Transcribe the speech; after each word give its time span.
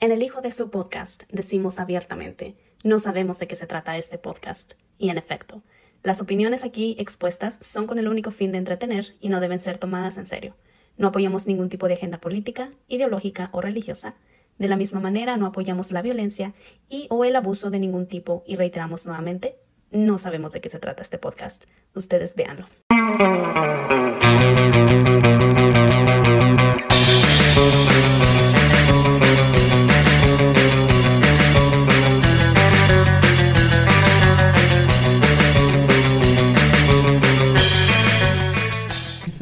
En 0.00 0.12
el 0.12 0.22
hijo 0.22 0.40
de 0.40 0.52
su 0.52 0.70
podcast 0.70 1.24
decimos 1.28 1.80
abiertamente, 1.80 2.54
no 2.84 3.00
sabemos 3.00 3.40
de 3.40 3.48
qué 3.48 3.56
se 3.56 3.66
trata 3.66 3.96
este 3.96 4.16
podcast. 4.16 4.74
Y 4.96 5.10
en 5.10 5.18
efecto, 5.18 5.62
las 6.04 6.20
opiniones 6.20 6.62
aquí 6.62 6.94
expuestas 7.00 7.58
son 7.60 7.88
con 7.88 7.98
el 7.98 8.06
único 8.06 8.30
fin 8.30 8.52
de 8.52 8.58
entretener 8.58 9.16
y 9.20 9.28
no 9.28 9.40
deben 9.40 9.58
ser 9.58 9.76
tomadas 9.76 10.16
en 10.16 10.28
serio. 10.28 10.54
No 10.98 11.08
apoyamos 11.08 11.48
ningún 11.48 11.68
tipo 11.68 11.88
de 11.88 11.94
agenda 11.94 12.18
política, 12.18 12.70
ideológica 12.86 13.50
o 13.52 13.60
religiosa. 13.60 14.14
De 14.56 14.68
la 14.68 14.76
misma 14.76 15.00
manera, 15.00 15.36
no 15.36 15.46
apoyamos 15.46 15.90
la 15.90 16.02
violencia 16.02 16.54
y 16.88 17.08
o 17.10 17.24
el 17.24 17.34
abuso 17.34 17.70
de 17.70 17.80
ningún 17.80 18.06
tipo 18.06 18.44
y 18.46 18.54
reiteramos 18.54 19.04
nuevamente, 19.04 19.56
no 19.90 20.16
sabemos 20.16 20.52
de 20.52 20.60
qué 20.60 20.70
se 20.70 20.78
trata 20.78 21.02
este 21.02 21.18
podcast. 21.18 21.64
Ustedes 21.92 22.36
véanlo. 22.36 22.66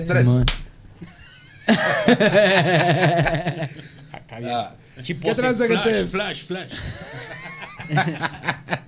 Tres. 0.06 0.26
Acá 4.12 4.38
bien. 4.38 4.50
Ah, 4.52 4.74
¿Qué 5.04 5.14
tranza, 5.34 5.66
flash, 5.66 5.84
gente? 5.84 6.04
Flash, 6.06 6.44
flash. 6.46 6.72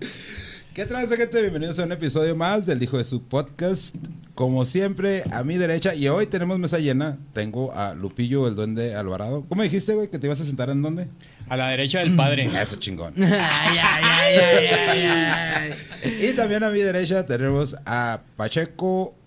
¿Qué 0.74 0.86
tranza, 0.86 1.16
gente? 1.16 1.40
Bienvenidos 1.40 1.78
a 1.80 1.84
un 1.84 1.92
episodio 1.92 2.36
más 2.36 2.66
del 2.66 2.80
Hijo 2.82 2.98
de 2.98 3.04
su 3.04 3.22
Podcast. 3.24 3.96
Como 4.36 4.64
siempre, 4.64 5.24
a 5.32 5.42
mi 5.42 5.56
derecha, 5.56 5.92
y 5.96 6.06
hoy 6.06 6.26
tenemos 6.26 6.56
mesa 6.60 6.78
llena, 6.78 7.18
tengo 7.32 7.72
a 7.74 7.96
Lupillo, 7.96 8.46
el 8.46 8.54
duende 8.54 8.94
Alvarado. 8.94 9.44
¿Cómo 9.48 9.64
dijiste, 9.64 9.94
güey, 9.94 10.08
que 10.08 10.20
te 10.20 10.28
ibas 10.28 10.40
a 10.40 10.44
sentar 10.44 10.70
en 10.70 10.80
dónde? 10.82 11.08
A 11.48 11.56
la 11.56 11.70
derecha 11.70 11.98
del 11.98 12.14
padre. 12.14 12.44
Eso, 12.44 12.76
chingón. 12.76 13.14
Ay, 13.20 13.26
ay, 13.26 14.04
ay, 14.04 14.36
ay, 14.36 14.66
ay, 14.66 15.02
ay. 15.02 15.72
Y 16.30 16.32
también 16.34 16.62
a 16.62 16.70
mi 16.70 16.78
derecha 16.78 17.26
tenemos 17.26 17.74
a 17.84 18.20
Pacheco. 18.36 19.17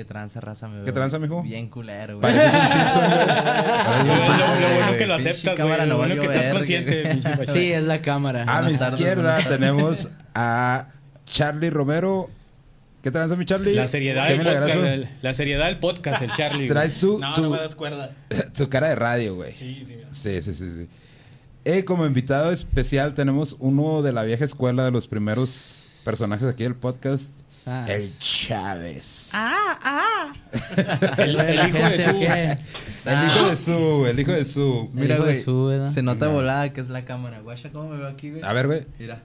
¿Qué 0.00 0.04
tranza, 0.06 0.40
raza? 0.40 0.66
Me 0.66 0.78
¿Qué 0.78 0.84
veo 0.84 0.94
tranza, 0.94 1.18
mijo? 1.18 1.42
Bien 1.42 1.68
culero, 1.68 2.18
güey. 2.18 2.32
Pareces 2.32 2.54
un 2.58 2.68
Simpson, 2.68 3.04
güey. 3.04 3.26
Pareces 3.26 4.06
Lo, 4.06 4.12
un 4.12 4.18
lo- 4.18 4.24
Simpson, 4.24 4.60
lo 4.62 4.66
güey. 4.66 4.74
bueno 4.78 4.96
que 4.96 5.06
lo 5.06 5.14
aceptas, 5.14 5.42
güey. 5.44 5.56
cámara 5.58 5.84
Lo 5.84 5.90
no 5.92 5.96
bueno 5.98 6.14
que 6.22 6.26
estás 6.26 6.54
consciente. 6.54 7.18
Sí, 7.52 7.70
es 7.72 7.84
la 7.84 8.00
cámara. 8.00 8.44
A 8.48 8.62
mi 8.62 8.72
izquierda 8.72 9.40
tenemos 9.46 10.08
a 10.34 10.88
Charlie 11.26 11.68
Romero. 11.68 12.30
¿Qué 13.02 13.10
tranza, 13.10 13.36
mi 13.36 13.44
Charlie? 13.44 13.74
La 13.74 13.88
seriedad, 13.88 14.26
¿Qué 14.26 14.38
del 14.38 14.46
podcast, 14.46 14.74
el- 14.74 15.08
la 15.20 15.34
seriedad 15.34 15.66
del 15.66 15.78
podcast, 15.80 16.22
el 16.22 16.32
Charlie. 16.32 16.56
güey. 16.60 16.68
Traes 16.68 16.98
tu, 16.98 17.18
No, 17.18 17.34
tu, 17.34 17.42
no 17.42 17.50
me 17.50 17.58
das 17.58 17.74
cuerda. 17.74 18.12
tu 18.56 18.70
cara 18.70 18.88
de 18.88 18.94
radio, 18.94 19.34
güey. 19.34 19.54
Sí, 19.54 19.82
sí, 19.86 19.96
mira. 19.96 20.08
Sí, 20.12 20.40
sí, 20.40 20.54
sí, 20.54 20.70
sí. 20.78 20.88
Eh, 21.66 21.84
como 21.84 22.06
invitado 22.06 22.52
especial 22.52 23.12
tenemos 23.12 23.54
uno 23.58 24.00
de 24.00 24.12
la 24.12 24.22
vieja 24.24 24.46
escuela 24.46 24.82
de 24.82 24.92
los 24.92 25.06
primeros 25.06 25.90
personajes 26.04 26.48
aquí 26.48 26.62
del 26.62 26.74
podcast, 26.74 27.28
Ah. 27.66 27.84
el 27.88 28.10
Chávez. 28.18 29.32
El, 31.18 31.38
el 31.40 31.56
La 31.56 31.68
hijo 31.68 31.88
de 31.88 32.02
su. 32.02 32.10
El 33.04 33.26
hijo 33.26 33.48
de 33.50 33.56
su, 33.56 34.06
el 34.06 34.20
hijo 34.20 34.32
de 34.32 34.44
su. 34.44 34.90
Mira, 34.92 35.16
hijo 35.16 35.24
de 35.68 35.78
güey. 35.78 35.90
Se 35.92 36.02
nota 36.02 36.26
No. 36.26 36.32
volada 36.32 36.72
que 36.72 36.80
es 36.80 36.88
la 36.88 37.04
cámara. 37.04 37.40
Guacha, 37.40 37.68
¿cómo 37.70 37.90
me 37.90 37.98
veo 37.98 38.08
aquí, 38.08 38.30
güey? 38.30 38.42
A 38.42 38.52
ver, 38.52 38.66
güey. 38.66 38.86
Mira. 38.98 39.20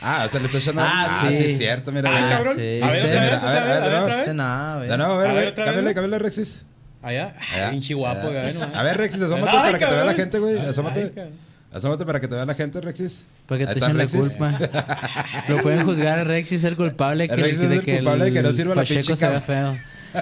Ah, 0.00 0.22
o 0.26 0.28
sea, 0.28 0.38
le 0.40 0.46
está 0.46 0.58
echando. 0.58 0.82
Ah, 0.82 1.22
Ah, 1.22 1.26
sí, 1.30 1.36
sí. 1.38 1.44
es 1.46 1.58
cierto, 1.58 1.90
mira. 1.92 2.08
Ah, 2.10 2.18
güey. 2.20 2.30
cabrón. 2.30 2.56
Sí. 2.56 2.80
A 2.82 2.86
ver, 2.90 3.04
otra 3.04 3.20
vez, 3.20 3.32
a 3.42 3.50
ver, 3.52 3.62
a 3.62 3.66
ver, 3.66 3.82
a 3.82 3.88
ver, 3.88 4.02
otra 4.02 4.18
Este 4.20 4.34
nada, 4.34 4.76
güey. 4.76 4.88
De 4.88 4.96
nuevo, 4.98 5.12
a 5.14 5.32
ver, 5.32 5.54
Cámbiale, 5.54 5.82
¿no? 5.82 5.94
cámbiale, 5.94 6.18
Rexis. 6.18 6.64
Allá. 7.02 7.34
Allá. 7.54 7.70
Pinche 7.70 7.94
guapo, 7.94 8.28
güey. 8.30 8.52
¿no? 8.54 8.78
A 8.78 8.82
ver, 8.82 8.96
Rexis, 8.96 9.22
asómate 9.22 9.52
para 9.56 9.78
que 9.78 9.86
te 9.86 9.94
vea 9.94 10.04
la 10.04 10.14
gente, 10.14 10.38
güey. 10.38 10.58
Ay, 10.58 10.66
Asómate. 10.68 11.12
Asómate 11.72 12.06
para 12.06 12.18
que 12.20 12.28
te 12.28 12.34
vea 12.34 12.46
la 12.46 12.54
gente, 12.54 12.80
Rexis. 12.80 13.26
Para 13.46 13.58
que 13.58 13.66
te 13.66 13.78
echen 13.78 13.96
la 13.98 14.06
culpa. 14.06 14.58
Lo 15.48 15.58
pueden 15.62 15.84
juzgar 15.84 16.18
a 16.20 16.24
Rexis 16.24 16.64
el 16.64 16.76
culpable 16.76 17.28
que, 17.28 17.36
Rexis 17.36 17.60
es 17.60 17.68
de 17.68 17.76
el 17.76 17.82
que 17.84 17.96
culpable 17.96 18.24
de 18.24 18.32
que 18.32 18.42
no 18.42 18.52
sirva 18.52 18.74
la 18.74 18.84
pinche 18.84 19.14
se 19.16 19.28
ve 19.28 19.40
feo. 19.40 19.76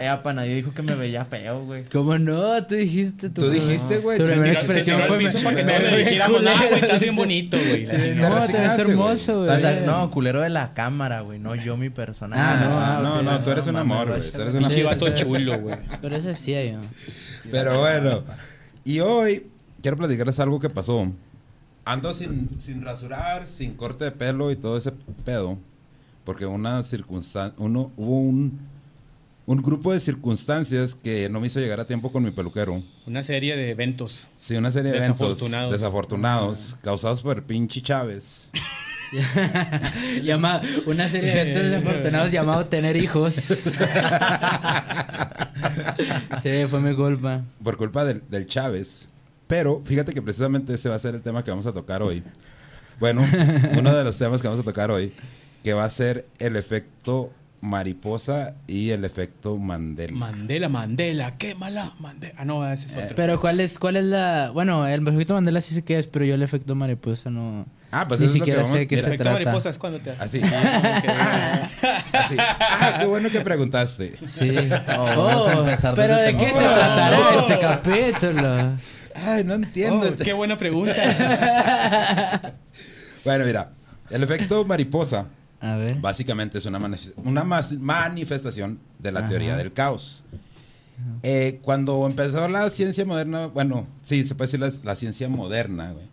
Eh, 0.00 0.08
apa, 0.08 0.32
nadie 0.32 0.54
dijo 0.54 0.72
que 0.72 0.80
me 0.82 0.94
veía 0.94 1.24
feo, 1.24 1.64
güey. 1.64 1.84
¿Cómo 1.92 2.18
no? 2.18 2.64
Tú 2.66 2.76
dijiste 2.76 3.28
tu 3.30 3.42
Tú 3.42 3.50
dijiste, 3.50 3.98
güey. 3.98 4.16
Tu 4.16 4.24
tú 4.24 4.30
primera 4.30 4.52
dijiste- 4.52 4.66
expresión 4.78 5.02
fue 5.06 5.18
piso 5.18 5.38
para 5.42 5.56
que 5.56 5.64
me- 5.64 5.72
no 5.74 5.84
me 5.84 5.90
le 5.90 5.98
dijéramos 5.98 6.42
nada, 6.42 6.66
güey. 6.68 6.80
Estás 6.80 7.00
bien 7.00 7.16
bonito, 7.16 7.56
güey. 7.58 7.84
No, 8.16 8.46
te 8.46 8.52
ves 8.58 8.78
hermoso, 8.78 9.38
güey. 9.44 9.50
O 9.50 9.58
sea, 9.58 9.80
no, 9.84 10.10
culero 10.10 10.40
de 10.40 10.48
la 10.50 10.72
cámara, 10.72 11.20
güey. 11.20 11.38
No 11.38 11.54
yo, 11.56 11.76
mi 11.76 11.90
personaje. 11.90 12.40
Ah, 12.42 12.60
no, 12.64 12.78
Ah, 12.78 12.96
ah, 12.98 13.02
no, 13.02 13.22
no, 13.22 13.40
tú 13.42 13.50
eres 13.50 13.66
un 13.66 13.76
amor, 13.76 14.08
güey. 14.08 14.30
Tú 14.30 14.40
eres 14.40 14.54
un 14.54 14.60
Pinche 14.60 14.80
amor. 14.80 14.94
vato 14.94 15.08
chulo, 15.14 15.58
güey. 15.58 15.76
Pero 16.00 16.16
eso 16.16 16.32
sí, 16.34 16.52
yo. 16.52 16.80
Pero 17.50 17.80
bueno, 17.80 18.24
y 18.84 19.00
hoy 19.00 19.46
quiero 19.82 19.96
platicarles 19.96 20.38
algo 20.40 20.58
que 20.60 20.70
pasó. 20.70 21.10
Ando 21.84 22.12
sin, 22.12 22.60
sin 22.60 22.82
rasurar, 22.82 23.46
sin 23.46 23.74
corte 23.74 24.04
de 24.04 24.10
pelo 24.12 24.50
y 24.50 24.56
todo 24.56 24.76
ese 24.76 24.92
pedo. 25.24 25.58
Porque 26.24 26.44
una 26.46 26.82
circunstancia, 26.82 27.54
uno, 27.58 27.90
hubo 27.96 28.20
un, 28.20 28.58
un 29.46 29.62
grupo 29.62 29.92
de 29.94 30.00
circunstancias 30.00 30.94
que 30.94 31.30
no 31.30 31.40
me 31.40 31.46
hizo 31.46 31.58
llegar 31.60 31.80
a 31.80 31.86
tiempo 31.86 32.12
con 32.12 32.22
mi 32.22 32.30
peluquero. 32.30 32.82
Una 33.06 33.22
serie 33.22 33.56
de 33.56 33.70
eventos. 33.70 34.28
Sí, 34.36 34.54
una 34.56 34.70
serie 34.70 34.90
de 34.92 34.98
eventos 34.98 35.18
Desafortunados. 35.30 35.72
desafortunados 35.72 36.76
causados 36.82 37.22
por 37.22 37.38
el 37.38 37.44
pinche 37.44 37.80
Chávez. 37.80 38.50
Llama, 40.22 40.60
una 40.84 41.08
serie 41.08 41.30
de 41.34 41.40
eventos 41.40 41.62
desafortunados 41.70 42.30
llamado 42.30 42.66
tener 42.66 42.94
hijos. 42.98 43.32
sí, 46.42 46.66
fue 46.68 46.80
mi 46.80 46.94
culpa. 46.94 47.42
Por 47.64 47.78
culpa 47.78 48.04
del, 48.04 48.22
del 48.28 48.46
Chávez. 48.46 49.08
Pero 49.48 49.82
fíjate 49.84 50.12
que 50.14 50.22
precisamente 50.22 50.74
ese 50.74 50.88
va 50.88 50.94
a 50.94 50.98
ser 51.00 51.16
el 51.16 51.22
tema 51.22 51.42
que 51.42 51.50
vamos 51.50 51.66
a 51.66 51.72
tocar 51.72 52.02
hoy. 52.02 52.22
Bueno, 53.00 53.24
uno 53.78 53.94
de 53.94 54.02
los 54.02 54.18
temas 54.18 54.42
que 54.42 54.48
vamos 54.48 54.60
a 54.60 54.64
tocar 54.64 54.90
hoy, 54.90 55.12
que 55.62 55.72
va 55.72 55.84
a 55.84 55.88
ser 55.90 56.26
el 56.40 56.56
efecto 56.56 57.32
mariposa 57.60 58.54
y 58.66 58.90
el 58.90 59.04
efecto 59.04 59.56
Mandela. 59.56 60.16
Mandela, 60.18 60.68
Mandela, 60.68 61.38
quémala, 61.38 61.92
Mandela. 62.00 62.34
Ah, 62.38 62.44
no, 62.44 62.68
ese 62.68 62.86
es 62.86 62.96
otro. 63.04 63.14
Pero 63.14 63.40
¿cuál 63.40 63.60
es, 63.60 63.78
cuál 63.78 63.94
es 63.98 64.04
la...? 64.04 64.50
Bueno, 64.52 64.84
el 64.84 65.06
efecto 65.06 65.34
Mandela 65.34 65.60
sí 65.60 65.76
sé 65.76 65.82
qué 65.84 65.96
es, 65.96 66.08
pero 66.08 66.24
yo 66.24 66.34
el 66.34 66.42
efecto 66.42 66.74
mariposa 66.74 67.30
no... 67.30 67.66
ah, 67.92 68.08
pues 68.08 68.18
Ni 68.18 68.26
eso 68.26 68.34
es 68.34 68.40
lo 68.40 68.44
que 68.46 68.50
siquiera 68.50 68.62
vamos 68.62 68.78
sé 68.78 68.88
qué 68.88 68.96
se 68.96 69.00
Efecto 69.02 69.22
trata. 69.22 69.38
mariposa 69.44 69.70
es 69.70 69.78
cuando 69.78 70.00
te... 70.00 70.10
Así. 70.10 70.40
Ah. 70.52 71.68
Así. 72.12 72.36
Ah, 72.38 72.96
qué 72.98 73.06
bueno 73.06 73.30
que 73.30 73.40
preguntaste. 73.42 74.14
Sí. 74.32 74.56
vamos 74.88 75.46
a 75.46 75.52
empezar 75.52 75.94
pero 75.94 76.16
¿de 76.16 76.36
qué 76.36 76.46
se 76.46 76.52
tratará 76.52 77.18
Oh. 77.20 77.40
este 77.48 77.60
capítulo? 77.60 78.76
Ay, 79.26 79.44
no 79.44 79.54
entiendo. 79.54 80.06
Oh, 80.08 80.16
qué 80.22 80.32
buena 80.32 80.56
pregunta. 80.58 80.94
Bueno, 83.24 83.44
mira, 83.44 83.72
el 84.10 84.22
efecto 84.22 84.64
mariposa 84.64 85.26
A 85.60 85.76
ver. 85.76 85.96
básicamente 85.96 86.56
es 86.58 86.64
una, 86.66 86.78
manif- 86.78 87.12
una 87.16 87.44
mas- 87.44 87.76
manifestación 87.78 88.78
de 88.98 89.12
la 89.12 89.20
Ajá. 89.20 89.28
teoría 89.28 89.56
del 89.56 89.72
caos. 89.72 90.24
Eh, 91.22 91.58
cuando 91.62 92.06
empezó 92.06 92.48
la 92.48 92.70
ciencia 92.70 93.04
moderna, 93.04 93.46
bueno, 93.48 93.86
sí, 94.02 94.24
se 94.24 94.34
puede 94.34 94.46
decir 94.50 94.60
la, 94.60 94.72
la 94.82 94.96
ciencia 94.96 95.28
moderna, 95.28 95.92
güey. 95.92 96.06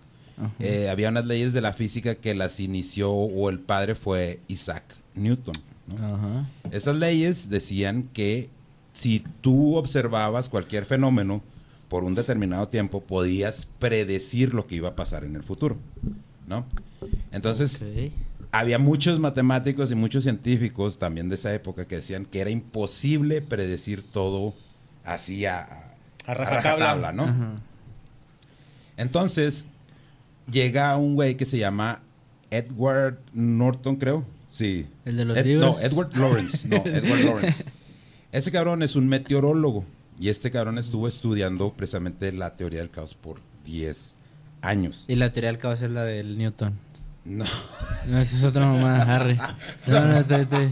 Eh, 0.59 0.89
había 0.89 1.07
unas 1.09 1.25
leyes 1.25 1.53
de 1.53 1.61
la 1.61 1.71
física 1.71 2.15
que 2.15 2.35
las 2.35 2.59
inició 2.59 3.11
o 3.11 3.49
el 3.49 3.59
padre 3.59 3.95
fue 3.95 4.41
Isaac 4.49 4.83
Newton. 5.13 5.55
¿no? 5.87 6.15
Ajá. 6.15 6.49
Estas 6.71 6.97
leyes 6.97 7.49
decían 7.49 8.09
que 8.11 8.49
si 8.91 9.23
tú 9.39 9.77
observabas 9.77 10.49
cualquier 10.49 10.83
fenómeno 10.85 11.41
por 11.87 12.03
un 12.03 12.15
determinado 12.15 12.67
tiempo, 12.67 13.01
podías 13.01 13.67
predecir 13.79 14.53
lo 14.53 14.67
que 14.67 14.75
iba 14.75 14.89
a 14.89 14.95
pasar 14.95 15.23
en 15.23 15.35
el 15.35 15.43
futuro, 15.43 15.77
¿no? 16.47 16.65
Entonces, 17.31 17.83
había 18.51 18.79
muchos 18.79 19.19
matemáticos 19.19 19.91
y 19.91 19.95
muchos 19.95 20.23
científicos 20.23 20.97
también 20.97 21.29
de 21.29 21.35
esa 21.35 21.53
época 21.53 21.87
que 21.87 21.97
decían 21.97 22.25
que 22.25 22.39
era 22.41 22.49
imposible 22.49 23.41
predecir 23.41 24.01
todo 24.03 24.53
así 25.03 25.45
a, 25.45 25.59
a, 25.61 25.93
A 26.25 26.33
rajatabla. 26.33 26.95
rajatabla, 26.95 27.13
¿no? 27.13 27.59
Entonces, 28.97 29.65
llega 30.49 30.95
un 30.97 31.15
güey 31.15 31.35
que 31.35 31.45
se 31.45 31.57
llama 31.57 32.01
Edward 32.49 33.19
Norton, 33.33 33.97
creo. 33.97 34.25
Sí. 34.47 34.87
¿El 35.03 35.17
de 35.17 35.25
los 35.25 35.37
Ed- 35.37 35.45
libros? 35.45 35.75
No, 35.75 35.79
Edward 35.81 36.15
Lawrence. 36.15 36.67
No, 36.67 36.77
Edward 36.85 37.23
Lawrence. 37.25 37.65
Ese 38.31 38.51
cabrón 38.51 38.83
es 38.83 38.95
un 38.95 39.07
meteorólogo. 39.07 39.85
Y 40.19 40.29
este 40.29 40.51
cabrón 40.51 40.77
estuvo 40.77 41.07
estudiando 41.07 41.73
precisamente 41.73 42.31
la 42.31 42.51
teoría 42.51 42.79
del 42.79 42.89
caos 42.89 43.13
por 43.13 43.39
10 43.65 44.15
años. 44.61 45.05
Y 45.07 45.15
la 45.15 45.31
teoría 45.33 45.49
del 45.51 45.59
caos 45.59 45.81
es 45.81 45.91
la 45.91 46.03
del 46.03 46.37
Newton. 46.37 46.73
No. 47.25 47.45
No, 48.07 48.19
esa 48.19 48.35
es 48.35 48.43
otra 48.43 48.67
mamá, 48.67 48.97
Harry. 49.01 49.35
No, 49.87 50.05
no, 50.05 50.19
estoy, 50.19 50.41
estoy, 50.41 50.71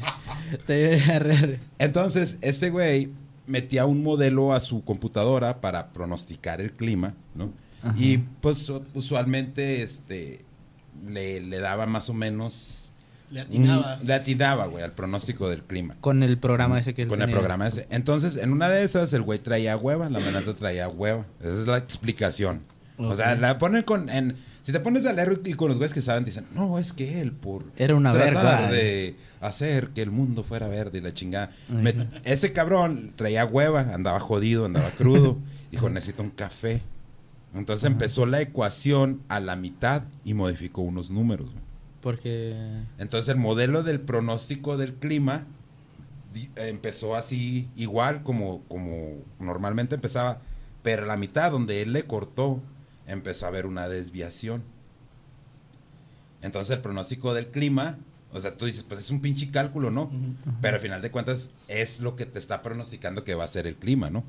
estoy, 0.51 1.10
Harry, 1.10 1.36
Harry. 1.36 1.60
Entonces, 1.80 2.38
este 2.42 2.69
güey 2.69 3.12
metía 3.48 3.88
un 3.88 4.04
modelo 4.04 4.54
a 4.54 4.60
su 4.60 4.84
computadora 4.84 5.60
para 5.62 5.92
pronosticar 5.92 6.62
el 6.62 6.74
clima, 6.74 7.16
¿no? 7.34 7.51
Ajá. 7.81 7.95
Y 7.98 8.19
pues 8.40 8.72
usualmente 8.94 9.81
este 9.81 10.45
le, 11.07 11.42
le 11.42 11.60
daba 11.60 11.88
más 11.88 12.10
o 12.10 12.13
menos 12.13 12.82
Le 13.33 13.41
atinaba. 13.41 13.97
un- 14.00 14.07
le 14.07 14.13
atinaba, 14.13 14.65
güey, 14.68 14.83
al 14.83 14.91
pronóstico 14.94 15.50
del 15.50 15.63
clima. 15.63 15.95
Con 16.00 16.24
el 16.24 16.38
programa 16.38 16.80
ese 16.80 16.94
que 16.94 17.01
él 17.03 17.07
Con 17.09 17.21
el 17.21 17.30
programa 17.31 17.68
ese. 17.68 17.88
Entonces, 17.89 18.38
en 18.38 18.51
una 18.51 18.69
de 18.69 18.83
esas, 18.83 19.12
el 19.13 19.21
güey 19.24 19.39
traía 19.39 19.75
hueva, 19.75 20.09
la 20.09 20.19
menata 20.19 20.53
traía 20.53 20.88
hueva. 20.88 21.25
Esa 21.41 21.50
es 21.62 21.68
la 21.68 21.77
explicación. 21.77 22.62
O 22.97 23.15
sea, 23.15 23.35
la 23.35 23.57
ponen 23.57 23.83
con... 23.83 24.09
En, 24.09 24.35
si 24.62 24.71
te 24.71 24.80
pones 24.80 25.06
a 25.06 25.12
leer 25.12 25.41
y 25.44 25.56
con 25.56 25.68
los 25.68 25.77
güeyes 25.77 25.94
que 25.94 26.01
saben, 26.01 26.24
dicen, 26.24 26.45
no, 26.56 26.80
es 26.80 26.94
que 26.94 27.19
él 27.19 27.31
por... 27.33 27.65
Era 27.75 27.95
una 27.95 28.13
verga. 28.13 28.69
de 28.71 29.15
hacer 29.41 29.89
que 29.89 30.01
el 30.01 30.09
mundo 30.12 30.44
fuera 30.44 30.68
verde 30.69 31.00
y 31.00 31.01
la 31.01 31.13
chingada. 31.13 31.50
Me- 31.68 32.07
ese 32.24 32.53
cabrón 32.53 33.12
traía 33.18 33.45
hueva, 33.45 33.81
andaba 33.94 34.19
jodido, 34.21 34.65
andaba 34.65 34.89
crudo. 34.91 35.38
dijo, 35.71 35.89
necesito 35.89 36.21
un 36.24 36.30
café. 36.30 36.81
Entonces 37.56 37.85
empezó 37.85 38.25
la 38.25 38.41
ecuación 38.41 39.21
a 39.27 39.39
la 39.39 39.56
mitad 39.56 40.03
y 40.24 40.33
modificó 40.33 40.81
unos 40.81 41.09
números. 41.12 41.50
Porque. 42.04 42.54
Entonces 43.00 43.30
el 43.30 43.40
modelo 43.40 43.82
del 43.82 44.02
pronóstico 44.02 44.78
del 44.78 44.94
clima 44.94 45.48
empezó 46.56 47.16
así 47.16 47.70
igual 47.76 48.24
como, 48.24 48.62
como 48.68 49.22
normalmente 49.40 49.96
empezaba, 49.96 50.42
pero 50.82 51.04
a 51.04 51.06
la 51.06 51.16
mitad 51.16 51.52
donde 51.52 51.82
él 51.82 51.94
le 51.94 52.04
cortó 52.04 52.62
empezó 53.08 53.46
a 53.46 53.50
haber 53.50 53.66
una 53.66 53.88
desviación. 53.88 54.64
Entonces 56.42 56.76
el 56.76 56.82
pronóstico 56.82 57.34
del 57.34 57.48
clima, 57.48 57.98
o 58.34 58.42
sea, 58.42 58.58
tú 58.58 58.66
dices, 58.66 58.84
pues 58.84 59.00
es 59.00 59.10
un 59.10 59.22
pinche 59.22 59.50
cálculo, 59.50 59.90
¿no? 59.90 60.12
Pero 60.62 60.76
al 60.76 60.82
final 60.82 61.02
de 61.02 61.10
cuentas 61.10 61.52
es 61.70 62.02
lo 62.02 62.18
que 62.18 62.26
te 62.26 62.38
está 62.38 62.62
pronosticando 62.62 63.24
que 63.24 63.36
va 63.36 63.46
a 63.46 63.48
ser 63.48 63.66
el 63.66 63.76
clima, 63.76 64.10
¿no? 64.10 64.26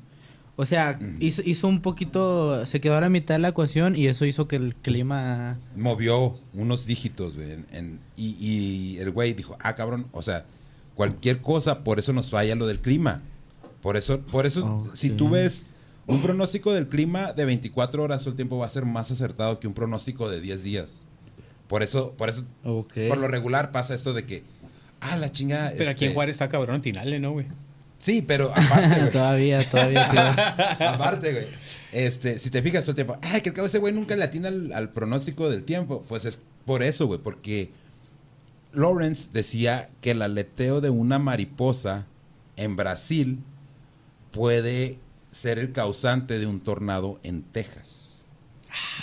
O 0.57 0.65
sea, 0.65 0.97
hizo, 1.19 1.41
hizo 1.45 1.67
un 1.67 1.81
poquito. 1.81 2.65
Se 2.65 2.79
quedó 2.79 2.95
a 2.97 3.01
la 3.01 3.09
mitad 3.09 3.35
de 3.35 3.39
la 3.39 3.49
ecuación 3.49 3.95
y 3.95 4.07
eso 4.07 4.25
hizo 4.25 4.47
que 4.47 4.55
el 4.55 4.73
clima. 4.75 5.57
movió 5.75 6.39
unos 6.53 6.85
dígitos, 6.85 7.35
güey. 7.35 7.51
en- 7.51 7.65
en- 7.71 7.99
y, 8.15 8.37
y 8.39 8.97
el 8.99 9.11
güey 9.11 9.33
dijo, 9.33 9.57
ah, 9.59 9.75
cabrón, 9.75 10.07
o 10.13 10.21
sea, 10.21 10.45
cualquier 10.93 11.41
cosa, 11.41 11.83
por 11.83 11.99
eso 11.99 12.13
nos 12.13 12.29
falla 12.29 12.55
lo 12.55 12.67
del 12.67 12.79
clima. 12.79 13.21
Por 13.81 13.97
eso, 13.97 14.21
por 14.21 14.45
eso, 14.45 14.89
si 14.93 15.09
tú 15.09 15.29
ves 15.29 15.65
un 16.07 16.21
pronóstico 16.21 16.71
del 16.73 16.87
clima 16.87 17.33
de 17.33 17.45
24 17.45 18.01
horas 18.03 18.21
todo 18.21 18.29
el 18.29 18.35
tiempo 18.35 18.57
va 18.57 18.65
a 18.65 18.69
ser 18.69 18.85
más 18.85 19.11
acertado 19.11 19.59
que 19.59 19.67
un 19.67 19.73
pronóstico 19.73 20.29
de 20.29 20.39
10 20.39 20.63
días. 20.63 21.01
Por 21.67 21.83
eso, 21.83 22.13
por 22.13 22.29
eso, 22.29 22.43
por 23.09 23.17
lo 23.17 23.27
regular 23.27 23.71
pasa 23.71 23.93
esto 23.93 24.13
de 24.13 24.23
que, 24.25 24.43
ah, 25.01 25.17
la 25.17 25.31
chingada. 25.31 25.71
Pero 25.77 25.89
aquí 25.89 26.05
en 26.05 26.09
este, 26.09 26.13
Juárez 26.15 26.35
está 26.35 26.47
cabrón 26.47 26.77
atinarle, 26.77 27.19
¿no, 27.19 27.31
güey? 27.33 27.47
Sí, 27.99 28.21
pero 28.21 28.51
aparte, 28.55 28.99
güey. 28.99 29.11
todavía, 29.11 29.69
todavía. 29.69 30.09
Aparte, 30.93 31.31
güey. 31.31 31.47
Este, 31.91 32.39
si 32.39 32.49
te 32.49 32.61
fijas 32.61 32.83
todo 32.83 32.91
el 32.91 32.95
tiempo, 32.95 33.17
ay, 33.21 33.41
que 33.41 33.49
al 33.49 33.55
cabo 33.55 33.67
ese 33.67 33.79
güey 33.79 33.93
nunca 33.93 34.15
le 34.15 34.23
atina 34.23 34.49
al, 34.49 34.73
al 34.73 34.89
pronóstico 34.89 35.49
del 35.49 35.63
tiempo. 35.63 36.03
Pues 36.07 36.25
es 36.25 36.39
por 36.65 36.83
eso, 36.83 37.07
güey, 37.07 37.19
porque 37.19 37.71
Lawrence 38.73 39.29
decía 39.31 39.87
que 40.01 40.11
el 40.11 40.21
aleteo 40.21 40.81
de 40.81 40.89
una 40.89 41.19
mariposa 41.19 42.05
en 42.57 42.75
Brasil 42.75 43.41
puede 44.31 44.99
ser 45.31 45.59
el 45.59 45.71
causante 45.71 46.39
de 46.39 46.47
un 46.47 46.59
tornado 46.59 47.19
en 47.23 47.43
Texas. 47.43 48.04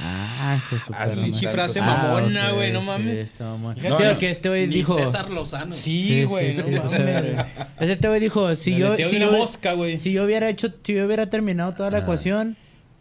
Ah, 0.00 0.60
Jesús. 0.68 0.94
Así, 0.96 1.46
frase 1.46 1.80
Ah, 1.80 1.86
mamona, 2.14 2.48
ok, 2.50 2.54
güey, 2.56 2.72
no 2.72 2.80
sí, 2.80 2.86
mames. 2.86 3.14
está 3.18 3.56
Sí, 3.76 3.88
no, 3.88 4.18
que 4.18 4.30
este 4.30 4.48
güey 4.48 4.66
dijo. 4.66 4.94
César 4.96 5.30
Lozano. 5.30 5.72
Sí, 5.74 6.24
güey, 6.24 6.56
no 6.56 6.62
sí, 6.64 6.70
mames. 6.70 7.40
sí. 7.40 7.62
Ese 7.80 8.08
güey 8.08 8.20
dijo, 8.20 8.54
si 8.56 8.70
Le 8.72 8.78
yo, 8.78 8.96
si 8.96 9.18
yo, 9.18 9.30
mosca, 9.32 9.72
güey. 9.74 9.98
si 9.98 10.12
yo 10.12 10.24
hubiera 10.24 10.48
hecho, 10.48 10.72
si 10.82 10.94
yo 10.94 11.06
hubiera 11.06 11.28
terminado 11.30 11.72
toda 11.72 11.90
la 11.90 11.98
Ajá. 11.98 12.06
ecuación, 12.06 12.56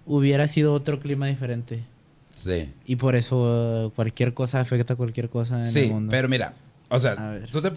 hubiera 0.06 0.48
sido 0.48 0.74
otro 0.74 1.00
clima 1.00 1.28
diferente. 1.28 1.84
Sí. 2.44 2.70
Y 2.86 2.96
por 2.96 3.16
eso 3.16 3.86
uh, 3.88 3.90
cualquier 3.92 4.34
cosa 4.34 4.60
afecta 4.60 4.94
a 4.94 4.96
cualquier 4.96 5.30
cosa 5.30 5.56
en 5.60 5.62
el 5.66 5.70
Sí, 5.72 5.88
mundo. 5.90 6.10
pero 6.12 6.28
mira, 6.28 6.54
o 6.90 7.00
sea, 7.00 7.40
tú 7.52 7.62
te, 7.62 7.68
eh, 7.70 7.72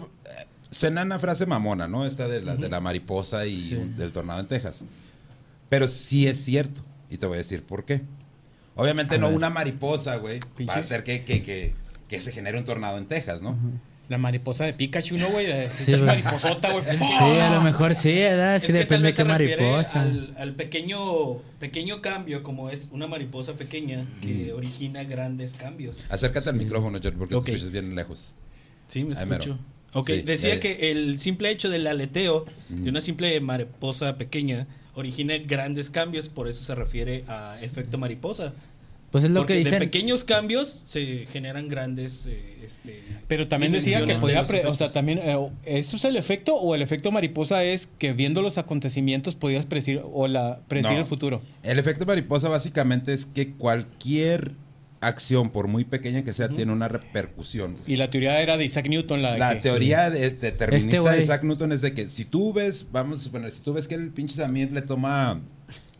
suena 0.71 1.03
una 1.03 1.19
frase 1.19 1.45
mamona, 1.45 1.87
¿no? 1.87 2.05
Esta 2.07 2.27
de 2.27 2.41
la, 2.41 2.55
de 2.55 2.67
la 2.69 2.81
mariposa 2.81 3.45
y 3.45 3.69
Sí. 3.69 3.75
un- 3.75 3.95
del 3.95 4.11
tornado 4.11 4.39
en 4.39 4.47
Texas. 4.47 4.83
Pero 5.69 5.87
sí 5.87 6.27
es 6.27 6.43
cierto. 6.43 6.81
Y 7.09 7.17
te 7.17 7.27
voy 7.27 7.35
a 7.35 7.37
decir 7.37 7.61
por 7.63 7.85
qué. 7.85 8.01
Obviamente 8.75 9.15
A 9.15 9.17
no 9.17 9.27
ver. 9.27 9.35
una 9.37 9.49
mariposa, 9.49 10.17
güey, 10.17 10.39
va 10.67 10.73
a 10.75 10.77
hacer 10.77 11.03
que, 11.03 11.23
que, 11.23 11.41
que, 11.43 11.73
que 12.07 12.19
se 12.19 12.31
genere 12.31 12.57
un 12.57 12.65
tornado 12.65 12.97
en 12.97 13.05
Texas, 13.07 13.41
¿no? 13.41 13.57
La 14.07 14.19
mariposa 14.19 14.65
de 14.65 14.73
Pikachu, 14.73 15.17
¿no, 15.17 15.29
güey? 15.29 15.47
La 15.47 15.67
Sí, 15.69 15.91
güey. 15.93 16.03
mariposota, 16.03 16.71
güey. 16.71 16.83
Sí, 16.95 17.03
a 17.03 17.49
lo 17.55 17.61
mejor 17.61 17.95
sí, 17.95 18.13
¿verdad? 18.13 18.59
Sí, 18.59 18.67
Es 18.67 18.73
que 18.73 18.73
tal 18.73 19.01
depende 19.01 19.07
de 19.07 19.13
qué 19.15 19.23
mariposa. 19.25 20.01
Al, 20.01 20.35
al 20.37 20.53
pequeño, 20.53 21.37
pequeño 21.59 22.01
cambio, 22.01 22.43
como 22.43 22.69
es 22.69 22.89
una 22.91 23.07
mariposa 23.07 23.53
pequeña 23.53 24.05
que 24.21 24.53
origina 24.53 25.03
grandes 25.05 25.53
cambios. 25.53 26.05
Acércate 26.09 26.49
al 26.49 26.55
micrófono, 26.55 26.99
George, 27.01 27.17
porque 27.17 27.33
Ok. 27.35 27.45
te 27.45 27.51
escuchas 27.53 27.71
bien 27.71 27.95
lejos. 27.95 28.35
Sí, 28.89 29.03
me 29.05 29.17
Ahí 29.17 29.25
mero. 29.25 29.41
escucho. 29.43 29.59
Ok, 29.93 30.07
Sí, 30.09 30.21
decía 30.21 30.53
ya- 30.55 30.59
que 30.59 30.91
el 30.91 31.17
simple 31.17 31.49
hecho 31.49 31.69
del 31.71 31.87
aleteo 31.87 32.45
Mm. 32.69 32.83
de 32.83 32.89
una 32.91 33.01
simple 33.01 33.39
mariposa 33.41 34.17
pequeña 34.17 34.67
origina 34.95 35.37
grandes 35.37 35.89
cambios, 35.89 36.29
por 36.29 36.47
eso 36.47 36.63
se 36.63 36.73
refiere 36.75 37.23
a 37.27 37.57
efecto 37.61 37.97
mariposa. 37.97 38.53
Pues 39.11 39.23
es 39.23 39.29
lo 39.31 39.41
Porque 39.41 39.53
que 39.53 39.59
de 39.59 39.63
dicen. 39.65 39.79
pequeños 39.79 40.25
cambios 40.25 40.81
se 40.83 41.25
generan 41.27 41.69
grandes... 41.69 42.25
eh, 42.25 42.57
este, 42.65 43.01
Pero 43.29 43.47
también 43.47 43.71
decía 43.71 44.03
que 44.03 44.15
podía, 44.15 44.43
de 44.43 44.65
o 44.65 44.73
sea, 44.73 44.91
también, 44.91 45.19
eh, 45.19 45.37
¿eso 45.63 45.95
es 45.95 46.03
el 46.03 46.17
efecto 46.17 46.55
o 46.55 46.75
el 46.75 46.81
efecto 46.81 47.11
mariposa 47.11 47.63
es 47.63 47.87
que 47.97 48.11
viendo 48.11 48.41
los 48.41 48.57
acontecimientos 48.57 49.35
podías 49.35 49.65
predecir 49.65 50.01
o 50.11 50.27
la 50.27 50.59
predecir 50.67 50.93
No. 50.95 50.99
el 50.99 51.05
futuro? 51.05 51.41
El 51.63 51.79
efecto 51.79 52.05
mariposa 52.05 52.49
básicamente 52.49 53.13
es 53.13 53.25
que 53.25 53.53
cualquier 53.53 54.51
acción, 55.07 55.49
por 55.49 55.67
muy 55.67 55.83
pequeña 55.85 56.23
que 56.23 56.33
sea, 56.33 56.49
tiene 56.49 56.71
una 56.71 56.87
repercusión. 56.87 57.75
Y 57.87 57.95
la 57.97 58.09
teoría 58.09 58.41
era 58.41 58.57
de 58.57 58.65
Isaac 58.65 58.87
Newton, 58.87 59.21
la, 59.21 59.33
de 59.33 59.39
La 59.39 59.53
que- 59.55 59.61
teoría 59.61 60.09
de- 60.09 60.29
determinista 60.31 60.97
Este 60.97 61.09
de 61.09 61.23
Isaac 61.23 61.43
Newton 61.43 61.71
es 61.71 61.81
de 61.81 61.93
que 61.93 62.07
si 62.07 62.25
tú 62.25 62.53
ves, 62.53 62.87
vamos 62.91 63.21
a 63.21 63.23
suponer, 63.23 63.51
si 63.51 63.61
tú 63.61 63.73
ves 63.73 63.87
que 63.87 63.95
el 63.95 64.09
pinche 64.11 64.35
Samir 64.35 64.71
le 64.71 64.81
toma, 64.81 65.41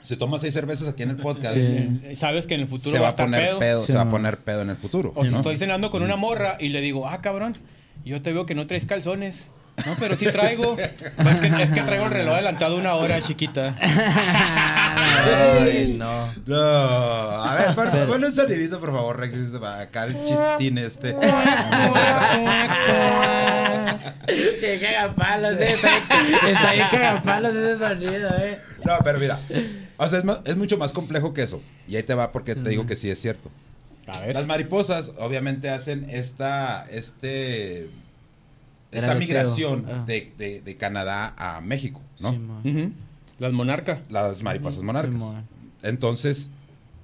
se 0.02 0.16
toma 0.18 0.38
seis 0.40 0.54
cervezas 0.54 0.88
aquí 0.88 1.04
en 1.04 1.12
el 1.12 1.18
podcast, 1.18 1.56
Sí. 1.56 1.62
Eh, 2.04 2.16
Sabes 2.16 2.46
que 2.48 2.56
en 2.56 2.62
el 2.62 2.68
futuro 2.68 2.92
se 2.92 2.98
va 2.98 3.04
va 3.04 3.07
a 3.07 3.10
estar 3.12 3.25
poner 3.25 3.42
pedo. 3.48 3.60
pedo, 3.60 3.81
Sí, 3.86 3.92
se 3.92 3.94
va 3.98 4.02
a 4.04 4.10
poner 4.10 4.38
pedo 4.40 4.62
en 4.62 4.69
el 4.69 4.75
futuro. 4.78 5.12
O 5.16 5.25
si 5.25 5.34
estoy 5.34 5.58
cenando 5.58 5.90
con 5.92 6.04
una 6.04 6.16
morra 6.16 6.58
y 6.60 6.69
le 6.69 6.81
digo, 6.81 7.08
ah, 7.08 7.22
cabrón, 7.22 7.58
yo 8.04 8.22
te 8.22 8.31
veo 8.34 8.46
que 8.46 8.54
no 8.56 8.68
traes 8.68 8.86
calzones. 8.86 9.44
No, 9.86 9.95
pero 10.00 10.16
sí 10.16 10.25
traigo. 10.27 10.77
es, 10.80 10.88
que, 11.39 11.48
es 11.63 11.72
que 11.74 11.81
traigo 11.81 12.06
el 12.06 12.12
reloj 12.12 12.36
adelantado 12.36 12.77
una 12.77 12.94
hora, 12.95 13.19
chiquita. 13.22 13.75
Ay, 13.81 13.95
no. 15.98 16.30
No, 16.45 17.44
a 17.44 17.56
ver, 17.56 17.75
pon- 17.75 17.89
Pero- 17.92 18.07
ponle 18.07 18.27
un 18.27 18.36
sonidito, 18.36 18.80
por 18.80 18.94
favor, 18.94 19.19
Rex, 19.19 19.36
este, 19.36 19.60
para 19.60 19.81
acá 19.81 20.06
el 20.06 20.16
chistín 20.25 20.77
este. 20.77 21.13
Que 24.60 24.80
cagapalos, 24.81 25.60
eh. 25.60 25.75
Está, 26.48 26.72
bien 26.74 26.88
cagapalos 26.89 27.56
ese 27.56 27.77
sonido, 27.77 28.30
eh. 28.39 28.57
No, 28.83 28.94
pero 29.04 29.19
mira, 29.19 29.39
o 29.98 30.10
sea, 30.10 30.22
es, 30.45 30.57
mucho 30.57 30.77
más 30.77 30.94
complejo 30.94 31.33
que 31.33 31.44
eso. 31.44 31.62
Y 31.88 31.95
ahí 31.95 32.04
te 32.04 32.13
va 32.16 32.31
porque 32.31 32.56
te 32.56 32.69
digo 32.69 32.86
que 32.86 32.95
sí 32.95 33.10
es 33.10 33.19
cierto. 33.22 33.50
A 34.07 34.19
ver. 34.22 34.36
Las 34.36 34.45
mariposas 34.45 35.12
obviamente 35.19 35.70
hacen 35.70 36.08
esta, 36.10 36.86
este, 36.91 37.89
esta 38.96 39.16
migración 39.16 39.86
Ah. 39.88 40.04
de, 40.08 40.34
de- 40.38 40.62
de 40.62 40.78
Canadá 40.78 41.34
a 41.38 41.62
México, 41.62 42.02
¿no? 42.20 42.32
Sí. 42.64 42.94
Las 43.40 43.52
monarcas. 43.54 44.00
Las 44.10 44.42
mariposas 44.44 44.82
monarcas. 44.84 45.22
Sí. 45.22 45.30
Entonces, 45.84 46.50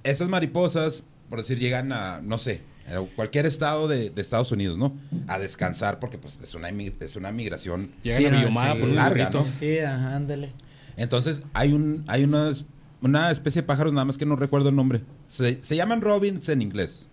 estas 0.04 0.28
mariposas, 0.28 1.04
por 1.28 1.38
decir, 1.38 1.58
llegan 1.58 1.92
a, 1.92 2.20
no 2.22 2.38
sé, 2.38 2.62
a 2.88 3.00
cualquier 3.14 3.46
estado 3.46 3.86
de, 3.86 4.10
de 4.10 4.22
Estados 4.22 4.50
Unidos, 4.50 4.76
¿no? 4.78 4.94
A 5.28 5.38
descansar 5.38 6.00
porque 6.00 6.18
pues 6.18 6.40
es 6.42 6.54
una, 6.54 6.68
es 6.70 7.16
una 7.16 7.30
migración. 7.32 7.90
Llegan 8.02 8.20
Sí, 8.20 8.26
a 8.26 8.32
no, 8.50 8.80
por 8.80 8.88
un 8.88 8.94
Larga. 8.96 9.30
¿no? 9.30 9.44
Sí, 9.44 9.78
ajá, 9.78 10.16
ándale. 10.16 10.50
Entonces, 10.96 11.42
hay 11.54 11.72
un, 11.72 12.04
hay 12.08 12.24
unas, 12.24 12.64
una 13.00 13.30
especie 13.30 13.62
de 13.62 13.66
pájaros, 13.66 13.92
nada 13.92 14.04
más 14.04 14.18
que 14.18 14.26
no 14.26 14.36
recuerdo 14.36 14.68
el 14.70 14.76
nombre. 14.76 15.02
Se, 15.26 15.62
se 15.62 15.76
llaman 15.76 16.00
robins 16.00 16.48
en 16.48 16.60
inglés, 16.62 17.08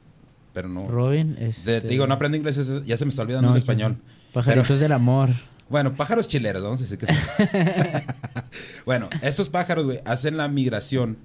pero 0.54 0.68
no. 0.70 0.88
Robin, 0.88 1.36
De- 1.36 1.50
este... 1.50 1.82
te 1.82 1.88
digo, 1.88 2.08
no 2.08 2.14
aprendo 2.16 2.36
inglés, 2.38 2.56
ya 2.86 2.98
se 2.98 3.06
me 3.06 3.10
está 3.10 3.22
olvidando 3.22 3.50
no, 3.50 3.56
el 3.56 3.62
sí. 3.62 3.64
español. 3.64 3.98
Pajaritos 4.34 4.68
Pero- 4.68 4.80
del 4.80 4.92
amor. 4.92 5.30
Bueno, 5.70 5.94
pájaros 5.96 6.28
chileros, 6.28 6.64
vamos 6.64 6.80
a 6.80 6.84
decir 6.84 6.98
que 6.98 7.06
sí. 7.06 7.14
bueno, 8.86 9.10
estos 9.22 9.50
pájaros, 9.50 9.86
güey, 9.86 10.00
hacen 10.06 10.36
la 10.38 10.48
migración 10.48 11.18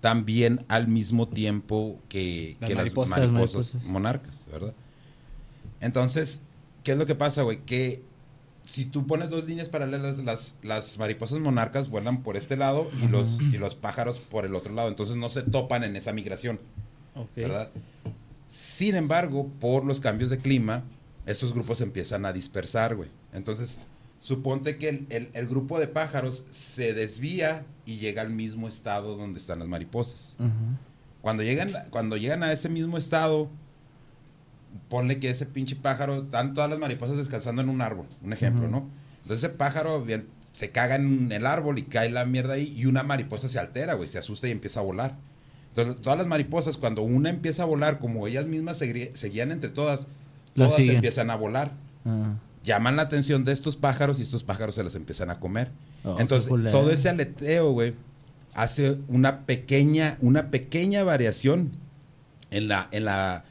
también 0.00 0.64
al 0.68 0.88
mismo 0.88 1.26
tiempo 1.28 1.98
que, 2.08 2.54
Las 2.60 2.68
que 2.68 2.74
las 2.74 2.84
mariposas. 2.84 3.10
mariposas, 3.10 3.54
Las 3.54 3.64
mariposas. 3.74 3.84
monarcas, 3.90 4.46
¿verdad? 4.52 4.74
Entonces, 5.80 6.40
¿qué 6.84 6.92
es 6.92 6.98
lo 6.98 7.06
que 7.06 7.14
pasa, 7.14 7.42
güey? 7.42 7.60
Que 7.64 8.02
si 8.64 8.84
tú 8.84 9.06
pones 9.06 9.30
dos 9.30 9.44
líneas 9.46 9.68
paralelas, 9.70 10.18
las, 10.18 10.56
las 10.62 10.98
mariposas 10.98 11.38
monarcas 11.38 11.88
vuelan 11.88 12.22
por 12.22 12.36
este 12.36 12.56
lado 12.56 12.88
y 13.02 13.08
los, 13.08 13.40
y 13.40 13.56
los 13.58 13.74
pájaros 13.74 14.18
por 14.18 14.44
el 14.44 14.54
otro 14.54 14.74
lado. 14.74 14.88
Entonces 14.88 15.16
no 15.16 15.30
se 15.30 15.42
topan 15.42 15.84
en 15.84 15.96
esa 15.96 16.12
migración. 16.12 16.60
¿verdad? 17.34 17.70
Sin 18.48 18.94
embargo, 18.94 19.48
por 19.60 19.84
los 19.84 20.00
cambios 20.00 20.30
de 20.30 20.38
clima, 20.38 20.84
estos 21.30 21.52
grupos 21.54 21.78
se 21.78 21.84
empiezan 21.84 22.24
a 22.26 22.32
dispersar, 22.32 22.96
güey. 22.96 23.08
Entonces, 23.32 23.78
suponte 24.20 24.78
que 24.78 24.88
el, 24.88 25.06
el- 25.10 25.28
el 25.32 25.46
grupo 25.46 25.78
de 25.78 25.86
pájaros 25.88 26.44
se 26.50 26.92
desvía 26.94 27.64
y 27.86 27.96
llega 27.98 28.22
al 28.22 28.30
mismo 28.30 28.66
estado 28.68 29.16
donde 29.16 29.38
están 29.38 29.58
las 29.60 29.68
mariposas. 29.68 30.36
Cuando 31.20 31.42
llegan, 31.42 31.70
cuando 31.90 32.16
llegan 32.16 32.42
a 32.42 32.52
ese 32.52 32.68
mismo 32.68 32.96
estado, 32.98 33.50
ponle 34.88 35.18
que 35.18 35.30
ese 35.30 35.46
pinche 35.46 35.76
pájaro, 35.76 36.22
están 36.22 36.52
todas 36.54 36.70
las 36.70 36.78
mariposas 36.78 37.16
descansando 37.16 37.62
en 37.62 37.68
un 37.68 37.80
árbol, 37.80 38.06
un 38.22 38.32
ejemplo. 38.32 38.68
¿no? 38.68 38.88
Entonces 39.22 39.44
ese 39.44 39.48
pájaro 39.56 40.02
bien, 40.02 40.26
se 40.52 40.70
caga 40.70 40.94
en 40.96 41.30
el 41.32 41.46
árbol 41.46 41.78
y 41.78 41.82
cae 41.84 42.10
la 42.10 42.24
mierda 42.24 42.54
ahí 42.54 42.72
y 42.76 42.86
una 42.86 43.02
mariposa 43.02 43.48
se 43.48 43.58
altera, 43.58 43.94
güey, 43.94 44.08
se 44.08 44.18
asusta 44.18 44.48
y 44.48 44.50
empieza 44.52 44.80
a 44.80 44.84
volar. 44.84 45.16
Entonces, 45.76 46.00
todas 46.02 46.18
las 46.18 46.26
mariposas, 46.26 46.76
cuando 46.76 47.02
una 47.02 47.30
empieza 47.30 47.62
a 47.62 47.66
volar, 47.66 47.98
como 48.00 48.26
ellas 48.26 48.46
mismas 48.48 48.78
seguían 48.78 49.52
entre 49.52 49.70
todas, 49.70 50.06
todas 50.66 50.76
siguen. 50.76 50.96
empiezan 50.96 51.30
a 51.30 51.36
volar. 51.36 51.72
Ah. 52.04 52.34
Llaman 52.64 52.96
la 52.96 53.02
atención 53.02 53.44
de 53.44 53.52
estos 53.52 53.76
pájaros 53.76 54.18
y 54.18 54.22
estos 54.22 54.42
pájaros 54.42 54.74
se 54.74 54.82
las 54.84 54.94
empiezan 54.94 55.30
a 55.30 55.38
comer. 55.40 55.70
Oh, 56.04 56.16
Entonces, 56.18 56.48
todo 56.70 56.90
ese 56.90 57.08
aleteo, 57.08 57.70
güey, 57.72 57.94
hace 58.54 58.98
una 59.08 59.46
pequeña, 59.46 60.18
una 60.20 60.50
pequeña 60.50 61.02
variación 61.04 61.70
en 62.50 62.68
la, 62.68 62.88
en 62.92 63.04
la, 63.04 63.44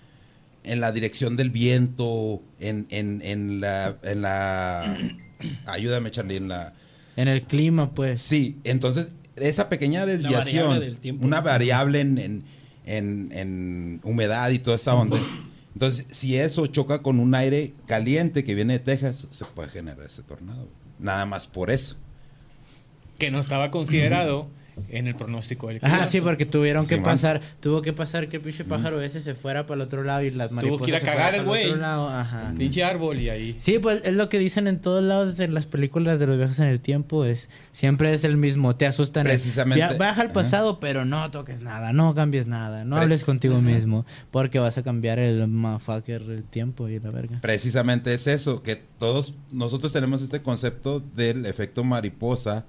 en 0.64 0.80
la 0.82 0.92
dirección 0.92 1.36
del 1.38 1.50
viento, 1.50 2.42
en, 2.60 2.86
en, 2.90 3.22
en 3.24 3.60
la, 3.62 3.96
en 4.04 4.22
la, 4.22 4.98
ayúdame 5.66 6.12
Charlie, 6.12 6.38
en 6.38 6.50
la, 6.50 6.74
En 7.16 7.28
el 7.28 7.44
clima, 7.44 7.92
pues. 7.92 8.22
sí, 8.22 8.58
entonces 8.64 9.14
esa 9.36 9.70
pequeña 9.70 10.02
variable 10.02 10.24
desviación, 10.24 10.80
del 10.80 11.00
tiempo. 11.00 11.26
una 11.26 11.42
variable 11.42 12.02
en, 12.02 12.18
en, 12.18 12.44
en, 12.86 13.32
en 13.32 14.00
humedad 14.04 14.50
y 14.52 14.60
toda 14.60 14.76
esta 14.76 14.94
onda. 14.96 15.18
Entonces, 15.78 16.08
si 16.10 16.36
eso 16.40 16.66
choca 16.66 17.04
con 17.04 17.20
un 17.20 17.36
aire 17.36 17.76
caliente 17.86 18.44
que 18.44 18.56
viene 18.56 18.80
de 18.80 18.80
Texas, 18.80 19.28
se 19.30 19.46
puede 19.46 19.70
generar 19.70 20.04
ese 20.04 20.24
tornado. 20.24 20.68
Nada 20.98 21.28
más 21.28 21.46
por 21.46 21.70
eso. 21.70 21.98
Que 23.20 23.30
no 23.30 23.38
estaba 23.38 23.70
considerado 23.70 24.50
en 24.90 25.08
el 25.08 25.16
pronóstico 25.16 25.68
del 25.68 25.80
Ajá, 25.82 26.08
sí, 26.08 26.22
porque 26.22 26.46
tuvieron 26.46 26.84
que 26.88 26.96
Sí, 26.96 27.02
man. 27.02 27.12
pasar, 27.16 27.42
tuvo 27.60 27.82
que 27.82 27.94
pasar 27.94 28.30
que 28.30 28.38
el 28.38 28.44
pinche 28.44 28.64
pájaro 28.64 29.02
ese 29.02 29.22
se 29.22 29.36
fuera 29.36 29.66
para 29.66 29.82
el 29.82 29.88
otro 29.88 30.04
lado 30.04 30.22
y 30.24 30.32
las 30.32 30.52
mariposas 30.52 30.86
que 30.86 30.92
ir 30.92 30.96
a 30.96 31.00
cagar 31.02 31.36
el 31.36 31.44
güey. 31.46 31.74
Pinche 32.58 32.84
árbol 32.84 33.20
y 33.20 33.30
ahí. 33.30 33.56
Sí, 33.60 33.80
pues 33.80 34.02
es 34.04 34.14
lo 34.14 34.30
que 34.30 34.40
dicen 34.40 34.68
en 34.68 34.80
todos 34.80 35.04
lados 35.04 35.40
en 35.40 35.54
las 35.54 35.66
películas 35.66 36.20
de 36.20 36.28
los 36.28 36.38
viajes 36.38 36.60
en 36.60 36.68
el 36.68 36.80
tiempo, 36.82 37.26
es 37.26 37.50
siempre 37.72 38.14
es 38.14 38.24
el 38.24 38.38
mismo, 38.38 38.76
te 38.76 38.86
asustan. 38.86 39.26
es, 39.28 39.34
Precisamente. 39.34 39.86
"Via- 39.86 39.98
Baja 39.98 40.22
al 40.22 40.28
Ajá. 40.28 40.34
pasado, 40.34 40.80
pero 40.80 41.06
no 41.06 41.30
toques 41.32 41.62
nada, 41.62 41.94
no 41.94 42.14
cambies 42.16 42.48
nada, 42.48 42.84
no 42.86 42.96
Pre- 42.96 43.04
hables 43.06 43.24
contigo 43.24 43.62
mismo, 43.62 44.06
porque 44.32 44.60
vas 44.60 44.78
a 44.78 44.84
cambiar 44.84 45.20
el 45.20 45.48
motherfucker 45.48 46.22
el 46.24 46.44
tiempo 46.44 46.88
y 46.88 47.00
la 47.00 47.10
verga. 47.12 47.40
Precisamente 47.42 48.14
es 48.14 48.28
eso, 48.28 48.64
que 48.64 48.76
todos 49.00 49.34
nosotros 49.52 49.94
tenemos 49.94 50.22
este 50.22 50.42
concepto 50.42 51.00
del 51.00 51.46
efecto 51.46 51.84
mariposa 51.84 52.66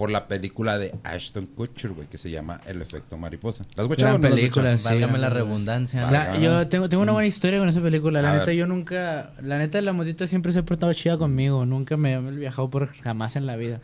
por 0.00 0.10
la 0.10 0.28
película 0.28 0.78
de 0.78 0.94
Ashton 1.04 1.44
Kutcher, 1.44 1.90
güey, 1.90 2.08
que 2.08 2.16
se 2.16 2.30
llama 2.30 2.58
El 2.66 2.80
efecto 2.80 3.18
mariposa. 3.18 3.64
¿Las 3.76 3.80
has 3.80 3.86
guachado 3.86 4.16
o 4.16 4.18
Gran 4.18 4.22
no 4.22 4.28
las 4.28 4.32
has 4.32 4.40
película, 4.40 4.78
sí, 4.78 4.84
Válgame 4.84 5.18
la 5.18 5.28
redundancia. 5.28 6.10
La- 6.10 6.38
yo 6.38 6.66
tengo, 6.68 6.88
tengo 6.88 7.02
una 7.02 7.12
buena 7.12 7.26
historia 7.26 7.58
con 7.58 7.68
esa 7.68 7.82
película. 7.82 8.22
La 8.22 8.30
A 8.30 8.32
neta, 8.32 8.46
ver. 8.46 8.54
yo 8.56 8.66
nunca. 8.66 9.32
La 9.42 9.58
neta, 9.58 9.78
la 9.82 9.92
motita 9.92 10.26
siempre 10.26 10.52
se 10.52 10.60
ha 10.60 10.62
portado 10.62 10.90
chida 10.94 11.18
conmigo. 11.18 11.66
Nunca 11.66 11.98
me 11.98 12.14
he 12.14 12.18
viajado 12.18 12.70
por 12.70 12.86
jamás 13.02 13.36
en 13.36 13.44
la 13.44 13.56
vida. 13.56 13.80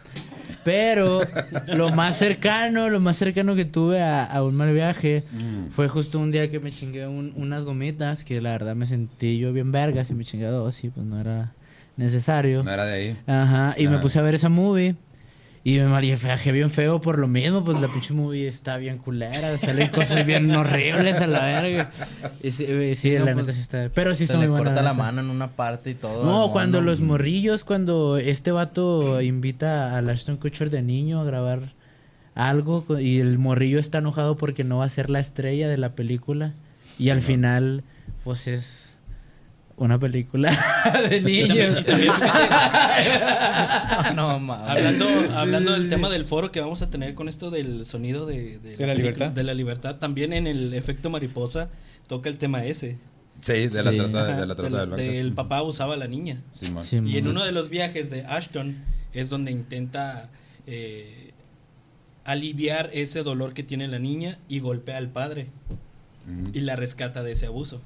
Pero 0.64 1.20
lo 1.68 1.90
más 1.90 2.16
cercano, 2.16 2.88
lo 2.88 2.98
más 2.98 3.18
cercano 3.18 3.54
que 3.54 3.66
tuve 3.66 4.00
a, 4.02 4.24
a 4.24 4.42
un 4.42 4.54
mal 4.56 4.72
viaje 4.72 5.24
Mm. 5.32 5.68
fue 5.70 5.86
justo 5.88 6.18
un 6.18 6.32
día 6.32 6.50
que 6.50 6.60
me 6.60 6.72
chingué 6.72 7.06
un- 7.06 7.34
unas 7.36 7.62
gomitas. 7.64 8.24
Que 8.24 8.40
la 8.40 8.52
verdad 8.52 8.74
me 8.74 8.86
sentí 8.86 9.36
yo 9.38 9.52
bien 9.52 9.70
vergas 9.70 10.08
y 10.08 10.14
me 10.14 10.24
chingué 10.24 10.46
dos. 10.46 10.82
Y 10.82 10.88
pues 10.88 11.04
no 11.04 11.20
era 11.20 11.52
necesario. 11.98 12.62
No 12.64 12.70
era 12.70 12.84
de 12.86 12.92
ahí. 12.94 13.16
Ajá, 13.26 13.74
y 13.76 13.86
me 13.88 13.96
Ah. 13.96 14.00
puse 14.00 14.18
a 14.18 14.22
ver 14.22 14.34
esa 14.34 14.48
movie. 14.48 14.96
Y 15.66 15.80
me 15.80 16.00
viajé 16.00 16.52
bien 16.52 16.70
feo 16.70 17.00
por 17.00 17.18
lo 17.18 17.26
mismo, 17.26 17.64
pues 17.64 17.80
la 17.80 17.88
pinche 17.88 18.14
movie 18.14 18.46
está 18.46 18.76
bien 18.76 18.98
culera, 18.98 19.58
salen 19.58 19.88
cosas 19.88 20.24
bien 20.24 20.48
horribles 20.54 21.20
a 21.20 21.26
la 21.26 21.44
verga. 21.44 21.90
Y 22.40 22.52
sí, 22.52 22.62
y 22.66 22.94
sí, 22.94 23.10
no, 23.18 23.24
la 23.24 23.32
pues, 23.34 23.46
neta 23.48 23.52
sí 23.52 23.60
está. 23.62 23.90
Pero 23.92 24.12
sí 24.14 24.18
Se 24.18 24.24
está 24.26 24.34
le 24.34 24.46
muy 24.46 24.58
buena. 24.58 24.66
corta 24.66 24.82
la 24.82 24.92
neta. 24.92 25.02
mano 25.02 25.20
en 25.22 25.28
una 25.28 25.48
parte 25.48 25.90
y 25.90 25.94
todo. 25.94 26.24
No, 26.24 26.52
cuando 26.52 26.78
mono. 26.78 26.88
los 26.88 27.00
morrillos, 27.00 27.64
cuando 27.64 28.16
este 28.16 28.52
vato 28.52 29.20
invita 29.20 29.96
a 29.96 29.98
Ashton 29.98 30.36
Kutcher 30.36 30.70
de 30.70 30.82
niño 30.82 31.20
a 31.20 31.24
grabar 31.24 31.72
algo 32.36 32.86
y 33.00 33.18
el 33.18 33.36
morrillo 33.36 33.80
está 33.80 33.98
enojado 33.98 34.36
porque 34.36 34.62
no 34.62 34.78
va 34.78 34.84
a 34.84 34.88
ser 34.88 35.10
la 35.10 35.18
estrella 35.18 35.68
de 35.68 35.78
la 35.78 35.96
película 35.96 36.52
y 36.96 37.08
al 37.08 37.22
final 37.22 37.82
pues 38.22 38.46
es 38.46 38.85
una 39.76 39.98
película 39.98 40.50
de 41.10 41.20
niños. 41.20 41.84
no, 44.14 44.38
mames. 44.40 44.68
Hablando, 44.70 45.06
hablando 45.36 45.72
del 45.72 45.88
tema 45.88 46.08
del 46.08 46.24
foro 46.24 46.50
que 46.52 46.60
vamos 46.60 46.82
a 46.82 46.90
tener 46.90 47.14
con 47.14 47.28
esto 47.28 47.50
del 47.50 47.86
sonido 47.86 48.26
de, 48.26 48.58
De 48.58 48.86
la 48.86 48.94
libertad. 48.94 49.30
De 49.30 49.44
la 49.44 49.54
libertad, 49.54 49.96
también 49.96 50.32
en 50.32 50.46
el 50.46 50.74
efecto 50.74 51.10
mariposa 51.10 51.68
toca 52.06 52.28
el 52.28 52.38
tema 52.38 52.64
ese. 52.64 52.98
Sí, 53.42 53.68
de 53.68 53.82
la 53.82 53.90
Sí. 53.90 53.98
trata, 53.98 54.22
Ajá, 54.24 54.40
de 54.40 54.46
la 54.46 54.54
trata 54.56 54.70
de 54.70 54.78
del- 54.80 54.88
blancas. 54.88 55.06
del 55.14 55.32
papá 55.34 55.62
usaba 55.62 55.94
a 55.94 55.96
la 55.98 56.08
niña. 56.08 56.42
Sí, 56.52 56.72
Y 57.04 57.18
en 57.18 57.28
uno 57.28 57.44
de 57.44 57.52
los 57.52 57.68
viajes 57.68 58.10
de 58.10 58.24
Ashton 58.24 58.76
es 59.12 59.28
donde 59.28 59.50
intenta 59.50 60.30
eh, 60.66 61.32
aliviar 62.24 62.90
ese 62.92 63.22
dolor 63.22 63.52
que 63.54 63.62
tiene 63.62 63.88
la 63.88 63.98
niña 63.98 64.38
y 64.48 64.60
golpea 64.60 64.96
al 64.96 65.08
padre 65.10 65.48
Ujú. 66.26 66.50
y 66.54 66.60
la 66.60 66.76
rescata 66.76 67.22
de 67.22 67.32
ese 67.32 67.46
abuso. 67.46 67.82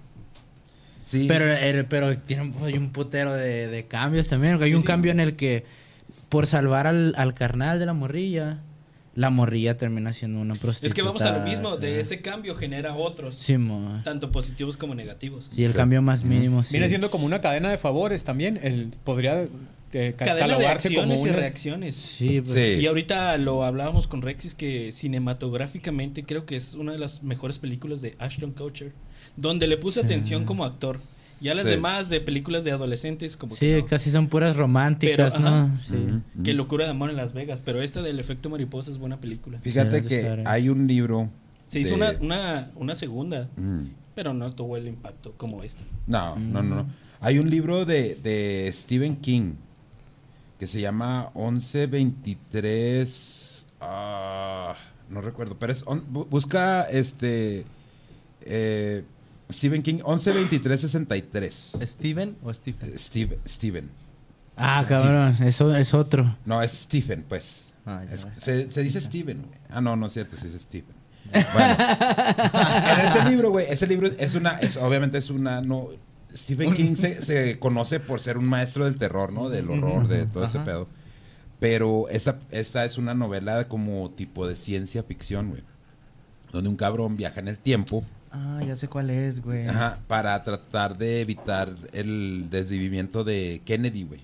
Sí. 1.10 1.26
Pero, 1.28 1.52
eh, 1.52 1.84
pero 1.88 2.16
tiene 2.18 2.42
un, 2.42 2.54
hay 2.64 2.74
un 2.78 2.90
putero 2.90 3.32
de, 3.32 3.66
de 3.68 3.86
cambios 3.86 4.28
también. 4.28 4.62
Hay 4.62 4.68
Sí, 4.70 4.74
un 4.74 4.82
sí. 4.82 4.86
cambio 4.86 5.10
en 5.10 5.18
el 5.20 5.34
que, 5.34 5.64
por 6.28 6.46
salvar 6.46 6.86
al, 6.86 7.14
al 7.16 7.34
carnal 7.34 7.78
de 7.80 7.86
la 7.86 7.92
morrilla, 7.92 8.58
la 9.16 9.28
morrilla 9.30 9.76
termina 9.76 10.12
siendo 10.12 10.38
una 10.40 10.54
prostituta. 10.54 10.86
Es 10.86 10.94
que 10.94 11.02
vamos 11.02 11.22
a 11.22 11.36
lo 11.36 11.44
mismo, 11.44 11.76
de 11.76 11.98
ese 11.98 12.20
cambio 12.20 12.54
genera 12.54 12.94
otros, 12.94 13.34
Sí, 13.36 13.58
mo. 13.58 14.00
tanto 14.04 14.30
positivos 14.30 14.76
como 14.76 14.94
negativos. 14.94 15.50
Sí, 15.52 15.64
el 15.64 15.70
Sí. 15.72 15.76
cambio 15.76 16.00
más 16.00 16.22
mínimo, 16.22 16.62
sí. 16.62 16.72
Viene 16.74 16.88
siendo 16.88 17.10
como 17.10 17.26
una 17.26 17.40
cadena 17.40 17.70
de 17.70 17.76
favores 17.78 18.22
también. 18.22 18.60
El, 18.62 18.92
podría 19.02 19.42
eh, 19.92 20.14
ca- 20.16 20.24
Cadena 20.26 20.46
de 20.46 20.52
catalogarse 20.52 20.88
como 20.90 21.00
acciones 21.00 21.20
y 21.20 21.28
una- 21.28 21.32
reacciones. 21.40 21.94
Sí, 21.96 22.40
pues, 22.40 22.54
Sí. 22.54 22.80
Y 22.82 22.86
ahorita 22.86 23.36
lo 23.38 23.64
hablábamos 23.64 24.06
con 24.06 24.22
Rexis 24.22 24.54
que 24.54 24.92
cinematográficamente 24.92 26.22
creo 26.22 26.46
que 26.46 26.54
es 26.54 26.74
una 26.74 26.92
de 26.92 26.98
las 26.98 27.24
mejores 27.24 27.58
películas 27.58 28.00
de 28.00 28.14
Ashton 28.20 28.52
Kutcher, 28.52 28.92
donde 29.36 29.66
le 29.66 29.76
puse 29.76 30.00
Sí. 30.00 30.06
atención 30.06 30.44
como 30.44 30.64
actor. 30.64 30.98
Ya 31.40 31.54
las 31.54 31.64
Sí. 31.64 31.70
demás 31.70 32.10
de 32.10 32.20
películas 32.20 32.64
de 32.64 32.70
adolescentes 32.72 33.36
como 33.38 33.54
sí, 33.54 33.60
que 33.60 33.80
no. 33.80 33.86
casi 33.86 34.10
son 34.10 34.28
puras 34.28 34.56
románticas, 34.56 35.32
Pero, 35.32 35.38
¿no? 35.44 35.48
ajá. 35.48 35.70
Sí. 35.86 35.94
Ujú. 35.94 36.42
Que 36.44 36.52
locura 36.52 36.84
de 36.84 36.90
amor 36.90 37.08
en 37.08 37.16
Las 37.16 37.32
Vegas, 37.32 37.62
pero 37.64 37.80
esta 37.82 38.02
del 38.02 38.20
efecto 38.20 38.50
mariposa 38.50 38.90
es 38.90 38.98
buena 38.98 39.20
película. 39.20 39.58
Fíjate 39.62 40.02
Sí, 40.02 40.08
que 40.08 40.42
hay 40.46 40.68
un 40.68 40.86
libro. 40.86 41.30
Se 41.66 41.80
hizo 41.80 41.96
de- 41.96 41.96
una, 41.96 42.12
una, 42.20 42.70
una 42.76 42.94
segunda, 42.94 43.48
Mm. 43.56 43.84
pero 44.14 44.34
no 44.34 44.50
tuvo 44.52 44.76
el 44.76 44.86
impacto 44.88 45.32
como 45.38 45.62
esta. 45.62 45.82
No, 46.06 46.36
no, 46.36 46.62
no, 46.62 46.74
no. 46.76 46.84
Mm. 46.84 46.92
Hay 47.22 47.38
un 47.38 47.48
libro 47.48 47.84
de, 47.86 48.16
de 48.16 48.70
Stephen 48.74 49.16
King 49.16 49.52
que 50.58 50.66
se 50.66 50.80
llama 50.82 51.30
1123. 52.30 53.66
ah, 53.80 54.74
no 55.08 55.20
recuerdo, 55.22 55.56
pero 55.58 55.72
es. 55.72 55.82
on- 55.86 56.04
busca 56.28 56.82
este. 56.84 57.64
eh, 58.42 59.04
Stephen 59.52 59.82
King 59.82 59.96
112363. 60.04 61.78
¿Steven 61.82 62.36
o 62.42 62.52
Stephen? 62.54 62.98
Steve, 62.98 63.38
Steven. 63.46 63.90
Ah, 64.56 64.84
cabrón, 64.86 65.36
eso 65.42 65.74
es 65.74 65.94
otro. 65.94 66.36
No, 66.44 66.60
es 66.62 66.70
Stephen, 66.72 67.24
pues. 67.28 67.72
Ah, 67.86 68.02
Es- 68.10 68.26
se, 68.40 68.70
se 68.70 68.82
dice 68.82 69.00
Steven. 69.00 69.38
güey. 69.42 69.58
Ah, 69.70 69.80
no, 69.80 69.96
no 69.96 70.06
es 70.06 70.12
cierto, 70.12 70.36
sí 70.36 70.48
es 70.54 70.60
Steven. 70.62 71.00
Bueno, 71.52 71.76
en 71.78 73.06
ese 73.06 73.30
libro, 73.30 73.50
güey, 73.50 73.66
ese 73.68 73.86
libro 73.86 74.08
es 74.18 74.34
una, 74.34 74.58
es, 74.58 74.76
obviamente 74.76 75.16
es 75.18 75.30
una, 75.30 75.60
no, 75.62 75.88
Stephen 76.34 76.74
King 76.74 76.94
se, 76.96 77.22
se 77.22 77.58
conoce 77.58 78.00
por 78.00 78.20
ser 78.20 78.36
un 78.36 78.46
maestro 78.46 78.84
del 78.84 78.96
terror, 78.96 79.32
¿no? 79.32 79.48
Del 79.48 79.70
horror, 79.70 80.08
de 80.08 80.26
todo 80.26 80.44
este 80.44 80.58
pedo. 80.60 80.88
Pero 81.58 82.08
esta, 82.08 82.38
esta 82.50 82.84
es 82.84 82.98
una 82.98 83.14
novela 83.14 83.68
como 83.68 84.10
tipo 84.10 84.46
de 84.46 84.56
ciencia 84.56 85.02
ficción, 85.02 85.50
güey. 85.50 85.62
Donde 86.52 86.68
un 86.68 86.76
cabrón 86.76 87.16
viaja 87.16 87.38
en 87.40 87.48
el 87.48 87.58
tiempo 87.58 88.04
Ah, 88.32 88.60
ya 88.66 88.76
sé 88.76 88.88
cuál 88.88 89.10
es, 89.10 89.42
güey. 89.42 89.66
ajá, 89.66 89.98
para 90.06 90.40
tratar 90.42 90.96
de 90.96 91.20
evitar 91.20 91.74
el 91.92 92.48
desvivimiento 92.48 93.24
de 93.24 93.60
Kennedy, 93.64 94.04
güey. 94.04 94.20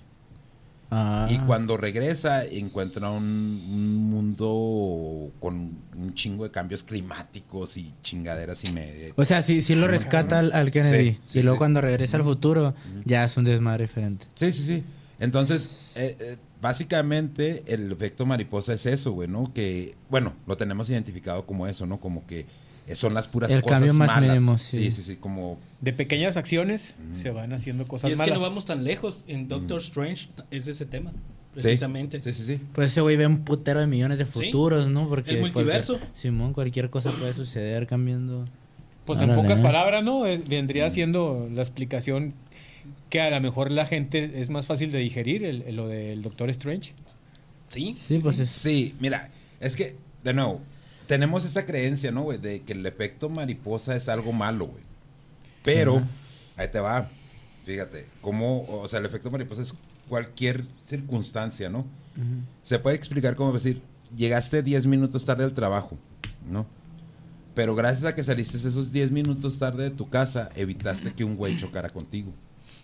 Ah. 0.89 1.27
Y 1.29 1.37
cuando 1.39 1.75
regresa, 1.75 2.45
encuentra 2.45 3.09
un, 3.09 3.23
un 3.23 4.09
mundo 4.09 5.31
con 5.41 5.77
un 5.97 6.13
chingo 6.13 6.45
de 6.45 6.51
cambios 6.51 6.83
climáticos 6.83 7.75
y 7.75 7.93
chingaderas 8.01 8.63
y 8.63 8.71
media. 8.71 9.11
O 9.17 9.25
sea, 9.25 9.41
sí, 9.41 9.61
sí 9.61 9.75
lo 9.75 9.87
rescata 9.87 10.39
al, 10.39 10.53
al 10.53 10.71
Kennedy. 10.71 11.11
Sí, 11.11 11.19
sí, 11.27 11.39
y 11.39 11.41
luego 11.41 11.55
sí. 11.55 11.59
cuando 11.59 11.81
regresa 11.81 12.15
al 12.15 12.23
futuro, 12.23 12.73
ya 13.03 13.25
es 13.25 13.35
un 13.35 13.43
desmadre 13.43 13.83
diferente. 13.83 14.27
Sí, 14.35 14.51
sí, 14.53 14.63
sí. 14.63 14.83
Entonces, 15.19 15.91
eh, 15.95 16.15
eh, 16.19 16.37
básicamente 16.61 17.63
el 17.67 17.91
efecto 17.91 18.25
mariposa 18.25 18.73
es 18.73 18.85
eso, 18.85 19.11
güey, 19.11 19.27
¿no? 19.27 19.51
Que, 19.53 19.93
bueno, 20.09 20.35
lo 20.45 20.55
tenemos 20.55 20.89
identificado 20.89 21.45
como 21.45 21.67
eso, 21.67 21.85
¿no? 21.85 21.99
Como 21.99 22.25
que 22.25 22.45
son 22.95 23.13
las 23.13 23.27
puras 23.27 23.51
El 23.51 23.61
cosas 23.61 23.79
cambio 23.79 23.93
más 23.93 24.07
malas. 24.07 24.33
mínimo, 24.35 24.57
sí. 24.57 24.77
sí. 24.85 24.91
sí, 24.91 25.03
sí, 25.03 25.15
como... 25.17 25.57
De 25.81 25.93
pequeñas 25.93 26.37
acciones 26.37 26.95
se 27.11 27.29
van 27.31 27.53
haciendo 27.53 27.87
cosas 27.87 28.09
y 28.09 28.13
es 28.13 28.17
malas. 28.19 28.31
que 28.33 28.37
no 28.39 28.41
vamos 28.43 28.65
tan 28.65 28.83
lejos. 28.83 29.23
En 29.27 29.47
Doctor 29.47 29.79
Strange 29.81 30.29
es 30.51 30.67
ese 30.67 30.85
tema, 30.85 31.11
Sí, 31.11 31.63
precisamente. 31.63 32.21
Sí, 32.21 32.33
sí, 32.33 32.43
sí. 32.43 32.59
Pues 32.73 32.91
ese 32.91 33.01
güey 33.01 33.17
ve 33.17 33.25
un 33.27 33.39
putero 33.43 33.79
de 33.79 33.87
millones 33.87 34.17
de 34.19 34.25
futuros, 34.25 34.89
¿no? 34.89 35.09
Porque 35.09 35.31
El 35.31 35.39
multiverso. 35.41 35.93
cualquier- 35.97 36.15
Simón, 36.17 36.53
cualquier 36.53 36.89
cosa 36.89 37.11
puede 37.11 37.33
suceder 37.33 37.87
cambiando. 37.87 38.47
Pues 39.05 39.19
en 39.19 39.29
Órale. 39.29 39.41
pocas 39.43 39.61
palabras, 39.61 40.03
¿no? 40.03 40.25
Eh, 40.27 40.41
Vendría 40.47 40.89
siendo 40.91 41.49
la 41.53 41.61
explicación 41.61 42.33
que 43.09 43.21
a 43.21 43.29
lo 43.29 43.39
mejor 43.41 43.71
la 43.71 43.85
gente 43.85 44.41
es 44.41 44.49
más 44.49 44.65
fácil 44.67 44.91
de 44.91 44.99
digerir, 44.99 45.43
el, 45.45 45.61
el- 45.63 45.75
lo 45.75 45.87
del 45.87 46.21
Doctor 46.21 46.49
Strange. 46.49 46.93
Sí, 47.69 47.95
Sí, 48.07 48.19
pues 48.21 48.39
es. 48.39 48.49
Sí, 48.49 48.95
mira, 48.99 49.29
es 49.59 49.75
que, 49.75 49.95
de 50.23 50.33
nuevo, 50.33 50.61
tenemos 51.07 51.45
esta 51.45 51.65
creencia, 51.65 52.11
¿no, 52.11 52.23
güey? 52.23 52.37
De 52.37 52.61
que 52.61 52.73
el 52.73 52.85
efecto 52.85 53.29
mariposa 53.29 53.95
es 53.95 54.09
algo 54.09 54.33
malo, 54.33 54.67
güey. 54.67 54.83
Pero, 55.63 56.03
ahí 56.55 56.67
te 56.69 56.79
va. 56.79 57.09
Fíjate, 57.65 58.05
cómo, 58.21 58.63
o 58.67 58.87
sea, 58.87 58.99
el 58.99 59.05
efecto 59.05 59.31
mariposa 59.31 59.61
es 59.61 59.73
cualquier 60.07 60.63
circunstancia, 60.85 61.69
¿no? 61.69 61.85
Se 62.63 62.79
puede 62.79 62.95
explicar 62.95 63.35
como 63.35 63.53
decir, 63.53 63.81
llegaste 64.15 64.63
10 64.63 64.85
minutos 64.87 65.25
tarde 65.25 65.43
al 65.43 65.53
trabajo, 65.53 65.97
¿no? 66.49 66.65
Pero 67.53 67.75
gracias 67.75 68.05
a 68.05 68.15
que 68.15 68.23
saliste 68.23 68.57
esos 68.57 68.91
10 68.91 69.11
minutos 69.11 69.59
tarde 69.59 69.83
de 69.83 69.89
tu 69.91 70.09
casa, 70.09 70.49
evitaste 70.55 71.13
que 71.13 71.23
un 71.23 71.35
güey 71.35 71.57
chocara 71.57 71.89
contigo. 71.89 72.31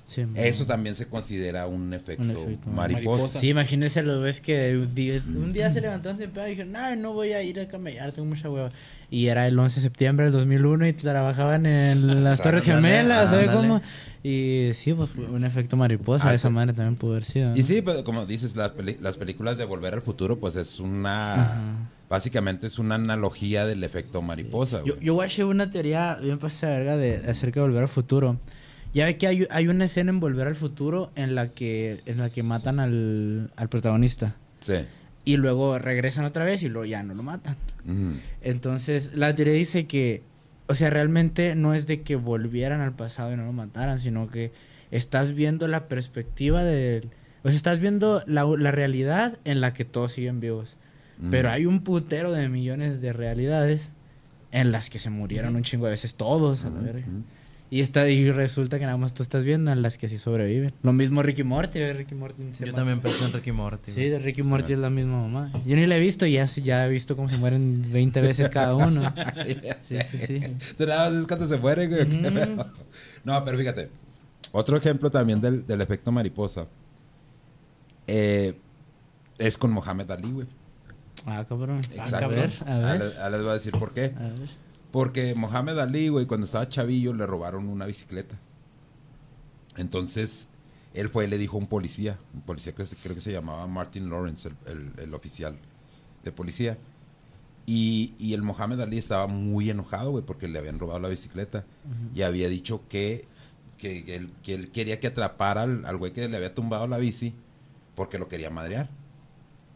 Sí, 0.06 0.26
Eso 0.36 0.66
también 0.66 0.96
se 0.96 1.08
considera 1.08 1.66
un 1.66 1.94
efecto, 1.94 2.24
Un 2.24 2.32
efecto 2.32 2.70
mariposa. 2.70 3.08
mariposa. 3.08 3.40
Sí, 3.40 3.50
imagínense 3.50 4.04
los 4.04 4.22
ves 4.22 4.42
que 4.42 4.76
un 4.78 4.94
día, 4.94 5.24
un 5.26 5.54
día 5.54 5.70
se 5.70 5.80
levantaron 5.80 6.18
temprano 6.18 6.48
y 6.48 6.52
dijeron, 6.52 6.74
no, 6.74 6.96
no 6.98 7.14
voy 7.14 7.32
a 7.32 7.42
ir 7.42 7.60
a 7.60 7.68
camellar, 7.68 8.12
tengo 8.12 8.28
mucha 8.28 8.50
hueva. 8.50 8.70
Y 9.10 9.28
era 9.28 9.48
el 9.48 9.58
11 9.58 9.76
de 9.76 9.82
septiembre 9.82 10.26
del 10.26 10.34
2001 10.34 10.88
y 10.88 10.94
trabajaban 10.94 11.66
en 11.66 12.24
las 12.24 12.42
Torres 12.44 12.66
Gemelas, 12.66 13.30
¿sabes 13.30 13.50
cómo? 13.52 13.82
Y 14.24 14.72
sí, 14.74 14.94
pues 14.94 15.10
un 15.16 15.44
efecto 15.46 15.78
mariposa, 15.78 16.30
Ah, 16.30 16.34
esa 16.34 16.50
madre 16.50 16.74
también 16.74 16.96
pudo 16.96 17.12
haber 17.12 17.24
sido. 17.24 17.50
¿no? 17.52 17.58
Y 17.58 17.64
sí, 17.64 17.82
pero 17.82 18.04
como 18.04 18.26
dices, 18.26 18.56
las, 18.56 18.72
las 19.02 19.18
películas 19.18 19.58
de 19.58 19.66
Volver 19.66 19.94
al 19.94 20.02
Futuro, 20.02 20.38
pues 20.40 20.56
es 20.58 20.80
una... 20.80 21.88
Básicamente 22.10 22.68
es 22.68 22.78
una 22.78 22.96
analogía 22.96 23.66
del 23.66 23.84
efecto 23.84 24.22
mariposa, 24.22 24.82
güey. 24.82 24.94
Yo, 24.94 25.00
yo 25.00 25.16
watché 25.16 25.44
una 25.46 25.72
teoría 25.72 26.16
bien 26.22 26.38
pasada 26.38 26.78
verga 26.78 26.98
de 26.98 27.16
acerca 27.30 27.62
de 27.62 27.66
Volver 27.68 27.84
al 27.84 27.88
Futuro. 27.90 28.38
Ya 28.94 29.06
ve 29.06 29.18
que 29.18 29.28
hay, 29.28 29.48
hay 29.50 29.68
una 29.68 29.86
escena 29.86 30.12
en 30.12 30.20
Volver 30.20 30.48
al 30.48 30.56
Futuro 30.56 31.12
en 31.16 31.36
la 31.36 31.50
que, 31.50 32.02
en 32.06 32.20
la 32.20 32.30
que 32.30 32.44
matan 32.44 32.80
al, 32.80 33.52
al 33.56 33.70
protagonista. 33.70 34.36
Sí. 34.60 34.86
Y 35.26 35.38
luego 35.38 35.80
regresan 35.80 36.26
otra 36.26 36.46
vez 36.46 36.64
y 36.64 36.70
luego 36.70 36.86
ya 36.86 37.02
no 37.02 37.14
lo 37.14 37.24
matan. 37.24 37.56
Entonces, 38.42 39.12
la 39.16 39.34
teoría 39.36 39.54
dice 39.54 39.88
que, 39.88 40.22
o 40.68 40.76
sea, 40.76 40.90
realmente 40.90 41.56
no 41.56 41.74
es 41.74 41.88
de 41.88 42.02
que 42.02 42.16
volvieran 42.16 42.82
al 42.82 42.94
pasado 42.94 43.34
y 43.34 43.38
no 43.38 43.46
lo 43.46 43.54
mataran, 43.54 44.00
sino 44.00 44.30
que 44.30 44.52
estás 44.92 45.34
viendo 45.34 45.68
la 45.68 45.88
perspectiva 45.88 46.64
del... 46.64 47.10
O 47.44 47.50
sea, 47.50 47.58
estás 47.58 47.80
viendo 47.80 48.24
la, 48.26 48.46
la 48.46 48.72
realidad 48.72 49.38
en 49.44 49.60
la 49.60 49.74
que 49.74 49.86
todos 49.86 50.14
siguen 50.14 50.40
vivos. 50.40 50.78
Pero 51.30 51.50
hay 51.50 51.66
un 51.66 51.84
putero 51.84 52.32
de 52.32 52.50
millones 52.50 53.00
de 53.00 53.14
realidades 53.14 53.92
en 54.52 54.72
las 54.72 54.90
que 54.90 55.00
se 55.00 55.10
murieron 55.10 55.56
un 55.56 55.64
chingo 55.64 55.86
de 55.86 55.92
veces 55.92 56.16
todos, 56.16 56.66
a 56.66 56.70
la 56.70 56.80
verga. 56.80 57.08
Y, 57.74 57.82
está, 57.82 58.08
y 58.08 58.30
resulta 58.32 58.78
que 58.78 58.86
nada 58.86 58.98
más 58.98 59.16
tú 59.16 59.24
estás 59.24 59.44
viendo 59.44 59.72
en 59.72 59.82
las 59.82 59.98
que 59.98 60.08
sí 60.08 60.20
sobreviven. 60.20 60.74
Lo 60.84 60.94
mismo 60.94 61.24
Ricky 61.24 61.44
Morty, 61.44 61.80
¿ves? 61.80 61.98
Ricky 61.98 62.14
Morty 62.14 62.44
Yo 62.60 62.66
mata. 62.68 62.72
también 62.74 63.00
pensé 63.02 63.26
en 63.26 63.34
Ricky 63.34 63.52
Morty. 63.52 63.92
Sí, 63.92 64.10
de 64.10 64.20
Ricky 64.20 64.44
Morty 64.44 64.74
es 64.74 64.80
la 64.80 64.92
misma 64.92 65.22
mamá. 65.28 65.52
Yo 65.66 65.76
ni 65.76 65.88
la 65.88 65.98
he 65.98 66.00
visto 66.00 66.26
y 66.28 66.34
ya, 66.34 66.46
ya 66.46 66.86
he 66.86 66.90
visto 66.90 67.16
cómo 67.16 67.30
se 67.30 67.38
mueren 67.38 67.92
20 67.92 68.22
veces 68.22 68.50
cada 68.50 68.76
uno. 68.76 69.02
Sí, 69.80 69.98
sí, 70.10 70.18
sí. 70.20 70.40
Tú 70.78 70.86
nada 70.86 71.10
más 71.10 71.20
es 71.22 71.26
cuando 71.28 71.48
se 71.48 71.58
muere, 71.58 71.88
güey. 71.88 72.06
pedo. 72.06 72.72
No, 73.24 73.44
pero 73.44 73.58
fíjate. 73.58 73.90
Otro 74.52 74.78
ejemplo 74.78 75.10
también 75.10 75.42
del, 75.42 75.66
del 75.66 75.82
efecto 75.82 76.12
mariposa 76.12 76.68
eh, 78.06 78.54
es 79.40 79.58
con 79.58 79.72
Mohamed 79.72 80.12
Ali, 80.12 80.32
güey. 80.32 80.48
Ah, 81.26 81.44
cabrón. 81.48 81.82
Exacto. 81.96 82.26
A 82.26 82.28
ver, 82.28 82.52
a 82.68 82.76
Ahora 82.76 82.92
ver. 82.94 83.02
les- 83.04 83.18
ahora 83.18 83.30
les 83.32 83.42
voy 83.42 83.50
a 83.50 83.54
decir 83.54 83.72
por 83.72 83.94
qué. 83.94 84.14
A 84.16 84.20
ver. 84.20 84.63
Porque 84.94 85.34
Mohamed 85.34 85.80
Ali, 85.80 86.10
güey, 86.10 86.28
cuando 86.28 86.46
estaba 86.46 86.70
chavillo, 86.70 87.14
le 87.14 87.26
robaron 87.26 87.68
una 87.68 87.88
bicicleta. 87.88 88.38
Entonces, 89.76 90.48
él 90.94 91.10
fue 91.10 91.26
y 91.26 91.28
le 91.28 91.40
dijo 91.40 91.58
a 91.58 91.62
un 91.62 91.68
policía, 91.68 92.20
un 92.34 92.42
policía 92.42 92.74
que 92.74 92.84
creo 93.02 93.16
que 93.16 93.22
se 93.22 93.32
llamaba 93.32 93.66
Martin 93.66 94.08
Lawrence, 94.12 94.48
el, 94.50 94.56
el- 94.72 94.94
el 95.00 95.14
oficial 95.16 95.56
de 96.24 96.32
policía. 96.32 96.78
Y, 97.66 98.14
y 98.20 98.34
el 98.36 98.44
Mohamed 98.44 98.82
Ali 98.82 99.00
estaba 99.00 99.26
muy 99.26 99.72
enojado, 99.72 100.12
güey, 100.12 100.24
porque 100.24 100.48
le 100.48 100.60
habían 100.60 100.78
robado 100.78 101.00
la 101.00 101.10
bicicleta. 101.10 101.66
Y 102.14 102.22
había 102.22 102.48
dicho 102.48 102.84
que, 102.88 103.26
que, 103.80 104.06
que 104.06 104.16
él, 104.16 104.30
que 104.44 104.54
él 104.54 104.70
quería 104.72 105.00
que 105.00 105.08
atrapara 105.08 105.64
al, 105.64 105.86
al 105.88 105.98
güey 105.98 106.14
que 106.14 106.28
le 106.30 106.38
había 106.38 106.54
tumbado 106.54 106.86
la 106.88 107.00
bici 107.00 107.34
porque 107.96 108.20
lo 108.20 108.28
quería 108.30 108.52
madrear. 108.52 108.90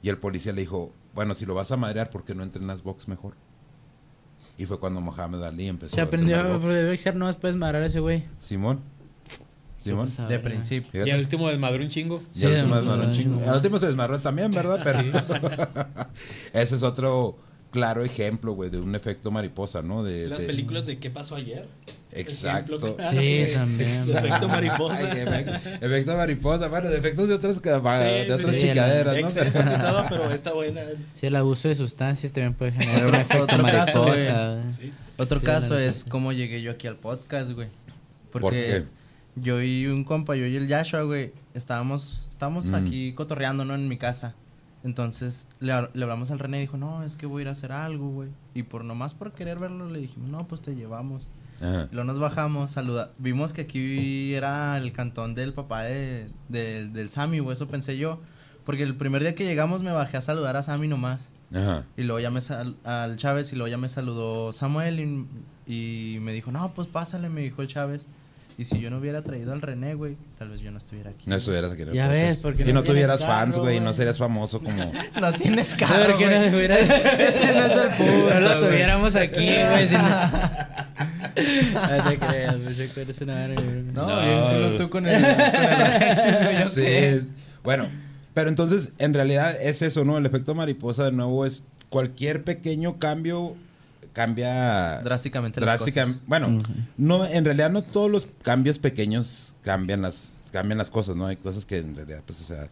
Y 0.04 0.10
el 0.10 0.20
policía 0.20 0.54
le 0.54 0.62
dijo, 0.62 0.92
bueno, 1.16 1.34
si 1.34 1.48
lo 1.48 1.56
vas 1.56 1.72
a 1.72 1.78
madrear, 1.78 2.12
¿por 2.12 2.24
qué 2.24 2.36
no 2.36 2.44
entrenas 2.44 2.84
box 2.84 3.08
mejor? 3.08 3.34
Y 4.58 4.66
fue 4.66 4.80
cuando 4.80 5.02
Mohamed 5.02 5.44
Ali 5.44 5.68
empezó 5.68 5.96
Se 5.96 6.02
a 6.02 6.06
aprendió 6.06 6.40
a 6.40 6.58
debe 6.60 6.98
ser 6.98 7.16
no 7.16 7.28
después 7.28 7.56
madrar 7.56 7.84
a 7.84 7.86
ese 7.86 8.00
güey. 8.00 8.26
Simón. 8.40 8.80
Simón. 9.78 10.12
De 10.28 10.40
principio. 10.40 10.92
Fíjate. 10.92 11.10
Y 11.10 11.14
el 11.14 11.20
último 11.20 11.48
desmadró 11.48 11.84
un 11.84 11.90
chingo. 11.90 12.22
Y 12.34 12.44
al 12.44 12.52
Sí, 12.54 12.56
último 12.58 12.76
desmadró 12.76 13.04
un 13.08 13.14
chingo. 13.14 13.42
Al 13.48 13.56
último 13.56 13.80
se 13.80 13.86
desmadró 13.86 14.20
también, 14.20 14.52
¿verdad? 14.52 14.80
Pero 14.84 15.00
ese 16.54 16.76
es 16.76 16.84
otro 16.84 17.38
claro 17.72 18.04
ejemplo, 18.04 18.54
güey, 18.54 18.70
de 18.72 18.80
un 18.80 18.96
efecto 18.96 19.30
mariposa, 19.30 19.82
¿no? 19.84 20.04
De, 20.04 20.28
Las 20.28 20.42
de- 20.42 20.48
películas 20.48 20.86
de 20.88 20.98
¿Qué 20.98 21.10
pasó 21.12 21.36
ayer? 21.36 21.68
Exacto. 22.12 22.80
Sí, 23.12 23.48
también. 23.54 24.00
efecto 24.02 24.48
mariposa. 24.48 24.98
Ay, 25.12 25.20
efecto, 25.22 25.86
efecto 25.86 26.18
mariposa, 26.18 26.68
bueno, 26.70 26.90
de 26.90 26.98
efectos 26.98 27.28
de 27.28 27.36
otras, 27.36 27.62
de 27.62 28.26
sí, 28.26 28.32
otras 28.32 28.54
sí. 28.56 28.60
chingaderas, 28.62 29.14
¿no? 29.14 29.20
Excesos 29.28 29.66
y 29.66 29.80
todo, 29.80 30.06
pero 30.10 30.32
está 30.32 30.54
buena. 30.54 30.82
Sí, 31.14 31.28
el 31.28 31.36
abuso 31.36 31.68
de 31.68 31.76
sustancias 31.76 32.32
también 32.32 32.54
puede 32.54 32.72
generar 32.72 33.08
un 33.08 33.16
efecto 33.16 33.44
Otro 33.44 33.64
caso. 33.64 34.06
Sí. 34.70 34.92
Otro 35.18 35.40
Sí, 35.40 35.46
la 35.46 35.54
caso 35.54 35.78
es 35.78 36.04
cómo 36.06 36.32
llegué 36.34 36.62
yo 36.62 36.72
aquí 36.72 36.88
al 36.88 36.96
podcast, 36.96 37.52
güey. 37.52 37.70
Porque 38.32 38.42
¿Por 38.42 38.52
qué? 38.54 38.86
yo 39.36 39.62
y 39.62 39.88
un 39.88 40.04
compa, 40.04 40.36
yo 40.36 40.46
y 40.46 40.56
el 40.56 40.68
Yashua, 40.68 41.02
güey, 41.04 41.32
estábamos, 41.54 42.28
estábamos 42.30 42.66
Mm. 42.68 42.76
aquí 42.76 43.14
cotorreando, 43.14 43.66
¿no? 43.66 43.76
En 43.76 43.88
mi 43.88 43.98
casa. 43.98 44.34
Entonces 44.84 45.48
le, 45.60 45.74
le 45.94 46.04
hablamos 46.04 46.32
al 46.32 46.40
René 46.40 46.60
y 46.60 46.62
dijo, 46.62 46.78
no, 46.78 47.04
es 47.04 47.16
que 47.16 47.26
voy 47.26 47.42
a 47.42 47.44
ir 47.44 47.48
a 47.50 47.52
hacer 47.52 47.72
algo, 47.72 48.10
güey. 48.10 48.30
Y 48.54 48.64
por 48.64 48.86
nomás 48.86 49.14
por 49.14 49.34
querer 49.34 49.60
verlo 49.60 49.90
le 49.90 50.00
dijimos, 50.00 50.30
no, 50.30 50.48
pues 50.48 50.62
te 50.62 50.76
llevamos. 50.76 51.30
Ajá. 51.62 51.88
Luego 51.92 52.04
nos 52.06 52.20
bajamos, 52.20 52.72
saluda. 52.72 53.12
Vimos 53.18 53.54
que 53.54 53.62
aquí 53.62 54.34
era 54.34 54.78
el 54.78 54.92
cantón 54.92 55.34
del 55.36 55.54
papá 55.54 55.84
de, 55.84 56.28
de- 56.50 56.88
del 56.88 57.10
Sammy, 57.10 57.40
güey, 57.40 57.54
eso 57.54 57.68
pensé 57.68 57.98
yo. 57.98 58.20
Porque 58.66 58.84
el 58.84 58.96
primer 58.96 59.22
día 59.22 59.34
que 59.34 59.46
llegamos 59.46 59.82
me 59.82 59.92
bajé 59.92 60.18
a 60.18 60.22
saludar 60.22 60.58
a 60.58 60.64
Sammy 60.64 60.88
nomás. 60.88 61.30
Ajá. 61.54 61.84
Y 61.96 62.04
luego 62.04 62.20
ya 62.20 62.30
me 62.30 62.42
sal- 62.42 62.76
al 62.84 63.18
Chávez 63.18 63.52
y 63.54 63.56
luego 63.56 63.70
ya 63.70 63.78
me 63.78 63.88
saludó 63.90 64.52
Samuel 64.54 65.00
y, 65.00 65.26
y 66.16 66.20
me 66.20 66.34
dijo, 66.34 66.52
no, 66.52 66.74
pues 66.74 66.88
pásale, 66.88 67.30
me 67.30 67.42
dijo 67.42 67.62
el 67.62 67.68
Chávez. 67.70 68.08
Y 68.60 68.64
si 68.66 68.80
yo 68.80 68.90
no 68.90 68.98
hubiera 68.98 69.22
traído 69.22 69.54
al 69.54 69.62
René, 69.62 69.94
güey, 69.94 70.18
tal 70.40 70.50
vez 70.50 70.62
yo 70.62 70.72
no 70.72 70.80
estuviera 70.80 71.12
aquí. 71.12 71.26
No 71.28 71.36
estuvieras 71.36 71.72
aquí 71.74 71.82
Ya 71.94 72.06
podcast. 72.06 72.10
ves, 72.12 72.40
porque 72.42 72.64
Y 72.64 72.66
no 72.68 72.74
no, 72.74 72.84
tuvieras 72.84 73.22
carro, 73.22 73.32
fans, 73.34 73.58
güey, 73.60 73.78
y 73.78 73.80
no 73.80 73.94
serías 73.94 74.18
famoso 74.18 74.60
como... 74.62 74.92
No 75.22 75.32
tienes 75.34 75.74
A 75.76 75.78
carro, 75.78 76.18
ver, 76.18 76.18
que 76.18 76.26
no 76.26 76.38
güey. 76.40 76.56
hubiera... 76.56 76.80
Ese 76.80 77.54
no 77.54 77.66
es 77.66 77.72
el 77.74 77.90
punto, 77.98 78.34
No 78.34 78.40
lo 78.40 78.68
tuviéramos 78.68 79.16
aquí, 79.16 79.46
güey. 79.46 79.88
si 79.90 79.94
no- 79.96 80.32
No 81.98 82.10
te 82.10 82.18
creas, 82.18 82.64
güey. 82.64 82.90
Eres 82.98 83.22
una 83.22 83.36
verga. 83.48 83.62
No, 83.94 84.70
No. 84.72 84.76
tú 84.78 84.90
con 84.90 85.06
el, 85.08 85.22
con. 85.22 86.70
Sí. 86.70 87.28
Bueno, 87.64 87.86
pero 88.34 88.50
entonces, 88.50 88.94
en 88.98 89.14
realidad 89.14 89.56
es 89.62 89.84
eso, 89.84 90.04
¿no? 90.04 90.18
El 90.18 90.26
efecto 90.26 90.56
mariposa, 90.56 91.06
de 91.06 91.12
nuevo, 91.12 91.46
es 91.46 91.64
cualquier 91.90 92.44
pequeño 92.44 92.98
cambio 92.98 93.56
cambia 94.18 95.00
Drásticamente 95.04 95.62
las 95.62 95.80
cosas. 95.80 96.10
Bueno, 96.26 96.64
no, 96.98 97.24
en 97.28 97.46
realidad 97.46 97.70
no 97.70 97.84
todos 97.84 98.10
los 98.10 98.28
cambios 98.42 98.80
pequeños 98.80 99.54
cambian 99.62 100.02
las, 100.02 100.40
cambian 100.52 100.80
las 100.80 100.90
cosas, 100.90 101.16
¿no? 101.16 101.28
Hay 101.28 101.36
cosas 101.36 101.66
que 101.66 101.78
en 101.78 101.96
realidad, 101.96 102.24
pues, 102.26 102.42
o 102.42 102.44
sea, 102.44 102.68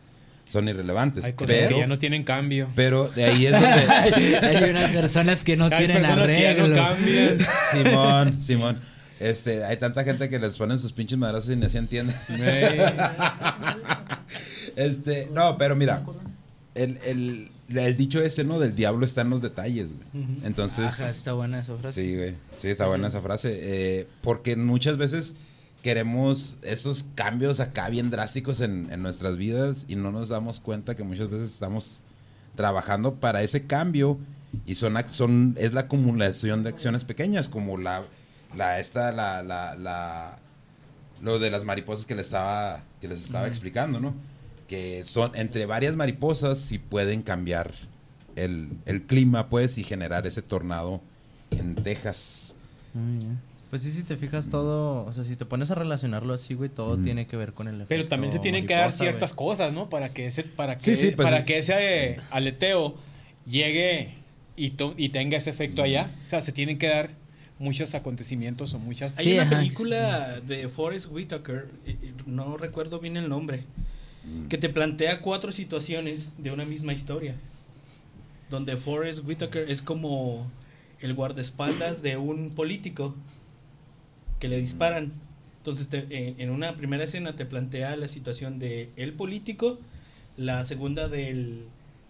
son 0.50 0.68
irrelevantes. 0.68 1.24
Hay 1.24 1.34
cosas 1.34 1.56
pero, 1.56 1.70
que 1.76 1.82
ya 1.82 1.88
no 1.88 2.00
tienen 2.00 2.24
cambio. 2.24 2.68
pero 2.74 3.10
de 3.10 3.26
ahí 3.26 3.46
es 3.46 3.52
donde... 3.52 3.68
Hay 4.42 4.70
unas 4.72 4.90
personas 4.90 5.44
que 5.44 5.56
no 5.56 5.66
Hay 5.66 5.86
tienen 5.86 6.02
no 6.02 6.08
arreglo. 6.08 6.76
cambian. 6.76 7.38
Simón, 7.72 8.42
Simón. 8.42 8.82
Este, 9.20 9.64
hay 9.64 9.78
tanta 9.78 10.04
gente 10.04 10.28
que 10.30 10.40
les 10.40 10.58
ponen 10.58 10.80
sus 10.80 10.92
pinches 10.92 11.18
madrazos 11.18 11.52
y 11.52 11.56
ni 11.56 11.70
se 11.70 11.78
entiende. 11.78 12.14
Güey. 12.28 12.80
Este, 14.76 15.30
no, 15.32 15.58
pero 15.58 15.74
mira, 15.78 16.04
el, 16.74 17.00
el, 17.06 17.50
el 17.70 17.96
dicho 17.98 18.22
este, 18.22 18.44
¿no? 18.44 18.60
Del 18.60 18.76
diablo 18.76 19.06
está 19.06 19.22
en 19.22 19.30
los 19.30 19.42
detalles, 19.42 19.92
güey. 19.94 20.28
Entonces, 20.44 20.86
Ajá, 20.86 21.10
está 21.10 21.34
buena 21.34 21.60
esa 21.60 21.76
frase. 21.78 22.02
sí, 22.02 22.16
güey. 22.16 22.36
Sí, 22.56 22.68
está 22.68 22.88
buena 22.88 23.08
esa 23.08 23.22
frase. 23.22 23.60
Eh, 23.62 24.08
porque 24.22 24.56
muchas 24.56 24.98
veces 24.98 25.36
queremos 25.82 26.58
esos 26.64 27.06
cambios 27.16 27.60
acá 27.60 27.90
bien 27.90 28.10
drásticos 28.10 28.60
en, 28.62 28.92
en 28.92 29.04
nuestras 29.04 29.38
vidas 29.38 29.86
y 29.88 29.96
no 29.96 30.12
nos 30.12 30.30
damos 30.30 30.60
cuenta 30.60 30.96
que 30.96 31.04
muchas 31.04 31.30
veces 31.30 31.52
estamos 31.52 32.02
trabajando 32.56 33.16
para 33.16 33.44
ese 33.44 33.66
cambio 33.68 34.18
y 34.66 34.76
son, 34.76 34.96
son 35.10 35.56
es 35.60 35.74
la 35.74 35.82
acumulación 35.82 36.64
de 36.64 36.70
acciones 36.70 37.04
pequeñas 37.04 37.48
como 37.50 37.78
la 37.78 38.04
la 38.56 38.80
esta 38.80 39.12
la 39.12 39.44
la, 39.44 39.76
la 39.76 40.40
lo 41.22 41.38
de 41.38 41.52
las 41.52 41.66
mariposas 41.66 42.06
que 42.06 42.16
les 42.16 42.28
estaba 42.28 42.82
que 43.02 43.08
les 43.08 43.22
estaba 43.24 43.48
explicando 43.48 44.00
no 44.00 44.14
que 44.68 45.04
son 45.06 45.32
entre 45.36 45.66
varias 45.66 45.96
mariposas 45.96 46.58
si 46.60 46.80
pueden 46.80 47.22
cambiar 47.22 47.72
el, 48.36 48.70
el 48.86 49.04
clima 49.04 49.48
pues 49.50 49.78
y 49.78 49.84
generar 49.84 50.26
ese 50.28 50.42
tornado 50.42 51.02
en 51.52 51.76
Texas. 51.76 52.56
Pues 53.70 53.82
sí, 53.82 53.92
si 53.92 54.04
te 54.04 54.16
fijas 54.16 54.50
todo, 54.50 55.06
o 55.06 55.12
sea, 55.14 55.24
si 55.24 55.36
te 55.36 55.46
pones 55.46 55.70
a 55.72 55.76
relacionarlo 55.76 56.34
así, 56.34 56.54
güey, 56.54 56.70
todo 56.70 56.98
tiene 56.98 57.28
que 57.28 57.36
ver 57.36 57.54
con 57.54 57.68
el 57.68 57.76
efecto 57.76 57.90
Pero 57.90 58.08
también 58.08 58.32
se 58.32 58.40
tienen 58.40 58.66
que 58.66 58.74
dar 58.74 58.92
ciertas 58.92 59.36
güey. 59.36 59.50
cosas, 59.50 59.74
¿no? 59.74 59.90
Para 59.90 60.10
que 60.10 60.28
ese, 60.28 60.44
para 60.44 60.78
que, 60.78 60.84
Sí, 60.84 60.96
sí, 60.96 61.12
pues 61.12 61.26
para 61.28 61.40
sí. 61.40 61.46
que 61.46 61.58
ese 61.58 61.74
eh, 61.78 62.20
aleteo 62.30 62.96
llegue 63.46 64.14
y, 64.56 64.72
to- 64.72 64.94
y 64.98 65.10
tenga 65.10 65.38
ese 65.38 65.50
efecto 65.50 65.82
allá. 65.84 66.12
O 66.24 66.26
sea, 66.26 66.42
se 66.42 66.52
tienen 66.52 66.78
que 66.78 66.88
dar 66.88 67.12
muchos 67.60 67.94
acontecimientos 67.96 68.74
o 68.74 68.80
muchas... 68.80 69.18
Hay 69.18 69.34
una 69.34 69.44
ajá. 69.44 69.58
película 69.58 70.40
de 70.42 70.68
Forrest 70.70 71.08
Whitaker, 71.12 71.68
no 72.26 72.56
recuerdo 72.58 73.00
bien 73.00 73.18
el 73.18 73.28
nombre, 73.30 73.64
que 74.50 74.58
te 74.58 74.70
plantea 74.70 75.22
cuatro 75.22 75.52
situaciones 75.52 76.32
de 76.38 76.52
una 76.52 76.66
misma 76.66 76.94
historia. 76.94 77.36
Donde 78.50 78.76
Forrest 78.78 79.26
Whitaker 79.26 79.70
es 79.70 79.82
como 79.82 80.50
el 81.00 81.14
guardaespaldas 81.14 82.02
de 82.02 82.18
un 82.18 82.52
político 82.52 83.16
que 84.40 84.48
le 84.48 84.58
disparan. 84.60 85.14
Entonces, 85.58 85.88
te- 85.88 86.06
en, 86.12 86.40
en 86.40 86.50
una 86.52 86.76
primera 86.76 87.04
escena 87.04 87.36
te 87.36 87.46
plantea 87.46 87.96
la 87.96 88.08
situación 88.08 88.60
de 88.60 88.92
el 88.98 89.14
político, 89.14 89.80
la 90.38 90.64
segunda 90.64 91.08
del, 91.08 91.66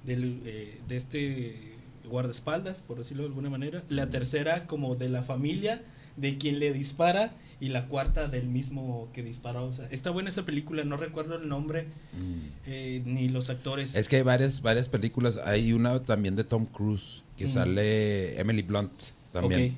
del, 0.05 0.41
eh, 0.45 0.81
de 0.87 0.95
este 0.97 1.75
guardaespaldas, 2.09 2.81
por 2.81 2.97
decirlo 2.97 3.23
de 3.23 3.29
alguna 3.29 3.49
manera, 3.49 3.83
la 3.89 4.09
tercera 4.09 4.67
como 4.67 4.95
de 4.95 5.09
la 5.09 5.23
familia 5.23 5.81
de 6.17 6.37
quien 6.37 6.59
le 6.59 6.71
dispara 6.73 7.33
y 7.59 7.69
la 7.69 7.87
cuarta 7.87 8.27
del 8.27 8.47
mismo 8.47 9.09
que 9.13 9.23
disparó. 9.23 9.65
O 9.65 9.73
sea, 9.73 9.85
está 9.89 10.09
buena 10.11 10.29
esa 10.29 10.43
película, 10.45 10.83
no 10.83 10.97
recuerdo 10.97 11.35
el 11.35 11.47
nombre 11.47 11.87
Mm. 12.13 12.39
eh, 12.65 13.01
ni 13.05 13.29
los 13.29 13.49
actores. 13.49 13.95
Es 13.95 14.07
que 14.09 14.17
hay 14.17 14.21
varias, 14.23 14.61
varias 14.61 14.89
películas. 14.89 15.39
Hay 15.45 15.73
una 15.73 16.01
también 16.03 16.35
de 16.35 16.43
Tom 16.43 16.65
Cruise 16.65 17.23
que 17.37 17.45
Mm. 17.45 17.49
sale 17.49 18.39
Emily 18.39 18.61
Blunt 18.61 18.91
también. 19.31 19.71
Ok. 19.71 19.77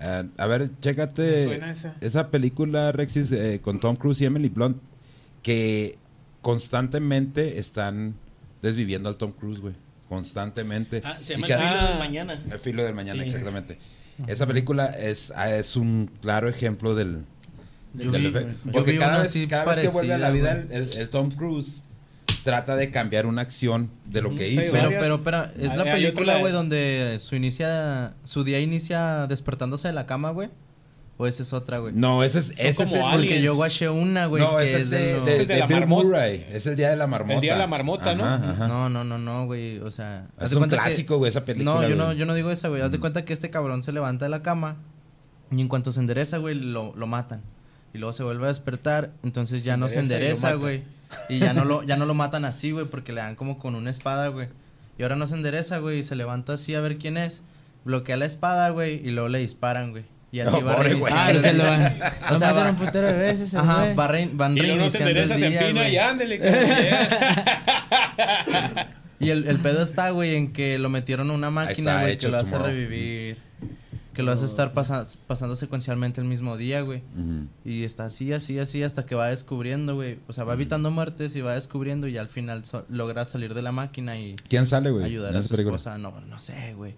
Ah, 0.00 0.24
a 0.38 0.46
ver, 0.46 0.70
chécate 0.80 1.44
suena 1.44 1.70
esa. 1.70 1.96
esa 2.00 2.30
película, 2.30 2.92
Rexis, 2.92 3.30
eh, 3.32 3.60
con 3.62 3.78
Tom 3.80 3.96
Cruise 3.96 4.20
y 4.20 4.24
Emily 4.26 4.48
Blunt, 4.48 4.76
que 5.42 5.96
constantemente 6.42 7.58
están 7.58 8.14
desviviendo 8.62 9.08
al 9.08 9.16
Tom 9.16 9.32
Cruise, 9.32 9.60
güey. 9.60 9.74
Constantemente. 10.08 11.00
Ah, 11.04 11.18
se 11.20 11.34
Y 11.34 11.36
llama 11.36 11.46
El 11.46 11.52
filo 11.54 11.68
Ah. 11.80 11.88
del 11.88 11.98
mañana. 11.98 12.42
El 12.50 12.58
filo 12.58 12.82
del 12.84 12.94
mañana, 12.94 13.22
Sí. 13.22 13.28
exactamente. 13.28 13.78
Esa 14.26 14.46
película 14.46 14.86
es, 14.86 15.32
ah, 15.36 15.50
es 15.54 15.76
un 15.76 16.10
claro 16.22 16.48
ejemplo 16.48 16.94
del, 16.94 17.24
Yo 17.94 18.10
del 18.10 18.30
vi- 18.30 18.70
Porque 18.72 18.96
cada, 18.96 19.18
vez, 19.22 19.34
cada 19.48 19.64
vez 19.66 19.78
que 19.80 19.88
vuelve 19.88 20.14
a 20.14 20.18
la 20.18 20.30
vida 20.30 20.52
el, 20.52 20.72
el- 20.72 20.92
el 20.98 21.10
Tom 21.10 21.30
Cruise 21.30 21.84
trata 22.42 22.76
de 22.76 22.90
cambiar 22.90 23.26
una 23.26 23.42
acción 23.42 23.90
de 24.04 24.22
lo 24.22 24.34
que 24.34 24.48
Sí, 24.48 24.54
hizo. 24.60 24.72
Pero, 24.72 24.88
pero, 24.90 25.24
pero, 25.24 25.44
es 25.58 25.74
la 25.76 25.84
película, 25.84 26.38
güey, 26.38 26.52
donde 26.52 27.16
su 27.20 27.36
inicia, 27.36 28.12
su 28.24 28.44
día 28.44 28.60
inicia 28.60 29.26
despertándose 29.28 29.88
de 29.88 29.94
la 29.94 30.06
cama, 30.06 30.30
güey. 30.30 30.50
¿O 31.16 31.28
esa 31.28 31.44
es 31.44 31.52
otra, 31.52 31.78
güey? 31.78 31.94
No, 31.94 32.24
ese 32.24 32.40
es, 32.40 32.50
ese 32.58 32.82
es 32.82 32.90
como 32.90 33.08
el-. 33.12 33.16
Porque 33.20 33.40
yo 33.40 33.54
guaché 33.54 33.88
una, 33.88 34.26
güey. 34.26 34.42
no, 34.42 34.56
que 34.56 34.64
ese 34.64 34.76
es 34.78 34.90
de, 34.90 35.16
los- 35.16 35.24
de- 35.26 35.32
Es 35.32 35.38
de 35.38 35.54
de 35.54 35.60
la 35.60 35.66
Bill 35.66 35.80
marmota. 35.80 36.02
Murray. 36.04 36.46
Es 36.50 36.66
el 36.66 36.74
día 36.74 36.90
de 36.90 36.96
la 36.96 37.06
marmota. 37.06 37.34
El 37.34 37.40
día 37.40 37.52
de 37.52 37.58
la 37.60 37.66
marmota, 37.68 38.14
¿no? 38.16 38.24
Ajá. 38.24 38.66
No, 38.66 38.88
no, 38.88 39.04
no, 39.04 39.18
no, 39.18 39.46
güey. 39.46 39.78
O 39.78 39.90
sea, 39.92 40.26
Es 40.40 40.52
un 40.54 40.68
clásico, 40.68 41.18
güey, 41.18 41.28
esa 41.28 41.44
película. 41.44 41.72
No, 41.82 41.88
yo 41.88 41.94
no, 41.94 42.12
yo 42.12 42.26
no 42.26 42.34
digo 42.34 42.50
esa, 42.50 42.66
güey. 42.68 42.82
Haz 42.82 42.90
de 42.90 42.98
cuenta 42.98 43.24
que 43.24 43.32
este 43.32 43.48
cabrón 43.50 43.82
se 43.84 43.92
levanta 43.92 44.24
de 44.24 44.28
la 44.30 44.42
cama 44.42 44.76
y 45.52 45.60
en 45.60 45.68
cuanto 45.68 45.92
se 45.92 46.00
endereza, 46.00 46.38
güey, 46.38 46.56
lo, 46.56 46.92
lo 46.96 47.06
matan. 47.06 47.42
Y 47.92 47.98
luego 47.98 48.12
se 48.12 48.24
vuelve 48.24 48.46
a 48.46 48.48
despertar, 48.48 49.12
entonces 49.22 49.62
ya 49.62 49.74
Se 49.74 49.78
no 49.78 49.88
se 49.88 50.00
endereza 50.00 50.54
güey. 50.54 50.82
Y 51.28 51.38
ya 51.38 51.52
no 51.52 51.64
lo, 51.64 51.84
ya 51.84 51.96
no 51.96 52.06
lo 52.06 52.14
matan 52.14 52.44
así, 52.44 52.72
güey, 52.72 52.86
porque 52.86 53.12
le 53.12 53.20
dan 53.20 53.36
como 53.36 53.60
con 53.60 53.76
una 53.76 53.88
espada, 53.90 54.26
güey. 54.28 54.48
Y 54.98 55.04
ahora 55.04 55.14
no 55.14 55.28
se 55.28 55.34
endereza, 55.36 55.78
güey, 55.78 56.00
y 56.00 56.02
se 56.02 56.16
levanta 56.16 56.54
así 56.54 56.74
a 56.74 56.80
ver 56.80 56.98
quién 56.98 57.16
es. 57.16 57.42
Bloquea 57.84 58.16
la 58.16 58.24
espada, 58.26 58.70
güey, 58.70 58.94
y 59.06 59.12
luego 59.12 59.28
le 59.28 59.38
disparan, 59.38 59.92
güey. 59.92 60.04
Y 60.34 60.40
así 60.40 60.50
No, 60.50 60.64
va 60.64 60.74
pobre 60.74 60.94
güey. 60.94 61.12
Ah, 61.16 61.30
se 61.40 61.52
lo 61.52 61.62
van. 61.62 61.82
O 62.28 62.32
Lo 62.32 62.38
sea, 62.38 62.52
va- 62.52 62.70
un 62.70 62.76
putero 62.76 63.06
de 63.06 63.12
veces. 63.12 63.54
Ajá, 63.54 63.94
va 63.94 64.08
rein- 64.08 64.30
van 64.36 64.56
Y 64.56 64.62
luego 64.62 64.76
no 64.80 64.90
se 64.90 64.98
endereza, 64.98 65.38
se 65.38 65.46
empina 65.46 65.88
y 65.88 65.96
ándele. 65.96 66.40
Y 69.20 69.30
el, 69.30 69.46
el 69.46 69.58
pedo 69.60 69.82
está, 69.82 70.10
güey, 70.10 70.34
en 70.34 70.52
que 70.52 70.78
lo 70.78 70.90
metieron 70.90 71.30
a 71.30 71.34
una 71.34 71.48
máquina, 71.50 71.92
está, 71.92 72.00
güey, 72.02 72.12
hecho 72.14 72.28
que 72.28 72.32
lo 72.32 72.38
hace 72.38 72.50
tomorrow. 72.50 72.66
revivir. 72.74 73.38
Que 74.12 74.22
lo 74.22 74.32
hace 74.32 74.44
estar 74.44 74.72
pasa- 74.74 75.06
pasando 75.26 75.56
secuencialmente 75.56 76.20
el 76.20 76.26
mismo 76.26 76.56
día, 76.56 76.82
güey. 76.82 77.02
Ujú. 77.16 77.46
Y 77.64 77.84
está 77.84 78.04
así, 78.04 78.32
así, 78.32 78.58
así, 78.58 78.82
hasta 78.82 79.04
que 79.06 79.14
va 79.14 79.28
descubriendo, 79.28 79.94
güey. 79.94 80.18
O 80.28 80.32
sea, 80.32 80.44
va 80.44 80.54
evitando 80.54 80.90
muertes 80.90 81.34
y 81.36 81.40
va 81.40 81.54
descubriendo 81.54 82.06
y 82.08 82.18
al 82.18 82.28
final 82.28 82.64
so- 82.64 82.84
logra 82.88 83.24
salir 83.24 83.54
de 83.54 83.62
la 83.62 83.72
máquina 83.72 84.18
y 84.18 84.36
¿Quién 84.48 84.66
sale, 84.66 84.90
güey? 84.90 85.04
ayudar 85.04 85.34
a 85.34 85.38
esa 85.38 85.48
su 85.48 85.54
esposa. 85.60 85.96
No, 85.96 86.12
no 86.28 86.38
sé, 86.38 86.74
güey. 86.74 86.94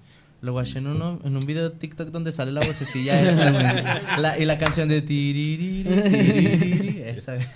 Lo 0.46 0.52
guaché 0.52 0.78
en, 0.78 0.86
uno, 0.86 1.18
en 1.24 1.36
un 1.36 1.44
video 1.44 1.68
de 1.68 1.76
TikTok 1.76 2.10
donde 2.10 2.30
sale 2.30 2.52
la 2.52 2.64
vocecilla 2.64 3.20
esa, 3.20 3.50
güey. 3.50 3.64
La- 4.22 4.38
y 4.38 4.44
la 4.44 4.58
canción 4.60 4.88
de 4.88 5.02
tiririri, 5.02 5.82
tiririri, 5.82 7.02
esa, 7.04 7.34
güey. 7.34 7.46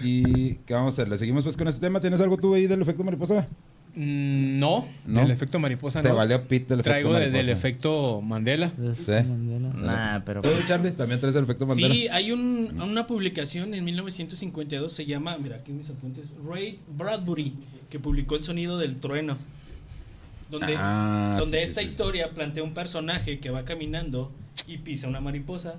¿Y 0.02 0.54
qué 0.66 0.72
vamos 0.74 0.94
a 0.94 1.02
hacer? 1.02 1.08
¿Le 1.10 1.18
seguimos 1.18 1.44
pues 1.44 1.56
con 1.58 1.68
este 1.68 1.80
tema? 1.82 2.00
¿Tienes 2.00 2.18
algo 2.20 2.38
tú 2.38 2.54
ahí 2.54 2.66
del 2.66 2.80
efecto 2.80 3.04
mariposa? 3.04 3.46
Mm, 3.94 4.58
No, 4.58 4.86
¿No? 5.04 5.20
del 5.20 5.30
efecto 5.32 5.58
mariposa 5.58 6.00
Te 6.00 6.08
no. 6.08 6.14
valió 6.14 6.46
pit 6.46 6.68
del 6.68 6.80
efecto 6.80 6.90
Traigo 6.90 7.10
mariposa. 7.12 7.36
del 7.36 7.48
efecto 7.50 8.22
Mandela. 8.22 8.72
Sí. 8.98 9.12
Mandela. 9.12 9.68
Nah, 9.74 10.20
pero 10.24 10.40
¿Tú, 10.42 10.48
pues, 10.48 10.66
Charlie, 10.68 10.92
también 10.92 11.20
traes 11.20 11.36
el 11.36 11.44
efecto 11.44 11.66
Mandela? 11.66 11.92
Sí, 11.94 12.08
hay 12.08 12.32
un- 12.32 12.80
una 12.80 13.06
publicación 13.06 13.74
en 13.74 13.84
1952, 13.84 14.92
se 14.92 15.04
llama, 15.06 15.36
mira 15.42 15.56
aquí 15.56 15.72
mis 15.72 15.90
apuntes, 15.90 16.32
Ray 16.48 16.78
Bradbury, 16.96 17.52
que 17.90 17.98
publicó 17.98 18.36
El 18.36 18.44
sonido 18.44 18.78
del 18.78 18.96
trueno. 18.96 19.36
Donde, 20.50 20.74
Ah, 20.76 21.36
donde 21.38 21.58
sí, 21.58 21.64
sí, 21.64 21.70
esta 21.70 21.80
sí. 21.82 21.86
historia 21.86 22.30
plantea 22.30 22.62
un 22.62 22.74
personaje 22.74 23.38
que 23.38 23.50
va 23.50 23.64
caminando 23.64 24.32
y 24.66 24.78
pisa 24.78 25.06
una 25.08 25.20
mariposa. 25.20 25.76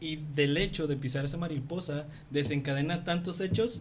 Y 0.00 0.16
del 0.34 0.56
hecho 0.56 0.86
de 0.86 0.96
pisar 0.96 1.24
esa 1.24 1.36
mariposa 1.36 2.06
desencadena 2.30 3.04
tantos 3.04 3.40
hechos 3.40 3.80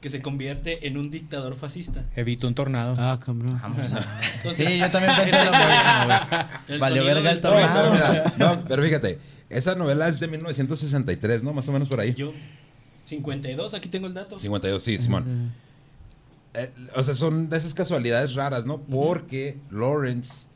que 0.00 0.10
se 0.10 0.20
convierte 0.20 0.86
en 0.86 0.96
un 0.98 1.10
dictador 1.10 1.54
fascista. 1.56 2.04
Evito 2.14 2.46
un 2.46 2.54
tornado. 2.54 2.94
Ah, 2.98 3.18
cabrón. 3.24 3.58
vamos 3.62 3.92
a... 3.92 3.98
Entonces, 4.36 4.66
Sí, 4.68 4.78
yo 4.78 4.90
también 4.90 5.14
pensé 5.16 5.38
lo 5.38 5.50
mismo, 5.50 6.78
sonido 6.86 7.04
verga 7.06 7.30
el 7.30 7.40
No, 7.40 7.48
trueno. 7.48 7.70
pero 7.74 7.90
mira, 7.92 8.32
no, 8.36 8.64
pero 8.68 8.82
fíjate, 8.82 9.18
esa 9.48 9.74
novela 9.76 10.08
es 10.08 10.20
de 10.20 10.26
1963, 10.28 11.42
¿no? 11.42 11.52
Más 11.54 11.66
o 11.68 11.72
menos 11.72 11.88
por 11.88 12.00
ahí. 12.00 12.12
Yo, 12.14 12.32
52, 13.06 13.74
aquí 13.74 13.88
tengo 13.88 14.06
el 14.06 14.14
dato. 14.14 14.38
52, 14.38 14.82
sí, 14.82 14.98
Simón. 14.98 15.52
Eh, 16.54 16.70
o 16.94 17.02
sea, 17.02 17.14
son 17.14 17.48
de 17.48 17.56
esas 17.56 17.74
casualidades 17.74 18.34
raras, 18.34 18.64
¿no? 18.64 18.80
Porque 18.80 19.56
Lawrence 19.70 20.46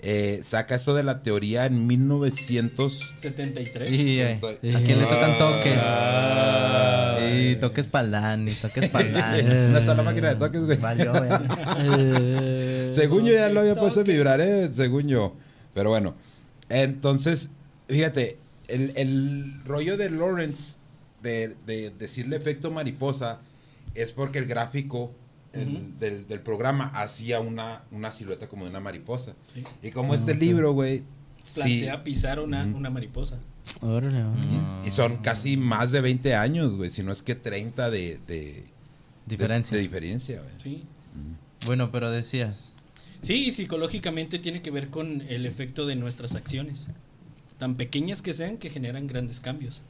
eh, 0.00 0.40
saca 0.42 0.74
esto 0.74 0.94
de 0.94 1.02
la 1.02 1.22
teoría 1.22 1.66
en 1.66 1.86
1900. 1.86 3.12
73. 3.16 3.90
Y, 3.92 4.20
eh, 4.20 4.38
Sí. 4.60 4.68
¿A 4.74 4.78
quién 4.80 4.98
le 4.98 5.04
tocan 5.06 5.38
toques? 5.38 5.78
Ah. 5.80 7.16
Sí, 7.18 7.56
toques 7.60 7.86
pa'lán 7.86 8.48
y 8.48 8.52
toques 8.52 8.88
pa'lán. 8.88 9.46
¿Dónde 9.46 9.78
está 9.78 9.94
la 9.94 10.02
máquina 10.02 10.28
de 10.28 10.36
toques, 10.36 10.64
güey? 10.64 10.78
Valió, 10.78 11.12
güey. 11.12 11.30
Según 12.92 13.24
yo 13.24 13.32
ya 13.32 13.48
lo 13.48 13.60
había 13.60 13.74
puesto 13.74 14.00
a 14.00 14.02
vibrar, 14.02 14.40
¿eh? 14.40 14.70
Según 14.72 15.08
yo. 15.08 15.34
Pero 15.74 15.90
bueno. 15.90 16.14
Entonces, 16.68 17.50
fíjate, 17.88 18.38
el, 18.68 18.92
el 18.96 19.62
rollo 19.64 19.96
de 19.96 20.10
Lawrence 20.10 20.76
de, 21.22 21.56
de 21.66 21.90
decirle 21.90 22.36
efecto 22.36 22.70
mariposa 22.70 23.38
es 23.94 24.12
porque 24.12 24.38
el 24.38 24.46
gráfico 24.46 25.12
el- 25.62 25.98
del, 25.98 26.26
del 26.28 26.40
programa 26.40 26.86
hacía 26.88 27.40
una, 27.40 27.82
una 27.90 28.10
silueta 28.10 28.48
como 28.48 28.64
de 28.64 28.70
una 28.70 28.80
mariposa. 28.80 29.34
Sí. 29.52 29.64
Y 29.82 29.90
como 29.90 30.14
este 30.14 30.34
libro, 30.34 30.72
güey, 30.72 31.02
sí. 31.42 31.60
Plantea 31.60 32.04
pisar 32.04 32.40
una, 32.40 32.64
una 32.64 32.90
mariposa. 32.90 33.38
Órale. 33.80 34.22
Y, 34.84 34.88
y 34.88 34.90
son 34.90 35.16
casi 35.18 35.56
más 35.56 35.90
de 35.92 36.00
20 36.00 36.34
años, 36.34 36.76
güey, 36.76 36.90
si 36.90 37.02
no 37.02 37.10
es 37.12 37.22
que 37.22 37.34
30 37.34 37.90
de, 37.90 38.18
de, 38.26 38.64
Diferencia. 39.26 39.72
de, 39.72 39.78
de 39.78 39.82
diferencia, 39.82 40.40
güey. 40.40 40.54
Sí. 40.58 40.84
Bueno, 41.66 41.90
pero 41.90 42.10
decías. 42.10 42.74
Sí, 43.22 43.46
y 43.48 43.50
psicológicamente 43.52 44.38
tiene 44.38 44.62
que 44.62 44.70
ver 44.70 44.88
con 44.90 45.22
el 45.22 45.46
efecto 45.46 45.86
de 45.86 45.96
nuestras 45.96 46.34
acciones. 46.36 46.86
Tan 47.58 47.74
pequeñas 47.76 48.22
que 48.22 48.34
sean 48.34 48.58
que 48.58 48.70
generan 48.70 49.06
grandes 49.06 49.40
cambios. 49.40 49.80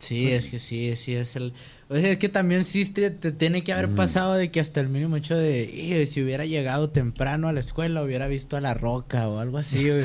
Sí, 0.00 0.26
Pues- 0.28 0.44
es 0.46 0.50
que 0.50 0.58
sí, 0.58 0.96
sí 0.96 1.14
es 1.14 1.36
el... 1.36 1.52
O 1.88 1.96
sea, 1.96 2.10
es 2.12 2.18
que 2.18 2.28
también 2.28 2.64
sí 2.64 2.84
te, 2.86 3.10
te 3.10 3.32
tiene 3.32 3.62
que 3.64 3.72
haber 3.72 3.88
Mm. 3.88 3.96
pasado 3.96 4.34
de 4.34 4.50
que 4.50 4.60
hasta 4.60 4.80
el 4.80 4.88
mínimo 4.88 5.16
hecho 5.16 5.36
de... 5.36 5.64
"Ih, 5.64 6.06
si 6.06 6.22
hubiera 6.22 6.44
llegado 6.46 6.90
temprano 6.90 7.48
a 7.48 7.52
la 7.52 7.60
escuela, 7.60 8.02
hubiera 8.02 8.26
visto 8.28 8.56
a 8.56 8.60
La 8.60 8.74
Roca 8.74 9.28
o 9.28 9.38
algo 9.40 9.58
así, 9.58 9.88
o 9.90 10.04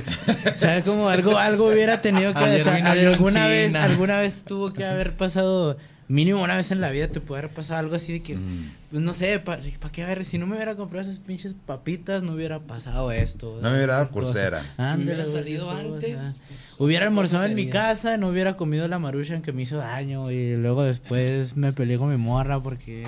sea, 0.58 0.82
como 0.86 1.10
algo, 1.10 1.38
algo 1.38 1.68
hubiera 1.68 2.02
tenido 2.02 2.34
que... 2.34 2.40
Ayer 2.40 2.62
o 2.62 2.64
sea, 2.64 2.76
alguna 2.92 3.48
vez, 3.48 3.76
alguna 3.76 4.20
vez 4.20 4.44
tuvo 4.46 4.74
que 4.74 4.84
haber 4.86 5.14
pasado... 5.16 5.78
Mínimo 6.08 6.44
una 6.44 6.56
vez 6.56 6.72
en 6.72 6.82
la 6.82 6.92
vida 6.92 7.08
te 7.08 7.20
puede 7.20 7.42
haber 7.42 7.52
pasado 7.52 7.80
algo 7.80 7.96
así 7.96 8.14
de 8.14 8.22
que... 8.22 8.36
Mm. 8.36 8.72
Pues 8.92 9.04
no 9.04 9.14
sé, 9.14 9.40
¿para 9.40 9.62
qué 9.92 10.04
haber? 10.04 10.24
Si 10.24 10.38
no 10.38 10.46
me 10.48 10.56
hubiera 10.56 10.76
comprado 10.76 11.10
esas 11.10 11.20
pinches 11.20 11.54
papitas, 11.66 12.24
no 12.24 12.34
hubiera 12.34 12.60
pasado 12.60 13.12
esto. 13.12 13.60
No 13.62 13.70
me 13.70 13.78
hubiera 13.78 13.96
dado. 13.96 14.12
Coursera. 14.12 14.64
Ándale, 14.78 15.04
hubiera 15.04 15.26
salido 15.26 15.66
cosa. 15.66 15.82
antes, 15.82 16.40
Hubiera 16.78 17.06
almorzado 17.06 17.46
en 17.46 17.56
mi 17.56 17.70
casa, 17.70 18.18
no 18.18 18.30
hubiera 18.30 18.56
comido 18.56 18.88
la 18.88 19.00
maruchan 19.00 19.42
que 19.42 19.52
me 19.52 19.64
hizo 19.64 19.78
daño 19.78 20.30
y 20.32 20.56
luego 20.56 20.84
después 20.84 21.56
me 21.56 21.74
peleé 21.74 21.98
con 21.98 22.10
mi 22.10 22.18
morra 22.18 22.62
porque 22.62 23.06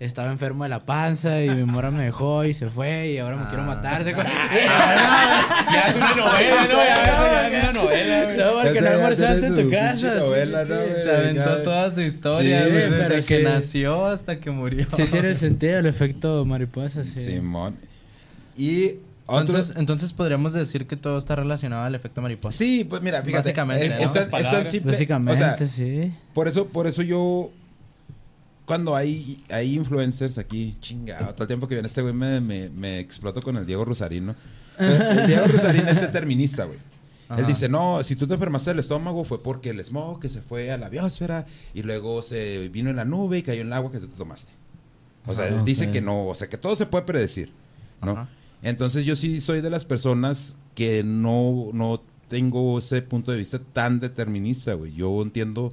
estaba 0.00 0.32
enfermo 0.32 0.64
de 0.64 0.70
la 0.70 0.80
panza 0.86 1.42
y 1.42 1.50
mi 1.50 1.64
morra 1.64 1.90
me 1.90 2.02
dejó 2.04 2.44
y 2.44 2.54
se 2.54 2.66
fue 2.68 3.10
y 3.10 3.18
ahora 3.18 3.36
me 3.36 3.46
quiero 3.48 3.62
Ah. 3.62 3.66
matar. 3.66 4.02
Se- 4.02 4.12
Ya 5.72 5.84
es 5.88 5.96
una 5.96 6.14
novela, 6.14 6.62
¿no? 6.64 6.76
Ya, 6.78 7.48
ya 7.50 7.58
es 7.58 7.64
una 7.64 7.72
novela. 7.72 8.34
No, 8.36 8.62
porque 8.62 8.80
no 8.80 8.88
almorzaste 8.88 9.46
en 9.46 9.56
tu 9.56 9.70
casa. 9.70 10.14
novela, 10.14 10.64
sí, 10.64 10.70
¿no, 10.72 10.76
sí. 10.96 11.02
Se 11.04 11.10
aventó 11.16 11.56
toda 11.62 11.90
su 11.90 12.00
historia, 12.00 12.64
Sí, 12.64 12.70
güey, 12.70 12.88
pero 12.88 13.08
desde 13.10 13.26
que 13.26 13.38
sí. 13.38 13.42
nació 13.44 14.06
hasta 14.06 14.40
que 14.40 14.50
murió. 14.50 14.86
Sí 14.96 15.04
tiene 15.04 15.34
sentido 15.36 15.78
el 15.78 15.86
efecto 15.86 16.44
mariposa, 16.44 17.04
sí. 17.04 17.18
Simón. 17.18 17.76
Y 18.56 18.92
Entonces, 19.28 19.74
entonces 19.76 20.12
podríamos 20.12 20.52
decir 20.54 20.86
que 20.86 20.96
todo 20.96 21.16
está 21.18 21.36
relacionado 21.36 21.84
al 21.84 21.94
efecto 21.94 22.20
mariposa. 22.20 22.56
Sí, 22.58 22.84
pues 22.88 23.00
mira, 23.02 23.22
fíjate. 23.22 23.50
Básicamente, 23.50 23.84
es, 23.86 23.90
¿no? 23.90 23.96
es 23.98 24.12
tan- 24.12 24.22
es 24.24 24.30
tan 24.30 24.30
Palabras. 24.30 24.68
simple. 24.70 24.92
Básicamente, 24.92 25.44
O 25.44 25.56
sea, 25.56 25.68
sí. 25.68 26.12
por 26.34 26.48
eso, 26.48 26.66
por 26.68 26.86
eso 26.86 27.02
yo. 27.02 27.52
Cuando 28.70 28.94
hay, 28.94 29.42
hay 29.50 29.74
influencers 29.74 30.38
aquí, 30.38 30.76
chingado, 30.80 31.34
todo 31.34 31.42
el 31.42 31.48
tiempo 31.48 31.66
que 31.66 31.74
viene 31.74 31.88
este 31.88 32.02
güey 32.02 32.14
me, 32.14 32.40
me, 32.40 32.68
me 32.68 33.00
exploto 33.00 33.42
con 33.42 33.56
el 33.56 33.66
Diego 33.66 33.84
Rosarín, 33.84 34.26
¿no? 34.26 34.36
El 34.78 35.26
Diego 35.26 35.48
Rosarín 35.48 35.88
es 35.88 36.00
determinista, 36.00 36.66
güey. 36.66 36.78
Él 37.36 37.46
dice, 37.46 37.68
no, 37.68 38.00
si 38.04 38.14
tú 38.14 38.28
te 38.28 38.34
enfermaste 38.34 38.70
del 38.70 38.78
estómago 38.78 39.24
fue 39.24 39.42
porque 39.42 39.70
el 39.70 39.84
smog 39.84 40.20
que 40.20 40.28
se 40.28 40.40
fue 40.40 40.70
a 40.70 40.76
la 40.76 40.88
biosfera 40.88 41.46
y 41.74 41.82
luego 41.82 42.22
se 42.22 42.68
vino 42.68 42.90
en 42.90 42.96
la 42.96 43.04
nube 43.04 43.38
y 43.38 43.42
cayó 43.42 43.62
en 43.62 43.66
el 43.66 43.72
agua 43.72 43.90
que 43.90 43.98
tú 43.98 44.06
te 44.06 44.16
tomaste. 44.16 44.52
O 45.26 45.34
sea, 45.34 45.46
Ajá, 45.46 45.56
él 45.56 45.64
dice 45.64 45.90
que 45.90 46.00
no, 46.00 46.28
o 46.28 46.34
sea, 46.36 46.48
que 46.48 46.56
todo 46.56 46.76
se 46.76 46.86
puede 46.86 47.04
predecir, 47.04 47.52
¿no? 48.00 48.12
Ajá. 48.12 48.28
Entonces 48.62 49.04
yo 49.04 49.16
sí 49.16 49.40
soy 49.40 49.62
de 49.62 49.70
las 49.70 49.84
personas 49.84 50.54
que 50.76 51.02
no, 51.02 51.70
no 51.72 52.00
tengo 52.28 52.78
ese 52.78 53.02
punto 53.02 53.32
de 53.32 53.38
vista 53.38 53.58
tan 53.58 53.98
determinista, 53.98 54.74
güey. 54.74 54.92
Yo 54.94 55.20
entiendo, 55.22 55.72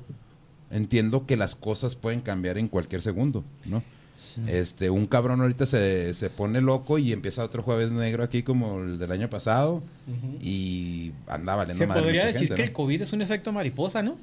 entiendo 0.71 1.25
que 1.25 1.38
las 1.38 1.56
cosas 1.56 1.95
pueden 1.95 2.21
cambiar 2.21 2.58
en 2.58 2.67
cualquier 2.67 3.01
segundo, 3.01 3.43
¿no? 3.65 3.84
Este, 4.45 4.91
un 4.91 5.08
cabrón 5.08 5.41
ahorita 5.41 5.65
se, 5.65 6.13
se 6.13 6.30
pone 6.30 6.62
loco 6.62 6.99
y 6.99 7.12
empieza 7.12 7.43
otro 7.43 7.63
jueves 7.63 7.91
negro 7.91 8.23
aquí 8.23 8.43
como 8.43 8.82
el 8.84 8.99
del 8.99 9.12
año 9.12 9.32
pasado 9.32 9.82
y 10.41 11.12
anda 11.27 11.56
valiendo 11.56 11.82
Se 11.84 11.88
madre 11.88 12.01
podría 12.03 12.21
mucha 12.21 12.27
decir 12.27 12.41
gente, 12.41 12.56
que 12.56 12.62
¿no? 12.62 12.67
el 12.67 12.71
COVID 12.73 13.01
es 13.01 13.13
un 13.13 13.21
efecto 13.23 13.51
mariposa, 13.51 14.03
¿no? 14.03 14.15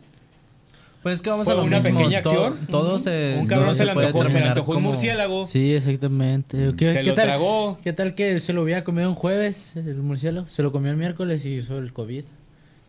Pues 1.03 1.17
es 1.17 1.23
que 1.23 1.31
vamos 1.31 1.45
Fue 1.45 1.53
a 1.53 1.57
lo 1.57 1.65
una 1.65 1.81
mismo. 1.81 1.99
pequeña 1.99 2.23
todo, 2.23 2.47
acción. 2.47 2.67
todo 2.69 2.99
se 3.01 3.37
un 3.39 3.47
cabrón 3.47 3.75
se 3.77 3.85
le 3.85 3.91
antojó, 3.91 4.29
se 4.29 4.41
le 4.41 4.47
antojó 4.47 4.71
un 4.71 4.75
como- 4.77 4.91
murciélago. 4.93 5.47
Sí, 5.49 5.75
exactamente. 5.75 6.75
¿Qué, 6.79 6.93
Se 6.93 6.95
qué 7.01 7.03
lo 7.03 7.15
tal, 7.15 7.25
tragó. 7.27 7.79
¿Qué 7.85 7.93
tal 7.93 8.15
que 8.15 8.39
se 8.41 8.53
lo 8.55 8.63
hubiera 8.63 8.85
comido 8.85 9.09
un 9.11 9.15
jueves, 9.17 9.67
el 9.75 9.97
murciélago? 9.97 10.47
Se 10.49 10.63
lo 10.63 10.71
comió 10.73 10.93
el 10.93 10.97
miércoles 10.97 11.45
y 11.45 11.57
hizo 11.57 11.77
el 11.79 11.93
COVID. 11.93 12.23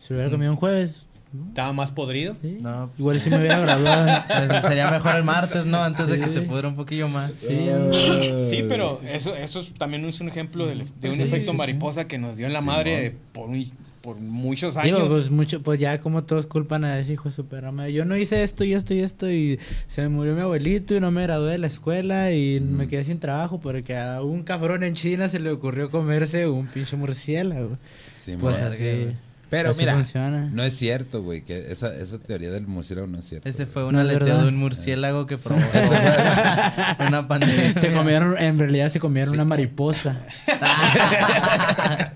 Se 0.00 0.14
lo 0.14 0.18
hubiera 0.20 0.30
comido 0.30 0.52
un 0.52 0.56
jueves. 0.58 1.02
Estaba 1.48 1.72
más 1.72 1.90
podrido. 1.90 2.36
Sí. 2.42 2.58
No, 2.60 2.88
pues, 2.88 2.98
Igual 3.00 3.20
si 3.20 3.30
me 3.30 3.38
hubiera 3.38 3.58
graduado. 3.60 4.22
pues, 4.48 4.66
sería 4.66 4.90
mejor 4.90 5.16
el 5.16 5.24
martes, 5.24 5.66
¿no? 5.66 5.82
Antes 5.82 6.06
de 6.08 6.18
que 6.18 6.26
Sí. 6.26 6.32
se 6.32 6.40
pudra 6.42 6.68
un 6.68 6.76
poquillo 6.76 7.08
más. 7.08 7.32
Sí, 7.32 7.46
Sí, 8.50 8.64
pero 8.68 8.98
eso, 9.12 9.34
eso 9.34 9.60
es- 9.60 9.74
también 9.74 10.04
es 10.04 10.20
un 10.20 10.28
ejemplo 10.28 10.66
de 10.66 10.72
un 10.74 11.16
Sí, 11.16 11.22
efecto 11.22 11.46
sí, 11.46 11.50
sí. 11.52 11.56
mariposa 11.56 12.06
que 12.06 12.18
nos 12.18 12.36
dio 12.36 12.46
en 12.46 12.52
la 12.52 12.60
madre 12.60 13.14
por, 13.32 13.48
un- 13.48 13.66
por 14.02 14.20
muchos 14.20 14.76
años. 14.76 14.98
Digo, 14.98 15.08
pues 15.08 15.30
mucho, 15.30 15.62
pues 15.62 15.80
ya 15.80 15.98
como 16.00 16.22
todos 16.22 16.46
culpan 16.46 16.84
a 16.84 16.96
ese 17.00 17.14
hijo 17.14 17.28
de 17.28 17.34
su 17.34 17.46
perra 17.46 17.72
madre. 17.72 17.92
Yo 17.92 18.04
no 18.04 18.16
hice 18.16 18.42
esto 18.44 18.62
y 18.62 18.72
esto 18.72 18.94
y 18.94 19.00
esto 19.00 19.28
y 19.30 19.58
se 19.88 20.02
me 20.02 20.08
murió 20.08 20.34
mi 20.34 20.42
abuelito 20.42 20.94
y 20.94 21.00
no 21.00 21.10
me 21.10 21.22
gradué 21.24 21.52
de 21.52 21.58
la 21.58 21.66
escuela 21.66 22.30
y 22.30 22.60
me 22.60 22.86
quedé 22.86 23.02
sin 23.02 23.18
trabajo 23.18 23.58
porque 23.58 23.96
a 23.96 24.22
un 24.22 24.44
cabrón 24.44 24.84
en 24.84 24.94
China 24.94 25.28
se 25.28 25.40
le 25.40 25.50
ocurrió 25.50 25.90
comerse 25.90 26.46
un 26.46 26.66
pinche 26.68 26.96
murciélago. 26.96 27.78
Sí, 28.14 28.36
Pues 28.40 28.60
mo- 28.60 28.66
así. 28.66 29.08
Pero 29.48 29.70
así 29.70 29.80
mira, 29.80 29.94
funciona. 29.94 30.48
no 30.52 30.62
es 30.64 30.74
cierto, 30.76 31.22
güey, 31.22 31.42
que 31.42 31.70
esa, 31.70 31.94
esa 31.94 32.18
teoría 32.18 32.50
del 32.50 32.66
murciélago 32.66 33.06
no 33.06 33.20
es 33.20 33.26
cierta. 33.28 33.48
Ese 33.48 33.66
fue 33.66 33.84
un 33.84 33.94
aleteo 33.96 34.42
de 34.42 34.48
un 34.48 34.56
murciélago 34.56 35.26
que 35.26 35.38
provocó 35.38 35.66
una 37.06 37.28
pandemia. 37.28 37.74
Se 37.80 37.92
comieron, 37.92 38.36
en 38.38 38.58
realidad 38.58 38.88
se 38.90 38.98
comieron 38.98 39.30
Sí. 39.30 39.34
una 39.36 39.44
mariposa. 39.44 40.16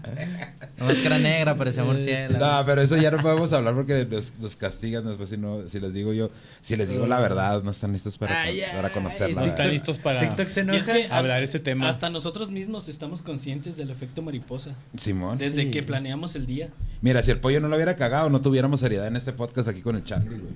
La 0.79 0.85
máscara 0.87 1.19
negra 1.19 1.55
parecía 1.55 1.85
murciélago. 1.85 2.45
No, 2.45 2.65
pero 2.65 2.81
eso 2.83 2.97
ya 2.97 3.11
no 3.11 3.19
podemos 3.19 3.53
hablar 3.53 3.75
porque 3.75 4.07
nos, 4.11 4.33
nos 4.41 4.57
castigan 4.57 5.05
después 5.07 5.29
si 5.29 5.37
no, 5.37 5.69
si 5.69 5.79
les 5.81 5.93
digo 5.93 6.13
yo, 6.13 6.31
si 6.61 6.77
les 6.77 6.89
digo 6.89 7.07
la 7.07 7.21
verdad, 7.21 7.63
no 7.63 7.71
están 7.71 7.93
listos 7.93 8.17
para, 8.17 8.43
Ay, 8.43 8.63
para 8.75 8.91
conocerla. 8.93 9.41
no 9.43 9.47
están 9.47 9.59
¿verdad? 9.67 9.73
listos 9.73 9.99
para 9.99 10.21
TikTok 10.21 10.49
se 10.49 10.65
Y 10.65 10.77
es 10.77 10.87
que 10.89 11.09
hablar 11.11 11.43
ese 11.43 11.59
tema. 11.61 11.89
Hasta 11.89 12.09
nosotros 12.11 12.51
mismos 12.51 12.89
estamos 12.89 13.21
conscientes 13.23 13.77
del 13.77 13.91
efecto 13.91 14.23
mariposa. 14.23 14.71
Simón. 14.97 15.37
Desde 15.39 15.63
Sí. 15.65 15.71
que 15.71 15.83
planeamos 15.83 16.35
el 16.35 16.47
día. 16.47 16.69
Mira, 17.03 17.23
si 17.23 17.31
el 17.31 17.39
pollo 17.41 17.61
no 17.61 17.69
lo 17.69 17.77
hubiera 17.77 17.97
cagado, 17.97 18.31
no 18.31 18.41
tuviéramos 18.41 18.81
seriedad 18.81 19.07
en 19.07 19.17
este 19.17 19.33
podcast 19.33 19.69
aquí 19.69 19.81
con 19.83 19.97
el 19.97 20.05
Charlie. 20.05 20.39
güey. 20.39 20.51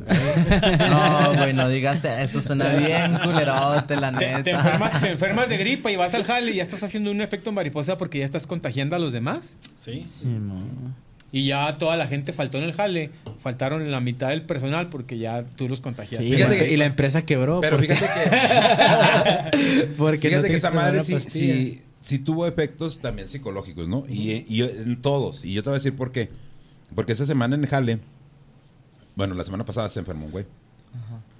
No, 0.91 1.35
güey, 1.37 1.53
no 1.53 1.69
digas 1.69 2.05
eso. 2.05 2.41
Suena 2.43 2.69
bien 2.75 3.19
culerote, 3.23 3.97
la 3.97 4.13
Te, 4.13 4.27
neta. 4.27 4.43
te 4.43 4.51
enfermas, 4.53 5.01
te 5.01 5.11
enfermas 5.11 5.49
de 5.49 5.57
gripa 5.59 5.91
y 5.91 5.97
vas 5.97 6.15
al 6.15 6.25
jale 6.25 6.51
y 6.53 6.57
ya 6.57 6.63
estás 6.63 6.83
haciendo 6.83 7.11
un 7.11 7.21
efecto 7.21 7.53
mariposa 7.53 7.97
porque 7.97 8.19
ya 8.19 8.25
estás 8.25 8.47
contagiando 8.47 8.97
a 8.97 8.99
los 8.99 9.13
demás. 9.13 9.41
Sí. 9.77 10.07
Sí, 10.09 10.27
no. 10.27 10.63
Y 11.33 11.47
ya 11.47 11.79
toda 11.79 11.97
la 11.97 12.07
gente 12.07 12.33
faltó 12.33 12.59
en 12.59 12.65
el 12.65 12.75
jale. 12.75 13.11
Faltaron 13.39 13.91
la 13.91 14.01
mitad 14.01 14.29
del 14.29 14.43
personal 14.43 14.89
porque 14.89 15.19
ya 15.19 15.43
tú 15.57 15.69
los 15.69 15.79
Sí, 15.79 15.83
contagiaste. 15.83 16.71
Y 16.71 16.77
la 16.77 16.87
empresa 16.87 17.23
quebró. 17.23 17.61
Pero 17.61 17.77
porque, 17.77 17.95
fíjate 17.97 18.31
que, 19.51 19.87
porque 19.99 20.29
fíjate 20.29 20.43
no 20.47 20.49
que 20.53 20.57
esa 20.57 20.71
madre 20.71 21.03
sí, 21.03 21.15
pastilla. 21.15 21.55
sí, 21.55 21.83
sí 22.01 22.19
tuvo 22.21 22.47
efectos 22.47 23.01
también 23.01 23.29
psicológicos, 23.29 23.89
¿no? 23.89 24.05
Y, 24.09 24.45
y 24.49 24.63
en 24.63 25.03
todos. 25.03 25.45
Y 25.45 25.53
yo 25.55 25.63
te 25.65 25.71
voy 25.71 25.75
a 25.75 25.79
decir 25.79 25.97
por 25.97 26.13
qué. 26.13 26.31
Porque 26.95 27.13
esa 27.13 27.27
semana 27.27 27.57
en 27.57 27.63
el 27.65 27.69
jale, 27.69 27.99
bueno, 29.17 29.35
la 29.35 29.43
semana 29.43 29.65
pasada 29.65 29.89
se 29.89 29.99
enfermó 29.99 30.27
un 30.27 30.31
güey. 30.31 30.47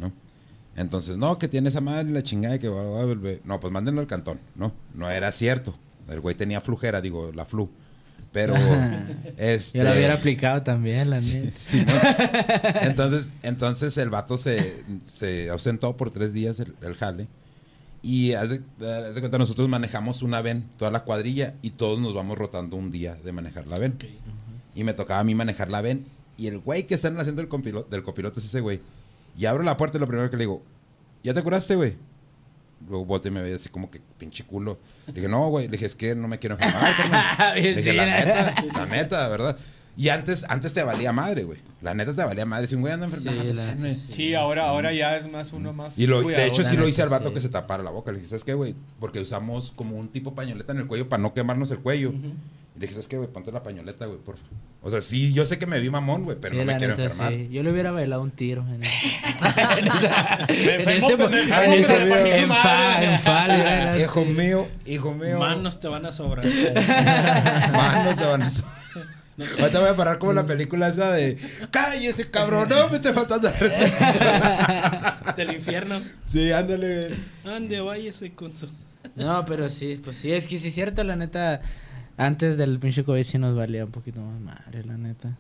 ¿No? 0.01 0.13
Entonces, 0.77 1.17
no, 1.17 1.39
que 1.39 1.47
tiene 1.47 1.69
esa 1.69 1.81
madre 1.81 2.11
la 2.11 2.23
chingada 2.23 2.59
que 2.59 2.69
va 2.69 2.81
a 2.81 3.05
volver. 3.05 3.41
No, 3.45 3.61
pues 3.61 3.73
mándenlo 3.73 4.01
al 4.01 4.09
cantón, 4.09 4.41
¿no? 4.57 4.73
No 4.95 5.09
era 5.09 5.31
cierto. 5.31 5.79
El 6.09 6.19
güey 6.21 6.35
tenía 6.35 6.61
flujera, 6.61 7.01
digo, 7.01 7.31
la 7.33 7.45
flu. 7.45 7.71
Pero, 8.35 8.55
este... 9.39 9.79
Yo 9.79 9.85
la 9.85 9.93
hubiera 9.93 10.15
aplicado 10.15 10.63
también, 10.65 11.09
la 11.09 11.21
neta. 11.21 11.53
Simón. 11.59 11.95
entonces, 12.83 13.33
entonces 13.45 13.97
el 13.97 14.11
vato 14.11 14.37
se, 14.37 14.83
se 15.07 15.49
ausentó 15.51 15.97
por 15.97 16.11
tres 16.11 16.35
días 16.35 16.59
el, 16.59 16.75
el 16.83 16.97
jale. 16.97 17.27
Y 18.03 18.33
haz 18.33 18.51
de 18.51 18.61
cuenta, 19.21 19.39
nosotros 19.39 19.67
manejamos 19.69 20.21
una 20.23 20.43
ven, 20.43 20.65
toda 20.79 20.91
la 20.91 21.05
cuadrilla, 21.05 21.55
y 21.63 21.71
todos 21.71 21.99
nos 22.01 22.13
vamos 22.13 22.37
rotando 22.37 22.77
un 22.77 22.91
día 22.91 23.17
de 23.25 23.33
manejar 23.33 23.69
la 23.69 23.79
ven. 23.79 23.97
Y 24.75 24.83
me 24.85 24.93
tocaba 24.93 25.21
a 25.21 25.25
mí 25.25 25.35
manejar 25.35 25.71
la 25.71 25.81
ven. 25.81 26.05
Y 26.37 26.49
el 26.49 26.59
güey 26.59 26.87
que 26.89 26.95
está 26.95 27.09
en 27.09 27.15
el 27.15 27.21
asiento 27.21 27.41
del 27.41 27.49
copiloto, 27.49 27.89
del 27.89 28.03
copiloto 28.03 28.41
es 28.41 28.47
ese 28.47 28.61
güey. 28.61 28.81
Y 29.39 29.47
abro 29.47 29.63
la 29.63 29.77
puerta 29.77 29.97
y 29.97 30.01
lo 30.01 30.09
primero 30.09 30.29
que 30.29 30.37
le 30.37 30.43
digo, 30.43 30.63
¿ya 31.23 31.33
te 31.33 31.43
curaste, 31.43 31.77
güey? 31.77 31.95
Luego 32.89 33.05
volteé 33.05 33.31
y 33.31 33.35
me 33.35 33.43
veía 33.43 33.57
así 33.57 33.69
como 33.69 33.91
que 33.91 34.01
pinche 34.19 34.45
culo. 34.45 34.79
Le 35.07 35.15
dije, 35.15 35.29
no, 35.29 35.49
güey. 35.49 35.67
Le 35.67 35.73
dije, 35.73 35.87
es 35.87 35.95
que 35.95 36.15
no 36.15 36.29
me 36.29 36.39
quiero 36.39 36.57
enfermar. 36.59 37.55
Le 37.57 37.77
dije, 37.77 37.93
la 37.93 38.07
neta, 38.07 38.55
la 38.75 38.87
neta, 38.87 39.29
¿verdad? 39.29 39.57
Y 39.97 40.09
antes, 40.09 40.45
antes 40.49 40.73
te 40.73 40.83
valía 40.83 41.13
madre, 41.13 41.45
güey. 41.45 41.61
La 41.81 41.95
neta 41.95 42.13
te 42.15 42.25
valía 42.25 42.45
madre. 42.45 42.67
Si 42.67 42.75
un 42.75 42.81
güey 42.81 42.93
anda 42.93 43.07
enfermo, 43.07 43.31
Sí, 43.31 43.39
pues, 43.43 43.55
la-. 43.55 43.77
Sí, 43.95 44.05
sí, 44.09 44.35
ahora 44.35 44.93
ya 44.93 45.17
es 45.17 45.31
más 45.31 45.53
uno 45.53 45.73
más. 45.73 45.97
Y 45.97 46.07
lo, 46.07 46.23
de 46.23 46.47
hecho, 46.47 46.65
sí 46.65 46.77
lo 46.77 46.89
hice 46.89 47.03
al 47.03 47.09
vato 47.09 47.29
sí. 47.29 47.35
que 47.35 47.41
se 47.41 47.49
tapara 47.49 47.83
la 47.83 47.91
boca. 47.91 48.11
Le 48.11 48.19
dije, 48.19 48.29
¿sabes 48.29 48.45
qué, 48.45 48.55
güey? 48.55 48.75
Porque 48.99 49.21
usamos 49.21 49.73
como 49.77 49.97
un 49.97 50.09
tipo 50.09 50.35
pañoleta 50.35 50.73
en 50.73 50.79
el 50.79 50.87
cuello 50.87 51.09
para 51.09 51.23
no 51.23 51.33
quemarnos 51.33 51.71
el 51.71 51.79
cuello. 51.79 52.13
Y 52.77 52.81
le 52.81 52.83
dije, 52.83 52.95
¿sabes 52.95 53.07
qué, 53.09 53.17
güey? 53.19 53.29
Ponte 53.31 53.53
la 53.53 53.63
pañoleta, 53.63 54.07
güey, 54.07 54.19
por 54.19 54.37
favor. 54.37 54.53
O 54.83 54.91
sea, 54.91 55.01
sí, 55.01 55.33
yo 55.33 55.47
sé 55.47 55.59
que 55.59 55.67
me 55.67 55.79
vi 55.81 55.89
mamón, 55.91 56.25
güey, 56.25 56.37
pero 56.41 56.55
Sí, 56.55 56.59
no 56.61 56.67
me 56.67 56.77
quiero 56.77 56.95
neta, 56.97 57.05
enfermar. 57.05 57.33
sí. 57.33 57.49
Yo 57.51 57.63
le 57.63 57.71
hubiera 57.73 57.91
bailado 57.93 58.21
un 58.23 58.33
tiro. 58.33 58.65
En, 58.69 58.83
en 62.35 63.21
fal, 63.23 64.01
Hijo 64.01 64.25
mío, 64.25 64.67
hijo 64.87 65.15
mío. 65.15 65.39
Manos 65.39 65.81
te 65.81 65.89
van 65.89 66.05
a 66.07 66.13
sobrar. 66.13 66.45
Manos 67.73 68.17
te 68.17 68.25
van 68.25 68.43
a 68.43 68.51
so- 68.51 68.65
Ahorita 69.59 69.81
voy 69.81 69.89
a 69.89 69.97
parar 69.97 70.19
como 70.19 70.33
la 70.33 70.47
película 70.47 70.87
esa 70.89 71.11
de 71.11 71.37
¡Cállese, 71.73 72.31
cabrón! 72.31 72.69
No 72.69 72.89
me 72.89 72.97
esté 72.97 73.13
faltando 73.13 73.49
el 73.49 73.55
respeto. 73.55 73.97
Del 75.37 75.53
infierno. 75.55 76.01
Sí, 76.25 76.53
ándale. 76.53 77.11
Ande, 77.45 77.81
váyase 77.81 78.33
con 78.33 78.57
su. 78.57 78.69
No, 79.17 79.45
pero 79.45 79.69
sí, 79.69 80.01
pues 80.03 80.19
sí, 80.19 80.31
es 80.33 80.47
que 80.47 80.59
sí 80.59 80.69
es 80.69 80.75
cierto, 80.75 81.03
la 81.03 81.17
neta. 81.17 81.61
Antes 82.17 82.57
del 82.57 82.79
pinche 82.79 83.05
COVID 83.05 83.25
sí 83.25 83.39
nos 83.39 83.57
valía 83.57 83.85
un 83.85 83.91
poquito 83.91 84.21
más 84.21 84.41
madre, 84.41 84.85
la 84.85 84.97
neta. 84.97 85.37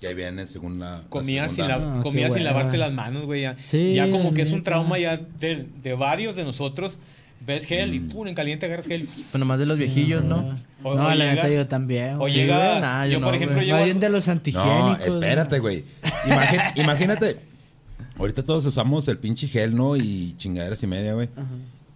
Y 0.00 0.06
ahí 0.06 0.14
viene 0.14 0.46
según 0.46 0.78
la. 0.80 0.98
la 0.98 1.02
Comías 1.08 1.52
sin, 1.52 1.68
la- 1.68 1.78
qué 1.98 2.02
comías 2.02 2.32
sin 2.32 2.44
lavarte 2.44 2.76
las 2.76 2.92
manos, 2.92 3.24
güey. 3.24 3.42
Ya, 3.42 3.56
Sí, 3.56 3.94
ya 3.94 4.10
como 4.10 4.34
que 4.34 4.42
es 4.42 4.50
un 4.50 4.58
neta. 4.58 4.70
trauma 4.72 4.98
ya 4.98 5.16
de, 5.16 5.66
de 5.82 5.94
varios 5.94 6.34
de 6.36 6.44
nosotros. 6.44 6.98
Ves 7.44 7.64
gel 7.66 7.92
y 7.94 7.98
Mm. 8.00 8.08
pum, 8.08 8.28
en 8.28 8.34
caliente 8.36 8.66
agarras 8.66 8.86
gel. 8.86 9.04
Pues 9.08 9.34
nomás 9.38 9.58
de 9.58 9.66
los 9.66 9.76
viejillos, 9.76 10.22
¿no? 10.24 10.56
O- 10.84 10.94
no, 10.94 11.06
o 11.06 11.14
la 11.14 11.24
neta 11.24 11.42
llegas- 11.48 11.52
yo 11.54 11.66
también. 11.66 12.16
O 12.20 12.28
Sí, 12.28 12.34
llegas, 12.34 12.70
güey, 12.70 12.80
nah, 12.80 13.04
yo 13.06 13.12
yo, 13.14 13.18
por 13.20 13.28
no, 13.30 13.34
ejemplo 13.34 13.56
güey. 13.56 13.66
llego... 13.66 13.78
Más 13.78 13.84
bien 13.86 13.98
de 14.00 14.08
los 14.08 14.26
No, 14.28 14.32
antihigiénicos. 14.32 15.06
espérate, 15.06 15.58
güey. 15.58 15.84
Imagínate. 16.76 17.36
Ahorita 18.18 18.42
todos 18.44 18.64
usamos 18.66 19.08
el 19.08 19.18
pinche 19.18 19.48
gel, 19.48 19.74
¿no? 19.74 19.96
Y 19.96 20.34
chingaderas 20.36 20.82
y 20.82 20.86
media, 20.86 21.14
güey. 21.14 21.28
Ajá. 21.36 21.46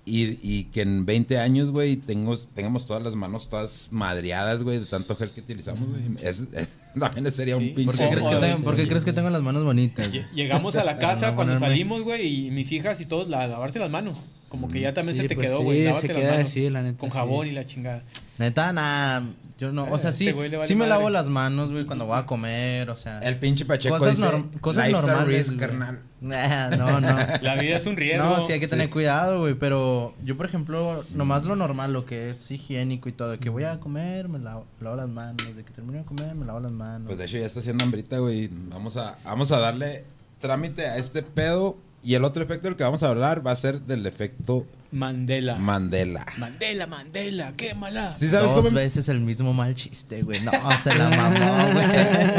Y, 0.09 0.39
y 0.41 0.65
que 0.73 0.83
en 0.83 1.05
20 1.05 1.37
años, 1.41 1.73
güey, 1.73 1.97
tengo, 1.97 2.37
tengamos 2.55 2.87
todas 2.87 3.03
las 3.03 3.17
manos 3.17 3.49
todas 3.49 3.89
madreadas, 3.91 4.63
güey, 4.63 4.79
de 4.79 4.87
tanto 4.87 5.17
gel 5.17 5.31
que 5.31 5.41
utilizamos, 5.41 5.81
güey. 5.89 6.03
Es, 6.23 6.45
también 6.99 7.29
sería 7.33 7.57
un 7.57 7.65
Sí. 7.65 7.69
pinche... 7.75 7.87
¿Por 7.87 7.97
qué, 7.97 8.05
Sí, 8.05 8.11
crees 8.13 8.27
que 8.29 8.35
sí, 8.35 8.41
tengo, 8.41 8.57
sí. 8.59 8.63
por 8.63 8.77
qué 8.77 8.89
crees 8.89 9.05
que 9.05 9.13
tengo 9.13 9.31
las 9.31 9.43
manos 9.43 9.65
bonitas? 9.65 10.09
Lle- 10.13 10.25
Llegamos 10.33 10.77
a 10.77 10.85
la 10.85 10.97
casa 10.99 11.35
cuando 11.35 11.55
ponerme- 11.55 11.67
salimos, 11.67 12.03
güey, 12.03 12.47
y 12.47 12.51
mis 12.53 12.71
hijas 12.71 13.01
y 13.01 13.07
todos, 13.07 13.29
la, 13.29 13.49
lavarse 13.49 13.81
las 13.81 13.91
manos. 13.91 14.23
Como 14.49 14.69
que 14.69 14.79
ya 14.81 14.95
también 14.95 15.17
Sí, 15.17 15.23
se 15.23 15.29
te 15.29 15.35
pues 15.35 15.49
quedó, 15.49 15.59
sí, 15.59 15.65
güey. 15.65 15.79
se 15.79 15.85
Lávate 15.87 16.07
las 16.15 16.23
manos 16.23 16.55
la 16.73 16.83
neta, 16.83 16.99
Con 16.99 17.11
sí. 17.11 17.15
jabón 17.17 17.47
y 17.49 17.51
la 17.51 17.67
chingada. 17.67 18.05
Neta, 18.39 18.73
nada. 18.73 19.25
Yo 19.59 19.73
no, 19.73 19.91
o 19.91 19.99
sea, 19.99 20.13
sí, 20.13 20.29
Este 20.29 20.39
vale 20.39 20.67
sí 20.67 20.75
me 20.75 20.81
madre. 20.81 20.91
lavo 20.91 21.09
las 21.09 21.29
manos, 21.31 21.71
güey, 21.73 21.87
cuando 21.87 22.05
voy 22.05 22.19
a 22.19 22.27
comer, 22.27 22.91
o 22.91 22.97
sea. 22.97 23.21
El 23.21 23.39
pinche 23.39 23.65
Pacheco 23.65 23.97
cosas, 23.97 24.17
dice, 24.17 24.29
norm- 24.29 24.61
cosas 24.61 24.87
"Life's 24.87 25.03
a 25.05 25.07
normales. 25.07 25.35
risk, 25.39 25.47
güey. 25.49 25.59
carnal". 25.59 26.01
Nah, 26.21 26.71
no, 26.77 27.01
no. 27.01 27.09
La 27.43 27.55
vida 27.55 27.77
es 27.79 27.87
un 27.87 27.97
riesgo. 27.97 28.23
No, 28.25 28.41
sí 28.47 28.53
hay 28.53 28.61
que 28.61 28.69
tener 28.69 28.87
Sí. 28.89 28.93
cuidado, 28.93 29.41
güey, 29.41 29.55
pero 29.55 30.15
yo, 30.23 30.37
por 30.37 30.45
ejemplo, 30.45 31.05
nomás 31.15 31.45
lo 31.45 31.57
normal, 31.57 31.95
lo 31.95 32.05
que 32.05 32.29
es 32.29 32.51
higiénico 32.51 33.09
y 33.09 33.13
todo, 33.13 33.31
de 33.31 33.39
que 33.39 33.49
voy 33.49 33.65
a 33.65 33.81
comer, 33.81 34.29
me 34.29 34.39
lavo, 34.39 34.67
me 34.79 34.85
lavo 34.85 34.97
las 34.97 35.09
manos, 35.09 35.57
de 35.57 35.65
que 35.65 35.71
termino 35.73 35.99
de 36.01 36.05
comer, 36.05 36.35
me 36.35 36.45
lavo 36.45 36.61
las 36.61 36.73
manos. 36.73 37.07
Pues 37.07 37.17
de 37.17 37.25
hecho 37.25 37.39
ya 37.39 37.47
está 37.47 37.61
haciendo 37.61 37.83
hambrita, 37.83 38.19
güey. 38.19 38.51
Vamos 38.69 38.99
a, 38.99 39.17
vamos 39.25 39.53
a 39.53 39.59
darle 39.59 40.05
trámite 40.39 40.85
a 40.87 40.99
este 40.99 41.23
pedo. 41.23 41.79
Y 42.03 42.15
el 42.15 42.25
otro 42.25 42.43
efecto 42.43 42.69
del 42.69 42.77
que 42.77 42.85
vamos 42.85 43.03
a 43.03 43.09
hablar 43.09 43.45
va 43.45 43.53
a 43.53 43.57
ser 43.57 43.81
del 43.81 44.07
efecto 44.07 44.65
Mandela. 44.93 45.57
Mandela. 45.57 46.25
Mandela, 46.39 46.87
Mandela, 46.87 47.53
quémala. 47.57 48.15
¿Sí 48.17 48.31
sabes 48.31 48.53
Dos 48.53 48.67
cómo? 48.67 48.77
veces 48.77 49.09
el 49.09 49.21
mismo 49.21 49.53
mal 49.53 49.75
chiste, 49.75 50.23
güey. 50.23 50.41
No, 50.41 50.53
se 50.83 50.95
la 50.95 51.09
mamó, 51.11 51.73
güey. 51.73 51.87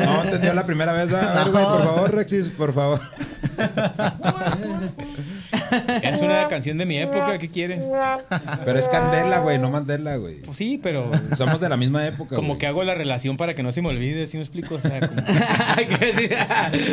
No, 0.05 0.23
entendió 0.23 0.53
la 0.53 0.65
primera 0.65 0.93
vez. 0.93 1.11
A 1.13 1.43
ver, 1.43 1.51
güey, 1.51 1.65
por 1.65 1.83
favor, 1.83 2.15
Rexis, 2.15 2.49
por 2.49 2.73
favor. 2.73 3.01
Es 6.03 6.21
una 6.21 6.47
canción 6.47 6.77
de 6.77 6.85
mi 6.85 6.97
época, 6.97 7.37
¿qué 7.37 7.49
quieren? 7.49 7.83
Pero 8.65 8.79
es 8.79 8.87
Candela, 8.87 9.39
güey, 9.39 9.57
no 9.59 9.69
Mandela, 9.69 10.15
güey. 10.17 10.41
Pues 10.41 10.57
sí, 10.57 10.79
pero 10.81 11.11
Somos 11.35 11.59
de 11.59 11.69
la 11.69 11.77
misma 11.77 12.05
época, 12.07 12.35
como 12.35 12.49
güey. 12.49 12.57
que 12.59 12.67
hago 12.67 12.83
la 12.83 12.95
relación 12.95 13.37
para 13.37 13.53
que 13.55 13.63
no 13.63 13.71
se 13.71 13.81
me 13.81 13.89
olvide, 13.89 14.27
¿sí 14.27 14.37
me 14.37 14.43
explico? 14.43 14.75
O 14.75 14.79
sea, 14.79 14.99
como... 14.99 15.21
Que 15.97 16.13
sí, 16.17 16.27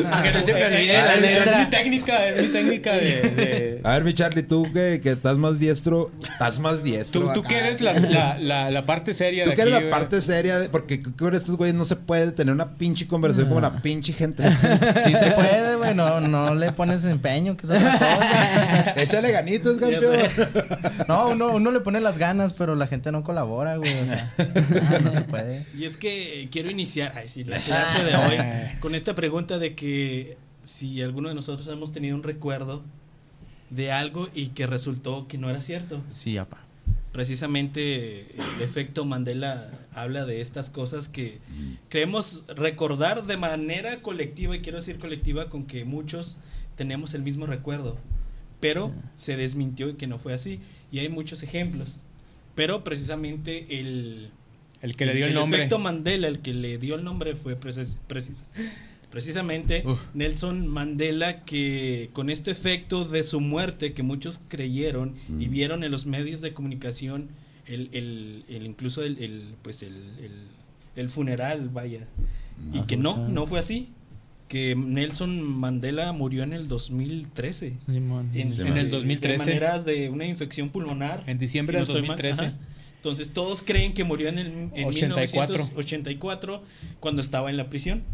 Para 0.02 0.22
que 0.22 0.30
no 0.38 0.42
se 0.44 0.52
me 0.54 0.64
olvide 0.64 0.94
Eh, 0.94 1.02
la 1.02 1.14
eh, 1.14 1.16
Es 1.16 1.20
mi 1.22 1.28
letra. 1.44 1.70
técnica, 1.70 2.26
es 2.28 2.42
mi 2.46 2.52
técnica 2.52 2.92
de... 2.94 3.22
de- 3.22 3.80
A 3.84 3.92
ver, 3.92 4.04
mi 4.04 4.12
Charlie, 4.14 4.42
tú 4.42 4.70
que, 4.72 5.00
que 5.02 5.12
estás 5.12 5.38
más 5.38 5.58
diestro, 5.58 6.10
estás 6.30 6.58
más 6.58 6.82
diestro. 6.84 7.22
Tú, 7.28 7.32
tú 7.34 7.40
acá. 7.40 7.48
que 7.48 7.58
eres 7.58 7.80
la, 7.80 7.92
la, 7.94 8.38
la, 8.38 8.70
la 8.70 8.86
parte 8.86 9.14
seria 9.14 9.44
Tú 9.44 9.50
de 9.50 9.56
que 9.56 9.62
eres 9.62 9.72
la 9.74 9.80
güey. 9.80 9.90
parte 9.90 10.20
seria, 10.20 10.58
de- 10.58 10.68
porque 10.68 11.02
con 11.02 11.34
estos 11.34 11.56
güeyes 11.56 11.74
no 11.74 11.84
se 11.84 11.96
puede 11.96 12.32
tener 12.32 12.52
una 12.54 12.74
pinche 12.76 13.06
conversación 13.06 13.48
como 13.48 13.60
la 13.60 13.80
pinche 13.82 14.12
gente. 14.12 14.42
Sí 14.52 15.14
se 15.14 15.30
puede, 15.32 15.76
güey. 15.76 15.94
No, 15.94 16.20
no 16.20 16.54
le 16.54 16.72
pones 16.72 17.04
empeño, 17.04 17.56
que 17.56 17.66
es 17.66 17.70
otra 17.72 17.92
cosa. 17.98 18.63
Échale 18.96 19.30
ganitos, 19.32 19.78
campeón. 19.78 20.20
No, 21.08 21.28
uno, 21.28 21.52
uno 21.52 21.70
le 21.70 21.80
pone 21.80 22.00
las 22.00 22.18
ganas, 22.18 22.52
pero 22.52 22.74
la 22.74 22.86
gente 22.86 23.12
no 23.12 23.22
colabora, 23.24 23.76
güey. 23.76 24.00
O 24.00 24.06
sea, 24.06 24.32
ah, 24.38 24.98
no 25.02 25.12
se 25.12 25.22
puede. 25.22 25.66
Y 25.76 25.84
es 25.84 25.96
que 25.96 26.48
quiero 26.50 26.70
iniciar 26.70 27.12
ay, 27.16 27.28
sí, 27.28 27.44
la 27.44 27.58
clase 27.58 28.02
de 28.04 28.16
hoy 28.16 28.36
con 28.80 28.94
esta 28.94 29.14
pregunta 29.14 29.58
de 29.58 29.74
que 29.74 30.36
si 30.62 31.02
alguno 31.02 31.28
de 31.28 31.34
nosotros 31.34 31.66
hemos 31.68 31.92
tenido 31.92 32.16
un 32.16 32.22
recuerdo 32.22 32.82
de 33.70 33.92
algo 33.92 34.28
y 34.34 34.48
que 34.48 34.66
resultó 34.66 35.26
que 35.28 35.38
no 35.38 35.50
era 35.50 35.62
cierto. 35.62 36.02
Sí, 36.08 36.38
apa. 36.38 36.58
Precisamente 37.12 38.26
el 38.34 38.62
efecto 38.62 39.04
Mandela 39.04 39.70
habla 39.94 40.24
de 40.24 40.40
estas 40.40 40.70
cosas 40.70 41.08
que 41.08 41.38
creemos 41.88 42.42
recordar 42.48 43.24
de 43.24 43.36
manera 43.36 44.02
colectiva, 44.02 44.56
y 44.56 44.60
quiero 44.60 44.78
decir 44.78 44.98
colectiva 44.98 45.48
con 45.48 45.64
que 45.66 45.84
muchos 45.84 46.38
tenemos 46.76 47.14
el 47.14 47.22
mismo 47.22 47.46
recuerdo, 47.46 47.98
pero 48.64 48.92
se 49.16 49.36
desmintió 49.36 49.90
y 49.90 49.94
que 49.94 50.06
no 50.06 50.18
fue 50.18 50.32
así. 50.32 50.58
Y 50.90 51.00
hay 51.00 51.10
muchos 51.10 51.42
ejemplos. 51.42 52.00
Pero 52.54 52.82
precisamente 52.82 53.78
el, 53.78 54.30
El 54.80 54.96
que 54.96 55.04
le 55.04 55.14
dio 55.14 55.26
el, 55.26 55.34
nombre. 55.34 55.58
efecto 55.58 55.78
Mandela, 55.78 56.28
el 56.28 56.38
que 56.38 56.54
le 56.54 56.78
dio 56.78 56.94
el 56.94 57.04
nombre 57.04 57.36
fue 57.36 57.56
precis- 57.60 57.98
precis- 58.08 58.42
precisamente 59.10 59.82
Uf. 59.86 60.00
Nelson 60.14 60.66
Mandela, 60.66 61.44
que 61.44 62.08
con 62.14 62.30
este 62.30 62.50
efecto 62.52 63.04
de 63.04 63.22
su 63.22 63.40
muerte 63.40 63.92
que 63.92 64.02
muchos 64.02 64.40
creyeron 64.48 65.14
y 65.28 65.46
Mm. 65.48 65.50
vieron 65.50 65.84
en 65.84 65.90
los 65.90 66.06
medios 66.06 66.40
de 66.40 66.54
comunicación, 66.54 67.28
el, 67.66 67.90
el- 67.92 68.44
el- 68.48 68.64
incluso 68.66 69.02
el, 69.02 69.18
el, 69.18 69.56
pues 69.62 69.82
el, 69.82 69.94
el- 70.20 70.48
el 70.96 71.10
funeral, 71.10 71.68
vaya, 71.68 72.06
y 72.72 72.78
Ah, 72.78 72.84
que 72.86 72.96
no, 72.96 73.28
no 73.28 73.46
fue 73.46 73.58
así. 73.58 73.88
Que 74.54 74.76
Nelson 74.76 75.42
Mandela 75.42 76.12
murió 76.12 76.44
en 76.44 76.52
el 76.52 76.68
2013. 76.68 77.76
Simón. 77.86 78.30
En, 78.34 78.48
Sí, 78.48 78.60
en 78.62 78.68
man. 78.68 78.78
el 78.78 78.84
De 78.84 78.90
2013. 78.90 78.98
2013. 78.98 79.32
De 79.32 79.38
maneras 79.38 79.84
de 79.84 80.08
una 80.10 80.26
infección 80.26 80.68
pulmonar. 80.70 81.24
En 81.26 81.40
diciembre 81.40 81.76
del 81.76 81.82
estoy 81.82 82.02
mal. 82.02 82.16
2013. 82.16 82.40
Ajá. 82.40 82.54
Entonces 82.98 83.30
todos 83.30 83.62
creen 83.62 83.94
que 83.94 84.04
murió 84.04 84.28
en, 84.28 84.38
el, 84.38 84.46
en 84.46 84.84
84. 84.84 85.54
1984 85.56 86.62
cuando 87.00 87.20
estaba 87.20 87.50
en 87.50 87.56
la 87.56 87.68
prisión. 87.68 88.04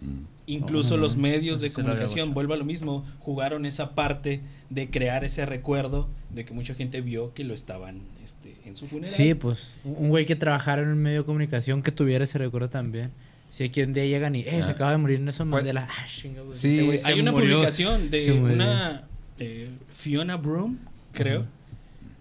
Mm. 0.00 0.24
Incluso 0.46 0.96
Oh, 0.96 0.98
los 0.98 1.16
medios 1.16 1.60
de 1.60 1.72
comunicación, 1.72 2.34
vuelvo 2.34 2.54
a 2.54 2.56
lo 2.56 2.64
mismo, 2.64 3.04
jugaron 3.20 3.66
esa 3.66 3.94
parte 3.94 4.40
de 4.68 4.90
crear 4.90 5.22
ese 5.22 5.46
recuerdo 5.46 6.08
de 6.34 6.44
que 6.44 6.54
mucha 6.54 6.74
gente 6.74 7.02
vio 7.02 7.34
que 7.34 7.44
lo 7.44 7.54
estaban 7.54 8.00
este, 8.24 8.56
en 8.64 8.74
su 8.74 8.88
funeral. 8.88 9.14
Sí, 9.14 9.34
pues 9.34 9.76
un 9.84 10.08
güey 10.08 10.26
que 10.26 10.34
trabajara 10.34 10.82
en 10.82 10.88
un 10.88 10.98
medio 10.98 11.20
de 11.20 11.24
comunicación 11.24 11.84
que 11.84 11.92
tuviera 11.92 12.24
ese 12.24 12.36
recuerdo 12.38 12.68
también. 12.68 13.12
Si 13.50 13.64
aquí 13.64 13.82
un 13.82 13.92
día 13.92 14.06
llegan 14.06 14.34
y, 14.36 14.40
eh, 14.40 14.50
se 14.62 14.62
Ah. 14.62 14.70
acaba 14.70 14.92
de 14.92 14.98
morir 14.98 15.20
Nelson 15.20 15.50
Pues- 15.50 15.62
Mandela. 15.64 15.88
Ah, 15.90 16.06
chinga, 16.06 16.42
güey. 16.42 16.56
Sí, 16.56 16.90
Hay 17.04 17.20
una 17.20 17.32
murió. 17.32 17.56
publicación 17.56 18.08
de 18.10 18.32
una 18.32 19.04
eh, 19.38 19.70
Fiona 19.88 20.36
Broom, 20.36 20.78
creo, 21.12 21.46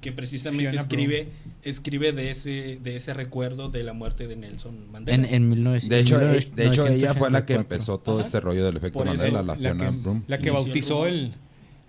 que 0.02 0.12
precisamente 0.12 0.70
Fiona 0.72 0.82
escribe 0.82 1.28
escribe 1.64 2.14
de 2.14 2.32
ese 2.32 2.80
de 2.82 2.96
ese 2.96 3.14
recuerdo 3.14 3.68
de 3.70 3.84
la 3.84 3.92
muerte 3.94 4.28
de 4.28 4.36
Nelson 4.38 4.90
Mandela. 4.92 5.28
En, 5.28 5.34
en 5.34 5.50
1900. 5.50 5.90
De 5.90 6.00
hecho, 6.00 6.22
en 6.22 6.36
eh, 6.42 6.48
de 6.56 6.68
hecho 6.68 6.88
ella 6.88 7.14
fue 7.14 7.30
la 7.30 7.46
que 7.46 7.54
1984. 7.54 7.62
empezó 7.62 7.98
todo 8.00 8.20
Ajá. 8.20 8.26
este 8.26 8.40
rollo 8.40 8.66
del 8.66 8.78
efecto 8.78 9.00
eso, 9.04 9.10
Mandela, 9.14 9.42
la, 9.42 9.56
la, 9.56 9.56
Fiona 9.56 9.92
que, 9.92 9.98
Broom. 9.98 10.24
la 10.28 10.38
que 10.40 10.50
bautizó 10.52 11.06
el, 11.06 11.34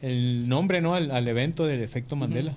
el 0.03 0.48
nombre, 0.48 0.81
¿no? 0.81 0.94
Al, 0.94 1.11
al 1.12 1.29
evento 1.29 1.64
del 1.66 1.83
efecto 1.83 2.16
Mandela. 2.16 2.53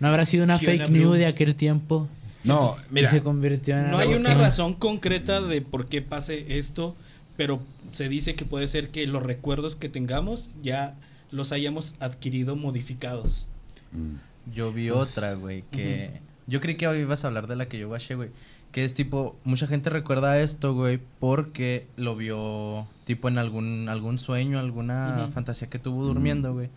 ¿No 0.00 0.08
habrá 0.08 0.24
sido 0.24 0.44
una 0.44 0.58
Fiona 0.58 0.86
fake 0.86 0.90
news 0.90 1.18
de 1.18 1.26
aquel 1.26 1.54
tiempo? 1.54 2.08
No, 2.46 2.76
mira, 2.90 3.08
Y 3.08 3.12
se 3.12 3.22
convirtió 3.22 3.76
en 3.78 3.90
No 3.90 3.98
hay 3.98 4.14
una 4.14 4.34
que- 4.34 4.40
razón 4.40 4.74
concreta 4.74 5.40
de 5.40 5.60
por 5.60 5.86
qué 5.86 6.02
pase 6.02 6.58
esto, 6.58 6.94
pero 7.36 7.60
se 7.92 8.08
dice 8.08 8.34
que 8.34 8.44
puede 8.44 8.68
ser 8.68 8.88
que 8.90 9.06
los 9.06 9.22
recuerdos 9.22 9.76
que 9.76 9.88
tengamos 9.88 10.50
ya 10.62 10.94
los 11.30 11.52
hayamos 11.52 11.94
adquirido 12.00 12.56
modificados. 12.56 13.46
mm, 13.92 14.52
Yo 14.54 14.72
vi 14.72 14.90
otra, 14.90 15.34
güey, 15.34 15.64
que... 15.70 16.20
Yo 16.46 16.60
creí 16.60 16.76
que 16.76 16.86
hoy 16.86 17.00
ibas 17.00 17.24
a 17.24 17.28
hablar 17.28 17.48
de 17.48 17.56
la 17.56 17.66
que 17.66 17.78
yo 17.78 17.88
guaché, 17.88 18.14
güey. 18.14 18.28
Que 18.70 18.84
es 18.84 18.94
tipo... 18.94 19.34
Mucha 19.42 19.66
gente 19.66 19.90
recuerda 19.90 20.40
esto, 20.40 20.74
güey, 20.74 21.00
porque 21.18 21.88
lo 21.96 22.14
vio 22.14 22.86
tipo 23.04 23.28
en 23.28 23.38
algún, 23.38 23.88
algún 23.88 24.20
sueño, 24.20 24.60
alguna 24.60 25.30
fantasía 25.34 25.68
que 25.68 25.80
tuvo 25.80 26.04
durmiendo, 26.04 26.52
güey. 26.54 26.68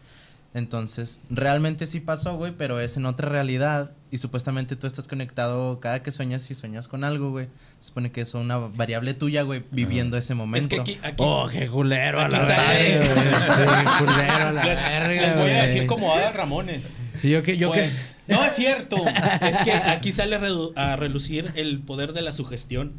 Entonces, 0.53 1.19
realmente 1.29 1.85
sí 1.85 1.99
pasó, 1.99 2.35
güey, 2.35 2.53
pero 2.57 2.79
es 2.79 2.97
en 2.97 3.05
otra 3.05 3.29
realidad. 3.29 3.91
Y 4.11 4.17
supuestamente 4.17 4.75
tú 4.75 4.87
estás 4.87 5.07
conectado 5.07 5.79
cada 5.79 6.01
que 6.01 6.11
sueñas 6.11 6.49
y 6.49 6.55
sueñas 6.55 6.87
con 6.87 7.03
algo, 7.03 7.29
güey. 7.29 7.47
Se 7.79 7.89
supone 7.89 8.11
que 8.11 8.21
es 8.21 8.33
una 8.33 8.57
variable 8.57 9.13
tuya, 9.13 9.43
güey, 9.43 9.63
viviendo 9.69 10.17
ese 10.17 10.33
momento. 10.33 10.63
Es 10.63 10.67
que 10.67 10.81
aquí, 10.81 10.99
aquí 11.03 11.15
Oh, 11.19 11.47
qué 11.51 11.67
culero 11.67 12.19
a 12.19 12.25
Aquí 12.25 12.35
la 12.35 12.45
sale- 12.47 12.97
verga. 12.99 13.15
Sí, 13.99 14.05
culero 14.05 14.33
a 14.47 14.51
la 14.51 14.63
Les, 14.65 14.79
verga, 14.81 15.21
les 15.21 15.37
voy 15.37 15.51
a 15.51 15.63
decir 15.65 15.85
como 15.85 16.13
Adal 16.13 16.33
Ramones. 16.33 16.83
Sí, 17.21 17.29
yo 17.29 17.43
que, 17.43 17.55
yo 17.57 17.69
Pues, 17.69 17.93
No 18.27 18.43
es 18.43 18.53
cierto. 18.55 18.97
es 19.41 19.57
que 19.57 19.71
aquí 19.73 20.11
sale 20.11 20.35
a 20.75 20.95
relucir 20.95 21.51
el 21.55 21.79
poder 21.79 22.13
de 22.13 22.23
la 22.23 22.33
sugestión. 22.33 22.93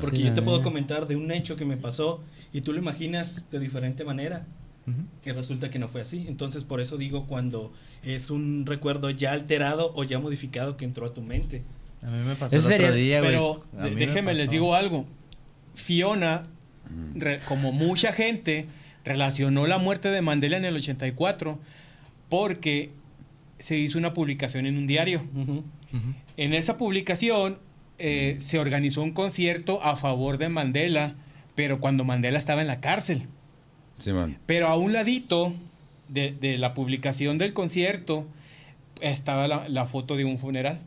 Porque 0.00 0.18
Sí, 0.18 0.22
yo 0.22 0.32
te 0.32 0.42
puedo 0.42 0.62
comentar 0.62 1.06
de 1.08 1.16
un 1.16 1.30
hecho 1.32 1.56
que 1.56 1.64
me 1.64 1.76
pasó 1.76 2.22
y 2.52 2.60
tú 2.60 2.72
lo 2.72 2.78
imaginas 2.78 3.50
de 3.50 3.58
diferente 3.58 4.04
manera. 4.04 4.46
Ujú. 4.88 5.02
Y 5.24 5.32
resulta 5.32 5.70
que 5.70 5.78
no 5.78 5.88
fue 5.88 6.00
así. 6.00 6.26
Entonces, 6.28 6.64
por 6.64 6.80
eso 6.80 6.96
digo 6.96 7.26
cuando 7.26 7.72
es 8.02 8.30
un 8.30 8.64
recuerdo 8.66 9.10
ya 9.10 9.32
alterado 9.32 9.92
o 9.94 10.04
ya 10.04 10.18
modificado 10.18 10.76
que 10.76 10.84
entró 10.84 11.06
a 11.06 11.14
tu 11.14 11.22
mente. 11.22 11.62
A 12.02 12.10
mí 12.10 12.22
me 12.24 12.34
pasó 12.36 12.56
el 12.56 12.64
otro 12.64 12.92
día, 12.92 13.20
güey. 13.20 13.30
Pero 13.32 13.64
déjenme 13.94 14.34
les 14.34 14.50
digo 14.50 14.74
algo. 14.74 15.06
Fiona, 15.74 16.46
mm. 16.90 17.20
re- 17.20 17.40
como 17.46 17.72
mucha 17.72 18.12
gente, 18.12 18.66
relacionó 19.04 19.66
la 19.66 19.78
muerte 19.78 20.10
de 20.10 20.22
Mandela 20.22 20.56
en 20.56 20.64
el 20.64 20.76
84 20.76 21.58
porque 22.28 22.90
se 23.58 23.76
hizo 23.78 23.98
una 23.98 24.12
publicación 24.12 24.66
en 24.66 24.76
un 24.76 24.86
diario. 24.86 25.22
En 26.36 26.54
esa 26.54 26.76
publicación 26.76 27.58
eh, 27.98 28.36
se 28.40 28.58
organizó 28.58 29.02
un 29.02 29.12
concierto 29.12 29.82
a 29.82 29.96
favor 29.96 30.38
de 30.38 30.48
Mandela, 30.48 31.16
pero 31.54 31.80
cuando 31.80 32.04
Mandela 32.04 32.38
estaba 32.38 32.60
en 32.60 32.68
la 32.68 32.80
cárcel. 32.80 33.26
Simón. 33.98 34.38
Pero 34.46 34.68
a 34.68 34.76
un 34.76 34.92
ladito 34.92 35.52
de, 36.08 36.32
de 36.40 36.56
la 36.58 36.72
publicación 36.74 37.36
del 37.38 37.52
concierto 37.52 38.26
estaba 39.00 39.46
la, 39.48 39.68
la 39.68 39.86
foto 39.86 40.16
de 40.16 40.24
un 40.24 40.38
funeral. 40.38 40.78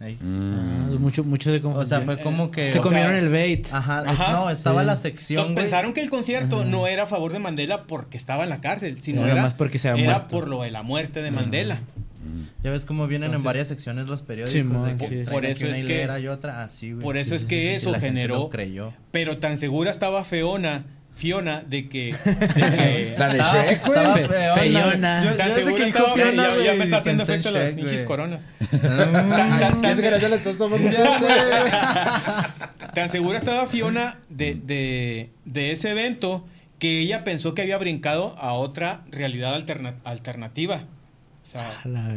Ey. 0.00 0.18
Ah, 0.20 0.24
Mm. 0.24 0.98
mucho, 1.00 1.24
mucho 1.24 1.50
se 1.50 1.64
O 1.66 1.84
sea, 1.86 2.00
fue 2.02 2.18
como 2.20 2.50
que... 2.50 2.70
Se 2.70 2.80
comieron 2.80 3.12
sea, 3.12 3.20
el 3.20 3.28
bait. 3.30 3.66
Ajá, 3.72 4.02
es- 4.02 4.20
Ajá. 4.20 4.32
no, 4.32 4.50
estaba 4.50 4.80
Sí. 4.82 4.86
la 4.86 4.96
sección, 4.96 5.38
Entonces 5.40 5.54
güey. 5.54 5.64
pensaron 5.64 5.92
que 5.92 6.00
el 6.02 6.10
concierto 6.10 6.60
Ajá. 6.60 6.64
no 6.66 6.86
era 6.86 7.04
a 7.04 7.06
favor 7.06 7.32
de 7.32 7.38
Mandela 7.38 7.84
porque 7.84 8.16
estaba 8.16 8.44
en 8.44 8.50
la 8.50 8.60
cárcel, 8.60 9.00
sino 9.00 9.22
Era 9.22 9.32
era, 9.32 9.42
más 9.42 9.54
porque 9.54 9.78
se 9.78 9.88
había 9.88 10.04
era 10.04 10.12
muerto. 10.18 10.28
por 10.36 10.48
lo 10.48 10.62
de 10.62 10.70
la 10.70 10.82
muerte 10.82 11.22
de 11.22 11.30
Mandela. 11.30 11.76
Mm. 11.76 12.62
Ya 12.64 12.70
ves 12.70 12.84
cómo 12.84 13.06
vienen 13.06 13.26
en 13.26 13.30
Entonces- 13.36 13.44
varias 13.44 13.68
secciones 13.68 14.06
los 14.06 14.22
periódicos. 14.22 14.84
De 14.86 14.96
que 14.96 15.08
sí, 15.08 15.18
sí. 15.18 15.24
traen 15.24 15.26
Por 15.34 15.44
eso 15.46 15.66
es 15.66 15.82
que- 15.84 16.08
otra 16.28 16.62
así, 16.64 16.90
güey. 16.92 17.02
Por 17.02 17.16
eso 17.16 17.30
Sí, 17.30 17.34
es 17.36 17.40
sí, 17.42 17.46
que 17.48 17.60
sí, 17.60 17.66
eso 17.76 17.90
gente 18.00 18.06
generó- 18.20 18.50
creyó. 18.50 18.92
Pero 19.10 19.38
tan 19.38 19.58
segura 19.58 19.90
estaba 19.90 20.22
Feona 20.24 20.84
Fiona 21.14 21.62
de 21.66 21.88
que. 21.88 22.12
de 22.12 22.34
que- 22.54 23.14
La 23.18 23.28
de 23.28 23.38
Estaba- 23.38 23.64
Shrek, 23.64 23.86
güey. 23.86 24.72
Yo- 24.72 25.00
Tan 25.00 25.22
yo 25.22 25.34
desde 25.36 25.54
seguro 25.54 25.76
que 25.76 25.84
dijo 25.84 25.98
estaba- 25.98 26.14
Fiona, 26.14 26.56
ya, 26.64 26.72
me 26.74 26.84
está 26.84 26.96
haciendo 26.98 27.22
efecto 27.22 27.50
las 27.50 27.74
pinches 27.74 28.02
coronas. 28.02 28.40
Que 28.70 30.20
ya 30.20 30.28
le 30.28 30.36
estás 30.36 30.56
tomando. 30.58 30.90
Ya 30.90 31.18
sé, 31.18 31.24
güey. 31.24 31.72
Tan 32.94 33.08
segura 33.08 33.38
estaba 33.38 33.66
Fiona 33.66 34.18
de, 34.28 34.54
de, 34.54 35.30
de 35.44 35.70
ese 35.72 35.90
evento 35.90 36.46
que 36.78 37.00
ella 37.00 37.24
pensó 37.24 37.54
que 37.54 37.62
había 37.62 37.78
brincado 37.78 38.36
a 38.38 38.52
otra 38.52 39.02
realidad 39.10 39.54
alterna- 39.54 39.96
alternativa. 40.04 40.82
O 41.42 41.46
sea, 41.46 41.80
la 41.84 42.08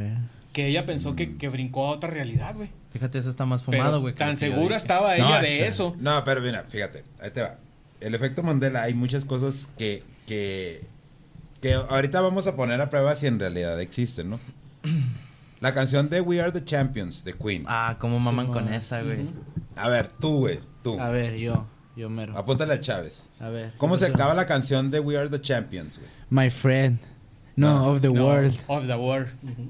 que 0.54 0.68
ella 0.68 0.86
pensó 0.86 1.16
que, 1.16 1.38
que 1.38 1.50
brincó 1.50 1.86
a 1.88 1.92
otra 1.92 2.10
realidad, 2.10 2.56
güey. 2.56 2.70
Fíjate, 2.94 3.20
eso 3.20 3.30
está 3.30 3.46
más 3.46 3.64
fumado, 3.64 4.02
güey. 4.02 4.16
tan 4.16 4.38
segura 4.38 4.76
estaba 4.76 5.16
ella 5.16 5.36
No, 5.36 5.42
de 5.42 5.68
eso. 5.68 5.96
No, 6.00 6.24
pero 6.24 6.42
mira, 6.42 6.66
fíjate, 6.68 7.04
ahí 7.22 7.30
te 7.30 7.42
va. 7.42 7.58
El 8.00 8.16
efecto 8.16 8.44
Mandela, 8.44 8.84
hay 8.84 8.94
muchas 8.94 9.26
cosas 9.26 9.68
que, 9.78 10.04
que, 10.26 10.86
que 11.62 11.74
ahorita 11.74 12.22
vamos 12.22 12.48
a 12.48 12.56
poner 12.56 12.80
a 12.82 12.90
prueba 12.90 13.16
si 13.16 13.28
en 13.28 13.40
realidad 13.40 13.80
existen, 13.82 14.30
¿no? 14.30 14.40
La 15.60 15.74
canción 15.74 16.08
de 16.10 16.22
We 16.22 16.40
Are 16.40 16.52
the 16.52 16.64
Champions 16.64 17.24
de 17.24 17.34
Queen. 17.34 17.64
Ah, 17.68 17.96
cómo 18.00 18.20
maman 18.20 18.46
Sí, 18.48 18.52
con 18.54 18.72
esa, 18.72 19.02
güey. 19.02 19.28
A 19.76 19.90
ver, 19.90 20.08
tú, 20.20 20.40
güey, 20.40 20.60
tú. 20.84 21.00
A 21.00 21.10
ver, 21.10 21.36
yo. 21.38 21.66
Yo 21.96 22.12
mero. 22.12 22.38
Apúntale 22.38 22.74
al 22.74 22.80
Chávez. 22.80 23.28
A 23.40 23.50
ver. 23.50 23.74
¿Cómo 23.78 23.96
¿qué 23.96 24.02
se 24.02 24.06
acaba 24.06 24.36
la 24.36 24.46
canción 24.46 24.92
de 24.92 25.00
We 25.00 25.18
Are 25.18 25.30
the 25.30 25.42
Champions, 25.42 25.98
güey? 25.98 26.12
My 26.30 26.52
friend. 26.52 27.00
No, 27.58 27.80
No. 27.80 27.86
of 27.92 28.02
the 28.02 28.10
No, 28.10 28.26
world. 28.28 28.54
Of 28.68 28.86
the 28.88 28.96
world. 28.96 29.28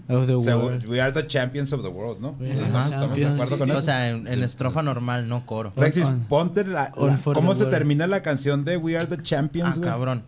Of 0.10 0.28
the 0.28 0.34
O 0.34 0.60
world. 0.60 0.86
we 0.88 1.00
are 1.02 1.12
the 1.14 1.26
champions 1.26 1.72
of 1.72 1.82
the 1.84 1.88
world, 1.88 2.20
¿no? 2.20 2.36
The 2.38 2.50
¿Estamos 2.50 3.16
de 3.16 3.26
acuerdo 3.26 3.58
con 3.58 3.72
O 3.72 3.74
eso? 3.76 3.82
sea, 3.82 4.10
en, 4.10 4.28
en 4.28 4.44
estrofa 4.44 4.84
normal, 4.84 5.30
no 5.30 5.46
coro. 5.46 5.72
On- 5.76 6.26
ponte 6.28 6.66
la, 6.66 6.92
la- 6.98 7.20
¿Cómo 7.24 7.54
se 7.54 7.62
world. 7.62 7.70
termina 7.70 8.06
la 8.06 8.22
canción 8.22 8.66
de 8.66 8.76
We 8.76 8.98
Are 8.98 9.06
the 9.08 9.16
Ah, 9.16 9.24
Champions, 9.24 9.78
güey? 9.78 9.90
cabrón. 9.90 10.24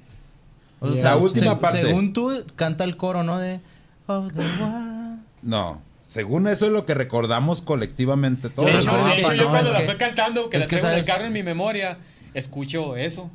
O 0.80 0.88
La 0.88 1.18
última 1.18 1.60
parte. 1.60 1.84
Según 1.84 2.14
tú, 2.14 2.32
canta 2.56 2.86
el 2.86 2.96
coro, 2.96 3.24
¿no? 3.24 3.38
De 3.40 3.60
Of 4.08 4.32
the 4.34 4.40
world. 4.64 5.20
No, 5.42 5.82
según 6.00 6.48
eso 6.48 6.66
es 6.68 6.72
lo 6.72 6.86
que 6.86 6.94
recordamos 6.94 7.62
colectivamente 7.62 8.50
todos. 8.50 8.72
De 8.72 8.78
hecho, 8.80 8.90
no, 8.92 9.06
de 9.08 9.18
hecho, 9.20 9.28
pa, 9.28 9.36
yo 9.36 9.44
no, 9.44 9.50
cuando 9.50 9.68
es 9.68 9.74
la 9.74 9.80
que- 9.80 9.84
estoy 9.92 9.98
cantando, 9.98 10.50
que 10.50 10.58
es 10.58 10.64
la 10.64 10.70
tengo 10.70 10.88
en 10.88 10.94
el 11.00 11.06
carro 11.06 11.26
en 11.26 11.34
mi 11.34 11.44
memoria, 11.44 11.98
escucho 12.34 12.96
eso. 12.96 13.30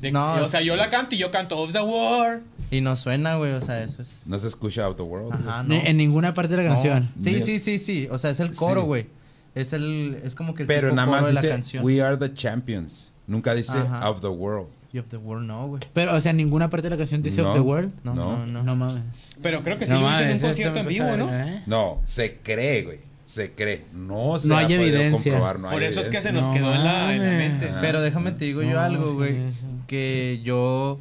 De- 0.00 0.10
No, 0.12 0.34
o 0.42 0.46
sea, 0.46 0.60
yo 0.62 0.76
la 0.76 0.88
canto 0.90 1.14
y 1.14 1.18
yo 1.18 1.30
canto 1.30 1.58
Of 1.58 1.72
the 1.72 1.80
World. 1.80 2.42
Y 2.70 2.80
no 2.80 2.94
suena, 2.96 3.36
güey. 3.36 3.52
O 3.52 3.60
sea, 3.60 3.82
eso 3.82 4.00
es. 4.02 4.26
No 4.26 4.38
se 4.38 4.48
escucha 4.48 4.84
Out 4.84 4.96
the 4.96 5.02
World. 5.02 5.34
Ajá, 5.34 5.62
no. 5.62 5.74
En 5.74 5.96
ninguna 5.96 6.34
parte 6.34 6.56
de 6.56 6.62
la 6.62 6.68
No. 6.70 6.74
canción. 6.74 7.10
Sí, 7.22 7.40
sí, 7.40 7.58
sí, 7.58 7.78
sí. 7.78 8.08
O 8.10 8.18
sea, 8.18 8.30
es 8.30 8.40
el 8.40 8.54
coro, 8.54 8.82
Sí. 8.82 8.86
güey. 8.86 9.06
Es 9.54 9.72
el. 9.72 10.20
Es 10.24 10.34
como 10.34 10.54
que 10.54 10.62
el 10.62 10.66
Pero 10.68 10.88
tipo 10.88 10.96
nada 10.96 11.08
coro 11.08 11.20
más 11.20 11.26
de 11.28 11.32
la 11.34 11.40
dice 11.40 11.52
canción. 11.52 11.84
We 11.84 12.00
Are 12.02 12.16
the 12.16 12.32
Champions. 12.32 13.12
Nunca 13.26 13.54
dice 13.54 13.76
Ajá. 13.78 14.08
Of 14.08 14.20
the 14.20 14.28
World. 14.28 14.68
Y 14.92 14.98
of 14.98 15.06
the 15.08 15.16
world, 15.18 15.46
no, 15.46 15.68
güey. 15.68 15.82
Pero, 15.92 16.16
o 16.16 16.20
sea, 16.20 16.30
en 16.30 16.36
ninguna 16.38 16.68
parte 16.68 16.86
de 16.86 16.90
la 16.90 16.96
canción 16.96 17.22
dice 17.22 17.42
No. 17.42 17.50
of 17.50 17.54
the 17.54 17.60
world. 17.60 17.92
No, 18.02 18.14
No. 18.14 18.38
no, 18.38 18.46
no. 18.46 18.62
No 18.64 18.76
mames. 18.76 19.02
Pero 19.42 19.62
creo 19.62 19.76
que 19.78 19.86
sí 19.86 19.92
No 19.92 20.00
lo 20.00 20.10
hice 20.12 20.24
en 20.24 20.32
un 20.32 20.38
concierto 20.40 20.78
en 20.80 20.86
vivo, 20.88 21.16
¿no? 21.16 21.32
¿eh? 21.32 21.62
No, 21.66 22.00
se 22.04 22.38
cree, 22.38 22.82
güey. 22.82 22.98
Se 23.30 23.52
cree. 23.52 23.84
No 23.92 24.38
se 24.40 24.48
No 24.48 24.56
ha 24.56 24.60
hay 24.60 24.64
podido 24.66 24.82
evidencia. 24.82 25.32
comprobar. 25.32 25.60
No 25.60 25.68
Por 25.70 25.80
hay 25.82 25.86
eso 25.88 26.00
es 26.00 26.08
que 26.08 26.20
se 26.20 26.28
evidencia. 26.30 26.32
nos 26.32 26.46
No 26.48 26.52
quedó 26.52 26.74
en 26.74 26.84
la, 26.84 27.14
en 27.14 27.18
la 27.22 27.24
mames. 27.30 27.38
mente. 27.50 27.68
Ajá. 27.68 27.80
Pero 27.80 28.00
déjame 28.00 28.32
te 28.32 28.44
digo 28.46 28.62
yo 28.62 28.70
No, 28.74 28.80
algo, 28.80 29.06
sí, 29.06 29.12
güey. 29.12 29.36
Que 29.86 30.40
yo 30.42 30.98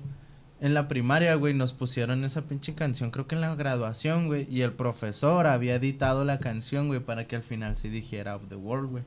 en 0.61 0.73
la 0.75 0.87
primaria, 0.87 1.33
güey, 1.35 1.53
nos 1.55 1.73
pusieron 1.73 2.23
esa 2.23 2.41
pinche 2.43 2.75
canción, 2.75 3.09
creo 3.09 3.25
que 3.25 3.33
en 3.33 3.41
la 3.41 3.55
graduación, 3.55 4.27
güey. 4.27 4.45
Y 4.51 4.61
el 4.61 4.73
profesor 4.73 5.47
había 5.47 5.73
editado 5.75 6.23
la 6.23 6.39
canción, 6.39 6.87
güey, 6.87 6.99
para 6.99 7.25
que 7.25 7.35
al 7.35 7.41
final 7.43 7.77
sí 7.77 7.89
dijera 7.89 8.35
of 8.35 8.43
the 8.49 8.55
world, 8.55 8.91
güey. 8.91 9.03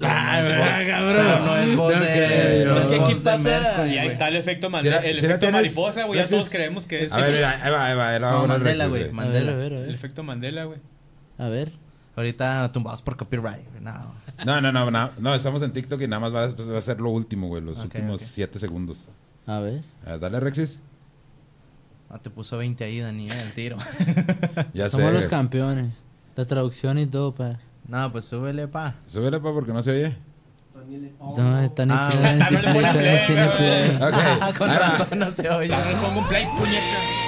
Ah, 0.00 0.40
no 0.42 0.48
es 0.50 0.58
¿verdad, 0.58 0.78
voz- 0.80 0.86
cabrón? 0.88 1.26
pero 1.26 1.44
no 1.44 1.56
es 1.58 1.76
voz 1.76 1.94
No 1.94 2.00
de. 2.00 2.06
creo. 2.06 2.66
no 2.72 2.78
Es 2.78 2.84
que 2.86 2.96
voz 2.98 3.08
aquí 3.08 3.14
de 3.18 3.20
pasa- 3.20 3.48
Mercury, 3.50 3.88
Y 3.88 3.92
ahí 3.92 3.96
güey. 3.98 4.08
está 4.08 4.28
el 4.28 4.36
efecto, 4.36 4.70
mande- 4.70 4.82
Si 4.88 4.90
la- 4.94 4.96
el 4.98 5.12
la 5.14 5.18
efecto 5.20 5.38
tienes- 5.38 5.52
mariposa, 5.52 6.04
güey. 6.06 6.18
Ya 6.20 6.26
todos 6.26 6.50
creemos 6.50 6.86
que 6.86 7.02
es, 7.04 7.12
A 7.12 7.18
ver, 7.18 7.32
mira, 7.34 7.50
ahí 7.64 7.70
va, 7.70 7.86
ahí 7.86 7.96
va. 7.96 8.08
ahí 8.10 8.18
va 8.20 8.30
No, 8.32 8.38
una 8.44 8.54
Mandela, 8.54 8.86
güey. 8.86 9.02
A 9.02 9.04
ver, 9.06 9.14
Mandela. 9.14 9.52
a 9.52 9.54
ver, 9.56 9.72
a 9.74 9.76
el 9.78 9.86
ver. 9.86 9.94
efecto 9.94 10.22
Mandela, 10.24 10.64
güey. 10.64 10.78
A 11.38 11.48
ver. 11.48 11.72
Ahorita 12.18 12.70
tumbados 12.72 13.00
por 13.00 13.16
copyright, 13.16 13.64
güey. 13.70 13.80
No. 13.82 14.12
No, 14.44 14.60
no, 14.60 14.72
no, 14.72 14.90
no, 14.90 15.10
no, 15.18 15.34
estamos 15.34 15.62
en 15.62 15.72
TikTok 15.72 16.00
y 16.02 16.08
nada 16.08 16.18
más 16.20 16.34
va, 16.34 16.44
a- 16.44 16.72
va 16.72 16.78
a 16.78 16.82
ser 16.82 17.00
lo 17.00 17.10
último, 17.10 17.46
güey, 17.46 17.62
los 17.62 17.78
Ok, 17.78 17.84
últimos 17.84 18.20
ok. 18.22 18.28
7 18.28 18.58
segundos. 18.58 19.06
A 19.46 19.60
ver. 19.60 19.82
A 20.04 20.10
ver, 20.10 20.20
dale, 20.20 20.40
Rexis. 20.40 20.80
Ah, 22.10 22.18
te 22.18 22.28
puso 22.30 22.58
20 22.58 22.82
ahí, 22.84 23.00
Dani, 23.00 23.30
eh, 23.30 23.42
el 23.42 23.52
tiro. 23.52 23.76
Ya 24.74 24.90
Somos 24.90 25.08
sé. 25.08 25.12
los 25.12 25.26
campeones. 25.28 25.92
La 26.36 26.44
traducción 26.46 26.98
y 26.98 27.06
todo, 27.06 27.34
pa. 27.34 27.58
no, 27.86 28.10
pues 28.12 28.24
súbele, 28.24 28.66
pa. 28.68 28.94
Súbele, 29.06 29.38
pa, 29.40 29.52
porque 29.52 29.72
no 29.72 29.82
se 29.82 29.90
oye. 29.92 30.16
No, 31.36 31.60
está 31.60 31.84
ni 31.86 31.92
Ah, 31.94 32.08
play, 32.10 32.36
no 32.38 32.50
le 32.50 32.56
ni 32.58 32.72
pone 32.72 32.92
play, 32.92 33.26
tiene 33.26 33.48
play. 33.56 33.96
Ok. 33.96 34.56
Con 34.58 34.70
ahí 34.70 34.76
va. 34.76 34.88
razón 34.88 35.18
no 35.18 35.30
se 35.32 35.48
oye. 35.50 35.74
Pongo 36.02 36.18
un 36.20 36.26
play, 36.28 36.46
puñeta. 36.58 37.27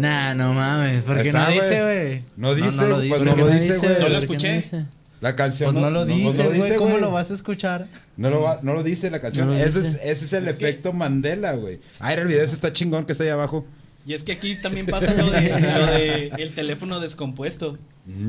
Nah, 0.00 0.34
no 0.34 0.54
mames. 0.54 1.02
¿Por 1.04 1.22
qué 1.22 1.32
no 1.32 1.50
dice, 1.50 1.82
güey. 1.82 2.22
No 2.36 2.54
dice, 2.54 2.76
no 2.76 2.82
lo 2.86 2.96
pues 2.96 3.02
dice. 3.02 3.24
no 3.24 3.30
¿Por 3.30 3.34
qué 3.34 3.40
lo 3.40 3.48
dice, 3.48 3.78
güey. 3.78 3.90
No 3.92 3.98
lo 3.98 4.00
¿Por 4.00 4.10
qué 4.10 4.18
escuché. 4.18 4.54
dice? 4.56 4.84
La 5.20 5.36
canción 5.36 5.72
Pues 5.72 5.82
no 5.84 5.90
lo 5.90 6.06
pues 6.06 6.16
dices, 6.16 6.56
güey. 6.56 6.76
¿Cómo 6.76 6.96
lo 6.98 7.10
vas 7.10 7.30
a 7.30 7.34
escuchar? 7.34 7.86
No 8.16 8.30
lo, 8.30 8.40
va- 8.42 8.60
no 8.62 8.72
lo 8.72 8.82
dice 8.82 9.10
la 9.10 9.20
canción. 9.20 9.48
No 9.48 9.52
lo 9.54 9.58
ese, 9.60 9.82
dice. 9.82 9.98
es, 10.02 10.16
ese 10.16 10.24
es 10.24 10.32
el 10.32 10.48
Es 10.48 10.54
que- 10.54 10.68
efecto 10.68 10.92
Mandela, 10.94 11.52
güey. 11.52 11.78
Ah, 11.98 12.12
era 12.12 12.22
el 12.22 12.28
video, 12.28 12.42
ese 12.42 12.54
está 12.54 12.72
chingón 12.72 13.04
que 13.04 13.12
está 13.12 13.24
ahí 13.24 13.30
abajo. 13.30 13.66
Y 14.06 14.14
es 14.14 14.22
que 14.22 14.32
aquí 14.32 14.56
también 14.56 14.86
pasa 14.86 15.12
lo 15.12 15.30
de, 15.30 15.48
lo 15.60 15.86
de 15.86 16.30
el 16.38 16.52
teléfono 16.54 17.00
descompuesto. 17.00 17.76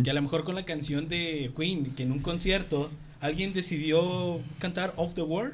Que 0.03 0.09
a 0.11 0.13
lo 0.13 0.21
mejor 0.21 0.43
con 0.43 0.53
la 0.55 0.63
canción 0.65 1.07
de 1.07 1.49
Queen, 1.57 1.93
que 1.95 2.03
en 2.03 2.11
un 2.11 2.19
concierto 2.19 2.91
alguien 3.21 3.53
decidió 3.53 4.39
cantar 4.59 4.93
Off 4.97 5.13
the 5.13 5.21
World 5.21 5.53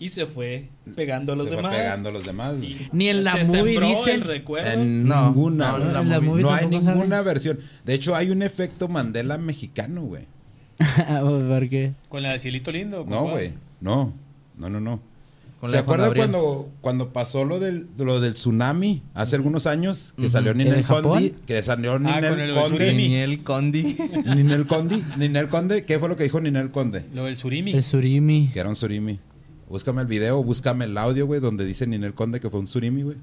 y 0.00 0.08
se 0.08 0.26
fue 0.26 0.68
pegando 0.96 1.34
a 1.34 1.36
los 1.36 1.44
Se 1.48 1.54
fue 1.54 1.62
demás. 1.62 1.76
pegando 1.76 2.08
a 2.08 2.12
los 2.12 2.24
demás. 2.24 2.54
Y 2.60 2.88
Ni 2.92 3.08
en 3.08 3.22
la 3.22 3.32
se 3.36 3.44
movie 3.44 3.74
sembró 3.74 3.86
dicen- 3.88 4.14
el 4.16 4.20
recuerdo. 4.22 4.70
En 4.72 5.06
No, 5.06 5.26
ninguna, 5.26 5.70
no, 5.72 5.76
en 5.86 5.92
la 5.92 6.00
En 6.00 6.08
la 6.08 6.20
movie 6.20 6.42
No 6.42 6.50
hay 6.52 6.64
sale. 6.64 6.78
ninguna 6.80 7.22
versión. 7.22 7.60
De 7.84 7.94
hecho, 7.94 8.16
hay 8.16 8.30
un 8.30 8.42
efecto 8.42 8.88
Mandela 8.88 9.38
mexicano, 9.38 10.02
güey. 10.02 10.24
¿Por 11.20 11.68
qué? 11.68 11.92
Con 12.08 12.22
la 12.22 12.32
de 12.32 12.38
Cielito 12.38 12.72
Lindo. 12.72 13.04
No, 13.08 13.28
güey. 13.28 13.52
No. 13.80 14.12
No, 14.58 14.68
no, 14.70 14.80
no. 14.80 15.00
¿Se 15.66 15.82
Gabriel. 15.82 16.14
cuando, 16.16 16.70
cuando 16.80 17.12
pasó 17.12 17.44
lo 17.44 17.60
del, 17.60 17.86
lo 17.98 18.18
del 18.22 18.32
tsunami 18.32 19.02
hace 19.12 19.36
algunos 19.36 19.66
años? 19.66 20.14
Que 20.18 20.30
salió 20.30 20.52
¿En 20.52 20.58
Ninel? 20.58 20.86
Condi. 20.86 21.34
Que 21.46 21.62
salió 21.62 21.92
Ah, 21.96 21.98
Ninel 21.98 22.40
el 22.40 22.54
Conde. 22.54 22.86
Daniel 22.86 23.40
Condi. 23.42 23.96
Ninel 24.24 24.66
Condi. 24.66 25.04
Ninel 25.18 25.48
Conde. 25.48 25.84
¿Qué 25.84 25.98
fue 25.98 26.08
lo 26.08 26.16
que 26.16 26.24
dijo 26.24 26.40
Ninel 26.40 26.70
Conde? 26.70 27.04
Lo 27.12 27.26
del 27.26 27.36
surimi. 27.36 27.72
El 27.72 27.82
surimi. 27.82 28.48
Que 28.54 28.60
era 28.60 28.70
un 28.70 28.74
surimi. 28.76 29.18
Búscame 29.70 30.02
el 30.02 30.08
video, 30.08 30.42
búscame 30.42 30.84
el 30.84 30.98
audio, 30.98 31.26
güey, 31.26 31.40
donde 31.40 31.64
dice 31.64 31.86
Ninel 31.86 32.12
Conde 32.12 32.40
que 32.40 32.50
fue 32.50 32.58
un 32.58 32.66
surimi, 32.66 33.02
güey. 33.02 33.16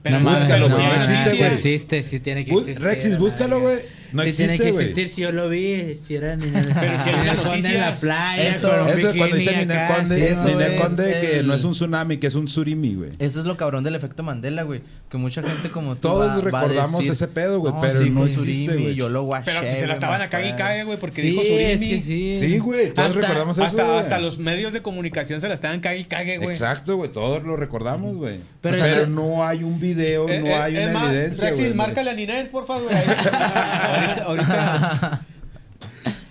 Pero 0.00 0.20
no 0.20 0.30
sí, 0.30 0.40
búscalo, 0.40 0.70
güey, 0.70 0.80
sí 0.80 0.86
no 0.86 0.94
existe, 0.94 1.30
sí 1.30 1.36
güey. 1.36 1.52
existe, 1.52 2.02
sí 2.04 2.20
tiene 2.20 2.44
que 2.44 2.52
existir. 2.52 2.80
Rexis, 2.80 3.18
búscalo, 3.18 3.60
güey. 3.60 3.80
No 4.12 4.22
sí 4.22 4.28
existe, 4.30 4.52
tiene 4.54 4.64
que 4.64 4.72
güey. 4.72 4.84
existir, 4.86 5.08
si 5.08 5.20
yo 5.22 5.32
lo 5.32 5.48
vi, 5.48 5.94
si 5.94 6.14
era 6.16 6.36
ni 6.36 6.46
Pero 6.46 6.98
si 7.02 7.08
hay 7.08 7.14
una 7.14 7.34
noticia. 7.34 7.70
en 7.72 7.80
la 7.80 7.96
playa, 7.96 8.48
Eso- 8.54 8.70
con 8.70 8.80
un 8.82 8.88
Eso 8.88 9.08
es 9.10 9.16
cuando 9.16 9.36
dice 9.36 9.56
Ninel 9.56 9.78
acá, 9.78 9.96
Conde, 9.96 10.30
eso 10.32 10.44
Ninel 10.48 10.72
es 10.74 10.80
Conde 10.80 11.20
que 11.20 11.38
el- 11.38 11.46
no 11.46 11.54
es 11.54 11.64
un 11.64 11.72
tsunami, 11.72 12.16
que 12.18 12.26
es 12.26 12.34
un 12.34 12.48
surimi, 12.48 12.94
güey. 12.94 13.10
Eso 13.18 13.40
es 13.40 13.46
lo 13.46 13.56
cabrón 13.56 13.84
del 13.84 13.94
efecto 13.94 14.22
Mandela, 14.22 14.62
güey. 14.62 14.82
Que 15.10 15.18
mucha 15.18 15.42
gente 15.42 15.70
como 15.70 15.94
tú 15.94 16.00
Todos 16.08 16.20
va- 16.20 16.26
va 16.26 16.34
a 16.38 16.40
recordamos 16.40 16.96
decir, 16.98 17.12
ese 17.12 17.28
pedo, 17.28 17.60
güey, 17.60 17.74
pero 17.82 18.02
sí, 18.02 18.08
no 18.10 18.24
existe, 18.24 18.66
surimi, 18.66 18.82
güey. 18.84 18.94
Yo 18.94 19.08
lo 19.10 19.24
guaché, 19.24 19.44
Pero 19.44 19.60
si 19.60 19.66
se 19.80 19.86
la 19.86 19.94
estaban 19.94 20.18
me 20.20 20.24
a 20.24 20.28
cague 20.30 20.48
y 20.48 20.52
cague, 20.54 20.84
güey, 20.84 20.98
porque 20.98 21.20
Sí, 21.20 21.30
dijo 21.30 21.42
es 21.42 21.48
surimi. 21.48 21.88
que 21.90 22.00
sí. 22.00 22.34
Sí, 22.34 22.58
güey, 22.58 22.94
todos 22.94 23.10
Hasta, 23.10 23.20
recordamos 23.20 23.56
eso, 23.58 23.66
hasta, 23.66 23.84
güey. 23.84 23.98
hasta 23.98 24.18
los 24.20 24.38
medios 24.38 24.72
de 24.72 24.80
comunicación 24.80 25.40
se 25.42 25.48
la 25.48 25.54
estaban 25.54 25.80
cague 25.80 25.98
y 26.00 26.04
cague, 26.04 26.38
güey. 26.38 26.48
Exacto, 26.50 26.96
güey, 26.96 27.12
todos 27.12 27.42
lo 27.44 27.56
recordamos, 27.56 28.16
güey. 28.16 28.40
Pero 28.62 29.06
no 29.08 29.44
hay 29.44 29.62
un 29.64 29.78
video, 29.80 30.28
Eh, 30.28 30.40
no 30.40 30.46
eh, 30.46 30.54
hay 30.54 30.76
es 30.78 30.88
una 30.88 31.04
evidencia, 31.10 31.44
Rexis, 31.44 31.64
güey. 31.66 31.74
márcale 31.74 32.10
a 32.10 32.14
Ninel, 32.14 32.46
por 32.48 32.66
favor. 32.66 32.90
ahorita, 34.24 34.24
ahorita. 34.24 35.26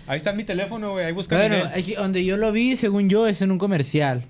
Ahí 0.07 0.17
está 0.17 0.33
mi 0.33 0.43
teléfono, 0.43 0.91
güey. 0.91 1.05
Ahí 1.05 1.13
busca 1.13 1.37
Bueno, 1.37 1.69
aquí 1.73 1.95
donde 1.95 2.25
yo 2.25 2.35
lo 2.35 2.51
vi, 2.51 2.75
según 2.75 3.07
yo, 3.09 3.27
es 3.27 3.41
en 3.41 3.51
un 3.51 3.57
comercial. 3.57 4.25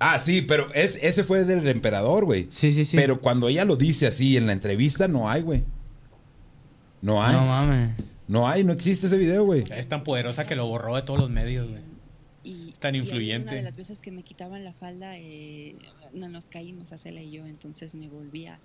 Ah, 0.00 0.18
sí, 0.18 0.42
pero 0.42 0.72
es, 0.74 0.98
ese 1.02 1.24
fue 1.24 1.44
del 1.44 1.66
emperador, 1.68 2.24
güey. 2.24 2.48
Sí, 2.50 2.72
sí, 2.72 2.84
sí. 2.84 2.96
Pero 2.96 3.20
cuando 3.20 3.48
ella 3.48 3.64
lo 3.64 3.76
dice 3.76 4.06
así 4.06 4.36
en 4.36 4.46
la 4.46 4.52
entrevista, 4.52 5.08
no 5.08 5.28
hay, 5.28 5.42
güey. 5.42 5.64
No 7.00 7.22
hay. 7.22 7.32
No 7.32 7.40
No, 7.42 7.46
mames. 7.46 7.90
hay, 8.46 8.64
no 8.64 8.72
existe 8.72 9.06
ese 9.06 9.18
video, 9.18 9.44
güey. 9.44 9.64
Es 9.70 9.88
tan 9.88 10.04
poderosa 10.04 10.46
que 10.46 10.56
lo 10.56 10.66
borró 10.66 10.96
de 10.96 11.02
todos 11.02 11.18
los 11.18 11.30
medios, 11.30 11.68
güey. 11.68 11.82
Y, 12.44 12.72
Tan 12.78 12.94
y 12.94 12.98
influyente. 12.98 13.50
Una 13.50 13.56
de 13.58 13.62
las 13.62 13.76
veces 13.76 14.00
que 14.00 14.10
me 14.10 14.22
quitaban 14.22 14.64
la 14.64 14.72
falda, 14.72 15.16
eh, 15.16 15.76
no, 16.12 16.28
nos 16.28 16.46
caímos 16.46 16.92
a 16.92 16.98
Cela 16.98 17.20
y 17.20 17.30
yo, 17.30 17.46
entonces 17.46 17.94
me 17.94 18.08
volví 18.08 18.46
a. 18.46 18.58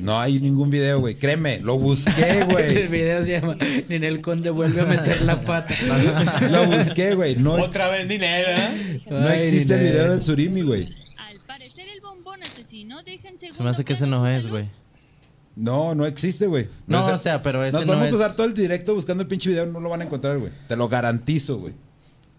No 0.00 0.20
hay 0.20 0.40
ningún 0.40 0.70
video, 0.70 1.00
güey. 1.00 1.14
Créeme, 1.16 1.60
lo 1.60 1.76
busqué, 1.78 2.12
el 2.40 2.44
güey. 2.46 2.86
video 2.86 3.24
se 3.24 3.32
llama 3.40 3.56
Ninel 3.88 4.20
Conde 4.20 4.50
vuelve 4.50 4.80
a 4.80 4.84
meter 4.84 5.22
la 5.22 5.40
pata. 5.40 5.74
Lo 6.48 6.66
busqué, 6.66 7.14
güey. 7.14 7.36
No, 7.36 7.54
Otra 7.54 7.88
vez 7.88 8.06
Ninel, 8.06 8.44
¿eh? 8.48 9.00
no 9.10 9.26
Ay, 9.28 9.40
existe 9.40 9.74
el 9.74 9.80
video 9.80 10.10
del 10.12 10.22
surimi, 10.22 10.62
güey. 10.62 10.84
Al 11.28 11.38
parecer 11.46 11.86
el 11.88 12.00
bombón 12.00 12.42
asesino, 12.42 13.00
segundo 13.02 13.46
Se 13.56 13.62
me 13.62 13.70
hace 13.70 13.84
que 13.84 13.94
ese 13.94 14.06
no 14.06 14.26
es, 14.28 14.46
güey. 14.46 14.68
No, 15.54 15.94
no 15.94 16.06
existe, 16.06 16.46
güey. 16.46 16.68
No, 16.86 17.06
es- 17.06 17.14
o 17.14 17.18
sea, 17.18 17.42
pero 17.42 17.62
ese 17.64 17.72
Nos 17.78 17.86
no 17.86 17.92
podemos 17.94 18.08
es- 18.14 18.18
pasar 18.20 18.36
todo 18.36 18.46
el 18.46 18.54
directo 18.54 18.94
buscando 18.94 19.22
el 19.22 19.28
pinche 19.28 19.50
video, 19.50 19.66
no 19.66 19.80
lo 19.80 19.90
van 19.90 20.00
a 20.00 20.04
encontrar, 20.04 20.38
güey. 20.38 20.50
Te 20.68 20.76
lo 20.76 20.88
garantizo, 20.88 21.58
güey. 21.58 21.74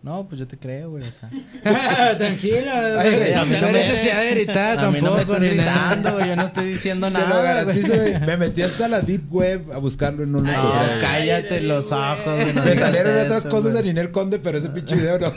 No, 0.03 0.27
pues 0.27 0.37
yo 0.39 0.45
te 0.47 0.57
creo, 0.57 0.89
güey. 0.91 1.05
O 1.07 1.11
sea. 1.11 1.29
Tranquilo. 2.17 2.71
Ay, 2.99 3.15
güey, 3.15 3.33
no 3.35 3.45
no 3.45 3.67
hay 3.67 3.73
necesidad 3.73 4.21
de 4.21 4.31
gritar 4.31 4.79
a 4.85 4.91
mí 4.91 4.99
no 5.01 5.11
me 5.11 5.17
tampoco. 5.17 5.21
estás 5.37 5.41
ni 5.41 5.55
nada. 5.57 5.95
gritando, 5.95 6.13
güey. 6.17 6.27
Yo 6.27 6.35
no 6.35 6.41
estoy 6.43 6.65
diciendo 6.67 7.07
Te 7.11 7.13
lo 7.13 7.19
nada, 7.19 7.41
garantizo, 7.41 7.93
güey. 7.95 8.19
Me 8.19 8.37
metí 8.37 8.61
hasta 8.63 8.87
la 8.89 8.99
deep 9.01 9.33
web 9.33 9.71
a 9.71 9.77
buscarlo 9.77 10.23
y 10.23 10.27
no 10.27 10.41
lo 10.41 10.49
encontré. 10.49 10.61
No, 10.61 10.87
güey. 10.87 10.99
cállate 10.99 11.61
los 11.61 11.91
ojos, 11.93 12.25
güey. 12.25 12.53
no 12.53 12.63
Me 12.65 12.75
salieron 12.75 13.15
eso, 13.15 13.25
otras 13.27 13.43
cosas 13.45 13.71
güey. 13.71 13.83
de 13.83 13.89
Ninel 13.89 14.11
Conde, 14.11 14.39
pero 14.39 14.57
ese 14.57 14.69
pinche 14.69 14.95
video 14.95 15.17
no. 15.19 15.33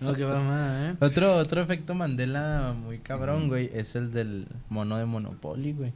No, 0.00 0.14
qué 0.14 0.24
mamá, 0.26 0.90
¿eh? 0.90 1.04
Otro, 1.04 1.36
otro 1.36 1.62
efecto 1.62 1.94
Mandela 1.94 2.74
muy 2.76 2.98
cabrón, 2.98 3.48
güey, 3.48 3.70
es 3.72 3.94
el 3.94 4.12
del 4.12 4.46
mono 4.68 4.98
de 4.98 5.04
Monopoly, 5.04 5.72
güey. 5.72 5.92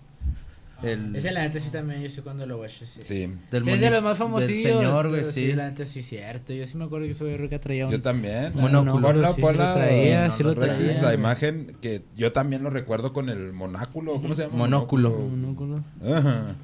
El, 0.82 1.16
Ese 1.16 1.32
la 1.32 1.42
neta 1.42 1.58
sí 1.58 1.70
también, 1.70 2.02
yo 2.02 2.10
sé 2.10 2.22
cuando 2.22 2.46
lo 2.46 2.58
watch, 2.58 2.82
sí. 2.84 3.00
Sí. 3.00 3.32
del 3.50 3.62
Sí, 3.62 3.70
es 3.70 3.80
de 3.80 3.90
los 3.90 4.02
más 4.02 4.18
famosillos. 4.18 4.62
Del 4.62 4.72
señor, 4.74 5.08
güey, 5.08 5.20
pero 5.20 5.32
sí. 5.32 5.52
La 5.52 5.70
neta 5.70 5.86
sí 5.86 6.02
cierto. 6.02 6.52
Yo 6.52 6.66
sí 6.66 6.76
me 6.76 6.84
acuerdo 6.84 7.06
que 7.06 7.14
soy 7.14 7.36
rica 7.36 7.58
traía 7.58 7.86
un... 7.86 7.92
Yo 7.92 8.02
también. 8.02 8.52
Monóculo. 8.54 9.00
Ponla, 9.00 9.28
Sí, 9.28 9.34
sí 9.36 9.40
lo 9.42 9.74
traía, 9.74 10.30
sí 10.30 10.42
lo 10.42 10.54
traía. 10.54 11.02
la 11.02 11.14
imagen 11.14 11.76
que 11.80 12.02
yo 12.14 12.32
también 12.32 12.62
lo 12.62 12.70
recuerdo 12.70 13.12
con 13.12 13.30
el 13.30 13.52
monáculo. 13.52 14.20
¿Cómo 14.20 14.34
se 14.34 14.42
llama? 14.42 14.56
Monóculo. 14.56 15.10
Monóculo. 15.10 15.84
Ajá. 16.04 16.54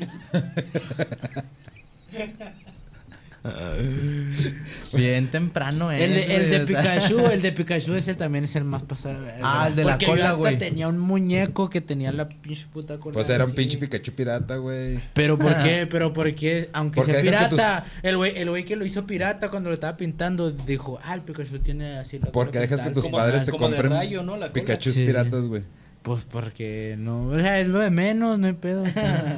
Bien 4.92 5.26
temprano, 5.28 5.90
eh. 5.90 6.04
El 6.04 6.14
de, 6.14 6.36
el 6.36 6.50
de 6.50 6.60
Pikachu, 6.60 7.26
el 7.26 7.42
de 7.42 7.52
Pikachu 7.52 7.94
ese 7.94 8.14
también 8.14 8.44
es 8.44 8.54
el 8.56 8.64
más 8.64 8.82
pasado. 8.82 9.26
Ah, 9.42 9.66
el 9.68 9.74
de 9.76 9.84
la 9.84 9.92
Porque 9.92 10.06
cola, 10.06 10.18
yo 10.20 10.26
hasta 10.26 10.38
güey. 10.38 10.58
tenía 10.58 10.88
un 10.88 10.98
muñeco 10.98 11.68
que 11.68 11.80
tenía 11.80 12.12
la 12.12 12.28
pinche 12.28 12.66
puta 12.72 12.98
cola. 12.98 13.14
Pues 13.14 13.28
era 13.28 13.44
un 13.44 13.50
así. 13.50 13.56
pinche 13.56 13.78
Pikachu 13.78 14.12
pirata, 14.12 14.56
güey. 14.56 15.00
Pero 15.12 15.38
¿por 15.38 15.60
qué? 15.62 15.86
Pero 15.90 16.12
¿por 16.12 16.32
qué? 16.34 16.68
Aunque 16.72 16.96
Porque 16.96 17.12
sea 17.14 17.22
dejas 17.22 17.44
que 17.48 17.56
pirata, 17.56 17.84
el 18.02 18.16
güey 18.16 18.32
el 18.36 18.48
güey 18.50 18.64
que 18.64 18.76
lo 18.76 18.84
hizo 18.84 19.06
pirata 19.06 19.48
cuando 19.50 19.70
lo 19.70 19.74
estaba 19.74 19.96
pintando 19.96 20.50
dijo, 20.50 21.00
ah, 21.02 21.14
el 21.14 21.22
Pikachu 21.22 21.58
tiene 21.58 21.98
así 21.98 22.18
la 22.18 22.26
cola 22.26 22.32
Porque 22.32 22.58
dejas 22.60 22.80
que 22.80 22.86
pintada". 22.86 22.94
tus 22.94 23.04
Como- 23.04 23.16
padres 23.16 23.44
te 23.44 23.50
como 23.50 23.68
de 23.68 23.76
compren 23.76 23.92
rayo, 23.98 24.22
¿no? 24.22 24.32
La 24.32 24.38
cola. 24.48 24.52
Pikachu 24.52 24.92
Sí. 24.92 25.04
piratas, 25.04 25.46
güey. 25.46 25.62
Pues 26.02 26.24
porque 26.28 26.96
no, 26.98 27.28
o 27.28 27.38
sea, 27.38 27.60
es 27.60 27.68
lo 27.68 27.78
de 27.78 27.90
menos, 27.90 28.38
no 28.38 28.46
hay 28.48 28.52
pedo. 28.54 28.84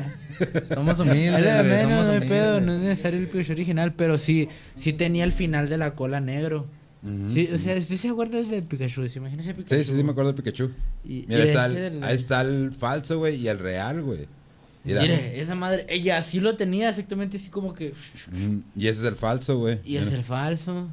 Somos 0.75 0.99
humildes, 1.01 1.39
es 1.39 1.45
lo 1.45 1.51
de 1.53 1.63
menos, 1.63 2.07
no 2.07 2.13
hay 2.13 2.21
pedo, 2.21 2.61
no 2.61 2.75
es 2.75 2.81
necesario 2.81 3.21
el 3.21 3.29
Pikachu 3.29 3.53
original, 3.53 3.93
pero 3.95 4.19
sí, 4.19 4.49
sí 4.75 4.93
tenía 4.93 5.25
el 5.25 5.33
final 5.33 5.69
de 5.69 5.79
la 5.79 5.95
cola 5.95 6.21
negro. 6.21 6.67
Sí, 7.29 7.51
o 7.53 7.59
sea, 7.59 7.79
¿sí 7.83 7.99
se 7.99 8.09
acuerdas 8.09 8.49
del 8.49 8.63
Pikachu? 8.63 9.07
¿Se 9.09 9.19
imagina 9.19 9.43
ese 9.43 9.53
Pikachu? 9.53 9.75
Sí, 9.77 9.85
sí, 9.85 9.95
sí, 9.95 10.03
me 10.03 10.13
acuerdo 10.13 10.33
de 10.33 10.43
Pikachu. 10.43 10.71
Y- 11.05 11.27
Mira, 11.29 11.45
y 11.45 11.49
está, 11.49 11.67
el, 11.67 11.75
del- 11.75 12.03
ahí 12.05 12.15
está 12.15 12.41
el 12.41 12.73
falso, 12.73 13.19
güey, 13.19 13.37
y 13.37 13.49
el 13.49 13.59
real, 13.59 14.01
güey. 14.03 14.27
Mira. 14.85 15.03
Mire, 15.03 15.39
esa 15.39 15.55
madre, 15.55 15.85
ella 15.91 16.23
sí 16.23 16.41
lo 16.41 16.57
tenía 16.57 16.89
exactamente 16.89 17.37
así 17.37 17.51
como 17.51 17.75
que... 17.75 17.93
Y 18.75 18.87
ese 18.87 19.01
es 19.03 19.07
el 19.07 19.17
falso, 19.17 19.59
güey. 19.59 19.81
Y 19.85 19.97
es 19.97 20.13
el 20.13 20.25
falso. 20.25 20.89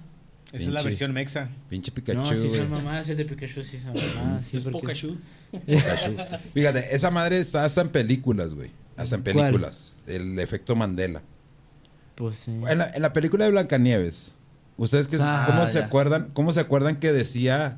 Esa 0.53 0.63
es 0.65 0.69
la 0.69 0.83
versión 0.83 1.13
mexa. 1.13 1.49
Pinche 1.69 1.91
Pikachu, 1.91 2.19
no, 2.19 2.25
sí 2.29 2.49
son 2.57 2.69
mamás, 2.69 3.07
el 3.09 3.17
de 3.17 3.25
Pikachu 3.25 3.63
sí 3.63 3.79
son 3.79 3.93
mamás. 3.93 4.45
Sí, 4.45 4.57
Es 4.57 4.65
porque- 4.65 4.79
Pikachu. 4.87 5.17
Pikachu. 5.65 6.15
Fíjate, 6.53 6.93
esa 6.95 7.09
madre 7.11 7.39
está 7.39 7.63
hasta 7.63 7.81
en 7.81 7.89
películas, 7.89 8.53
güey. 8.53 8.71
Hasta 8.97 9.15
en 9.15 9.21
¿Cuál? 9.23 9.35
películas. 9.37 9.97
El 10.07 10.37
efecto 10.39 10.75
Mandela. 10.75 11.21
Pues 12.15 12.35
sí. 12.37 12.51
En 12.67 12.77
la, 12.77 12.89
en 12.93 13.01
la 13.01 13.13
película 13.13 13.45
de 13.45 13.51
Blancanieves, 13.51 14.35
¿ustedes 14.77 15.07
qué, 15.07 15.17
Ah, 15.21 15.45
cómo 15.47 15.65
se 15.67 15.79
acuerdan? 15.79 16.29
¿Cómo 16.33 16.51
se 16.53 16.59
acuerdan 16.59 16.97
que 16.99 17.11
decía 17.13 17.77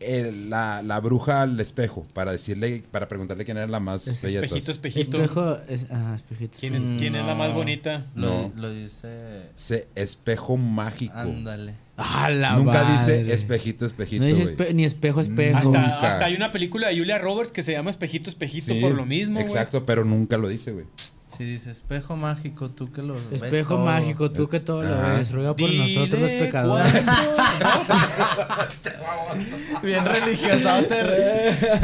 el- 0.00 0.50
la, 0.50 0.82
la 0.82 1.00
bruja 1.00 1.42
al 1.42 1.58
espejo 1.60 2.06
para 2.12 2.32
decirle, 2.32 2.84
para 2.90 3.08
preguntarle 3.08 3.44
quién 3.44 3.56
era 3.56 3.66
la 3.66 3.80
más 3.80 4.06
Es 4.06 4.20
bella 4.20 4.40
de 4.40 4.46
Espejito, 4.46 4.66
todas? 4.66 4.76
espejito. 4.76 5.16
Espejo, 5.22 5.56
es, 5.68 5.86
ah, 5.90 6.12
espejito. 6.16 6.56
¿Quién 6.60 6.74
es, 6.74 6.82
Mm, 6.82 6.96
quién 6.98 7.14
es 7.14 7.24
la 7.26 7.34
más 7.34 7.52
bonita? 7.54 8.06
Lo, 8.14 8.26
No. 8.48 8.52
lo 8.56 8.70
dice. 8.70 9.08
Ese 9.56 9.88
espejo 9.94 10.56
mágico. 10.56 11.14
Ándale. 11.18 11.74
Ah, 11.96 12.28
la 12.28 12.52
Nunca 12.56 12.82
madre. 12.84 12.92
dice 13.22 13.32
espejito, 13.32 13.86
espejito, 13.86 14.22
No 14.22 14.28
dice 14.34 14.54
espe- 14.56 14.74
ni 14.74 14.84
espejo, 14.84 15.20
espejo. 15.22 15.56
Hasta, 15.56 16.06
hasta 16.06 16.24
hay 16.26 16.34
una 16.34 16.50
película 16.52 16.88
de 16.88 16.98
Julia 16.98 17.18
Roberts 17.18 17.52
que 17.52 17.62
se 17.62 17.72
llama 17.72 17.90
Espejito, 17.90 18.28
Espejito 18.28 18.74
Sí, 18.74 18.80
por 18.80 18.92
lo 18.92 19.06
mismo. 19.06 19.40
Exacto, 19.40 19.86
pero 19.86 20.04
nunca 20.04 20.36
lo 20.36 20.48
dice, 20.48 20.72
güey. 20.72 20.84
Si 21.36 21.44
dice 21.44 21.70
espejo 21.70 22.16
mágico, 22.16 22.70
tú 22.70 22.90
que 22.90 23.02
lo 23.02 23.14
ves 23.14 23.42
Espejo 23.42 23.74
todo". 23.74 23.84
mágico, 23.84 24.30
tú 24.30 24.48
que 24.48 24.60
todo 24.60 24.82
lo 24.82 25.02
ves, 25.16 25.30
ruega 25.32 25.54
por 25.54 25.68
Dile 25.68 25.94
nosotros 25.94 26.20
los 26.22 26.30
pecadores. 26.30 26.92
Bien 29.82 30.04
religiosote. 30.04 30.94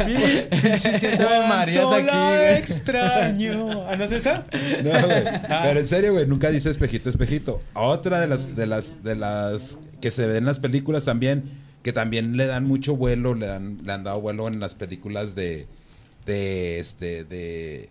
Bien 0.05 0.47
pinche 0.49 0.99
siete 0.99 1.23
Ave 1.23 1.47
Marías 1.47 1.91
aquí, 1.91 2.05
la 2.05 2.57
extraño. 2.57 3.85
¿Ah, 3.87 3.95
no 3.95 4.03
es 4.05 4.11
esa? 4.11 4.45
No, 4.83 4.89
güey. 5.07 5.23
Pero 5.63 5.79
en 5.79 5.87
serio, 5.87 6.13
güey, 6.13 6.25
nunca 6.25 6.49
dice 6.49 6.69
espejito, 6.69 7.09
espejito. 7.09 7.61
Otra 7.73 8.19
de 8.19 8.27
las, 8.27 8.55
de 8.55 8.65
las, 8.65 9.03
de 9.03 9.15
las 9.15 9.79
que 10.01 10.11
se 10.11 10.25
ven 10.27 10.37
en 10.37 10.45
las 10.45 10.59
películas 10.59 11.05
también, 11.05 11.43
que 11.83 11.93
también 11.93 12.37
le 12.37 12.45
dan 12.47 12.65
mucho 12.65 12.95
vuelo, 12.95 13.35
le 13.35 13.47
dan, 13.47 13.79
le 13.83 13.93
han 13.93 14.03
dado 14.03 14.19
vuelo 14.21 14.47
en 14.47 14.59
las 14.59 14.75
películas 14.75 15.35
de, 15.35 15.67
de, 16.25 16.79
este, 16.79 17.23
de, 17.23 17.89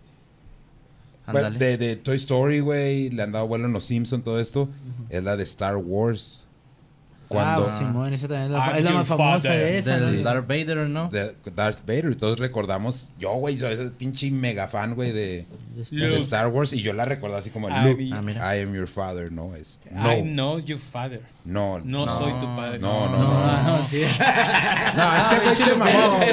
bueno, 1.31 1.51
de, 1.51 1.77
de 1.77 1.95
Toy 1.95 2.15
Story, 2.17 2.59
güey, 2.59 3.09
le 3.09 3.23
han 3.23 3.31
dado 3.31 3.47
vuelo 3.47 3.65
en 3.65 3.73
Los 3.73 3.85
Simpsons, 3.85 4.23
todo 4.23 4.39
esto, 4.39 4.69
es 5.09 5.23
la 5.23 5.37
de 5.37 5.43
Star 5.43 5.77
Wars. 5.77 6.47
Cuando 7.33 7.67
Ah, 7.69 7.77
Simón, 7.79 8.13
esa 8.13 8.27
también 8.27 8.45
es 8.45 8.51
la, 8.51 8.77
es 8.79 8.91
más 8.91 9.07
famosa 9.07 9.49
de 9.51 9.77
esa. 9.79 9.97
Del 9.97 10.17
¿no? 10.17 10.23
Darth 10.23 10.47
Vader, 10.47 10.77
¿no? 10.89 11.09
de 11.09 11.35
Darth 11.55 11.81
Vader, 11.85 12.11
y 12.11 12.15
todos 12.15 12.39
recordamos, 12.39 13.09
yo, 13.19 13.31
güey, 13.33 13.57
soy 13.59 13.73
ese 13.73 13.89
pinche 13.89 14.29
mega 14.31 14.67
fan, 14.67 14.95
güey, 14.95 15.11
de, 15.11 15.45
De. 15.91 16.17
Star 16.19 16.47
Wars, 16.47 16.73
y 16.73 16.81
yo 16.81 16.93
la 16.93 17.05
recuerdo 17.05 17.35
así 17.37 17.49
como, 17.49 17.69
I 17.69 17.73
Luke, 17.83 18.03
be- 18.03 18.09
Ah, 18.13 18.21
mira. 18.21 18.55
I 18.55 18.61
am 18.61 18.73
your 18.73 18.87
father, 18.87 19.31
no, 19.31 19.55
es, 19.55 19.79
I 19.91 19.95
no, 19.95 20.21
know 20.23 20.59
your 20.59 20.79
father. 20.79 21.21
no, 21.45 21.79
No, 21.79 22.05
No. 22.05 22.17
soy 22.17 22.31
tu 22.39 22.55
padre. 22.55 22.79
No, 22.79 23.09
no, 23.09 23.17
No, 23.17 23.23
no. 23.23 23.63
no, 23.63 23.77
no, 23.79 23.87
sí. 23.89 24.01
No, 24.95 25.15
este 25.17 25.43
güey 25.43 25.55
se 25.55 25.75
mamó, 25.75 26.17
güey. 26.17 26.29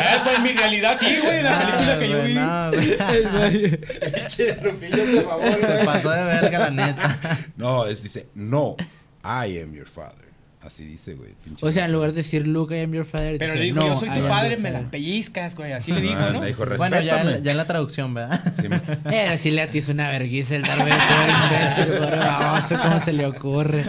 Ah, 0.00 0.20
pues 0.22 0.36
en 0.36 0.42
mi 0.42 0.52
realidad 0.52 0.96
sí, 1.00 1.18
güey. 1.22 1.42
La 1.42 1.58
película 1.60 1.98
que 1.98 2.08
yo 2.08 2.22
vi. 2.22 2.34
No, 2.34 2.70
güey. 3.40 3.80
Pinche 4.12 4.56
Lupillo 4.62 4.96
se 5.04 5.22
mamó, 5.22 5.52
Se 5.54 5.66
güey. 5.66 5.84
pasó 5.86 6.10
de 6.10 6.24
verga, 6.24 6.58
la 6.58 6.70
neta. 6.70 7.18
No, 7.56 7.86
es 7.86 8.02
dice, 8.02 8.28
no, 8.34 8.76
I 9.24 9.58
am 9.60 9.72
your 9.74 9.86
father. 9.88 10.23
Así 10.64 10.82
dice, 10.84 11.12
güey. 11.12 11.32
O 11.60 11.70
sea, 11.72 11.84
en 11.84 11.92
lugar 11.92 12.10
de 12.12 12.16
decir 12.16 12.46
Luke, 12.46 12.74
I 12.74 12.84
am 12.84 12.92
your 12.94 13.04
father. 13.04 13.36
Pero 13.38 13.52
dice, 13.52 13.58
le 13.58 13.64
dijo, 13.66 13.80
"No, 13.80 13.86
yo 13.88 13.96
soy 13.96 14.08
tu 14.08 14.26
padre, 14.26 14.56
me 14.56 14.70
la 14.70 14.78
father". 14.78 14.90
pellizcas, 14.90 15.54
güey. 15.54 15.72
Así 15.72 15.92
le 15.92 16.00
dijo, 16.00 16.14
¿no? 16.32 16.40
Le 16.40 16.46
dijo, 16.46 16.64
Bueno, 16.78 16.96
ya, 17.00 17.16
respétame. 17.16 17.32
en- 17.36 17.44
ya 17.44 17.50
en 17.50 17.56
la 17.58 17.66
traducción, 17.66 18.14
¿verdad? 18.14 18.40
Sí, 18.58 18.68
me- 18.70 18.80
Eh, 19.12 19.36
sí 19.38 19.50
le 19.50 19.60
atizo 19.60 19.92
una 19.92 20.08
vergüenza 20.10 20.56
el 20.56 20.62
Darth 20.62 20.78
Vader, 20.78 20.96
todo 20.96 21.84
imbécil, 21.84 21.98
pobre 21.98 22.16
baboso, 22.16 22.78
cómo 22.82 23.00
se 23.00 23.12
le 23.12 23.26
ocurre. 23.26 23.84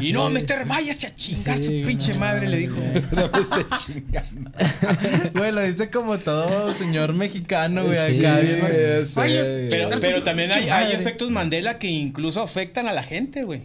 Y 0.00 0.12
no, 0.12 0.28
Mr. 0.28 0.66
váyase 0.66 1.06
a 1.06 1.14
chingar 1.14 1.58
Sí, 1.58 1.82
su 1.82 1.86
pinche 1.86 2.12
no, 2.14 2.18
madre, 2.18 2.48
le 2.48 2.56
dijo. 2.56 2.74
güey. 2.74 2.92
no 3.12 3.30
me 3.30 3.40
esté 3.40 3.76
chingando. 3.78 4.50
Güey, 5.34 5.52
lo 5.52 5.62
dice 5.62 5.88
como 5.90 6.18
todo 6.18 6.72
señor 6.72 7.12
mexicano, 7.14 7.84
güey. 7.84 8.12
Sí, 8.12 8.24
acá 8.26 8.40
bien- 8.40 8.58
güey, 8.60 8.72
ya 8.72 9.04
sé, 9.06 9.20
Oye, 9.20 9.68
Pero, 9.70 9.86
güey. 9.88 10.00
pero 10.00 10.22
también 10.22 10.50
hay, 10.52 10.68
hay 10.68 10.92
efectos 10.92 11.30
Mandela 11.30 11.78
que 11.78 11.86
incluso 11.88 12.42
afectan 12.42 12.88
a 12.88 12.92
la 12.92 13.02
gente, 13.04 13.44
güey. 13.44 13.62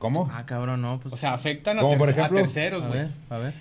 ¿Cómo? 0.00 0.30
Ah, 0.32 0.46
cabrón, 0.46 0.80
no, 0.80 0.98
pues. 0.98 1.12
O 1.12 1.16
sea, 1.18 1.34
afectan 1.34 1.78
a, 1.78 1.82
terceros, 2.30 2.82
a 2.82 2.86
güey. 2.88 3.00
ver, 3.00 3.10
a 3.28 3.36
ver. 3.36 3.52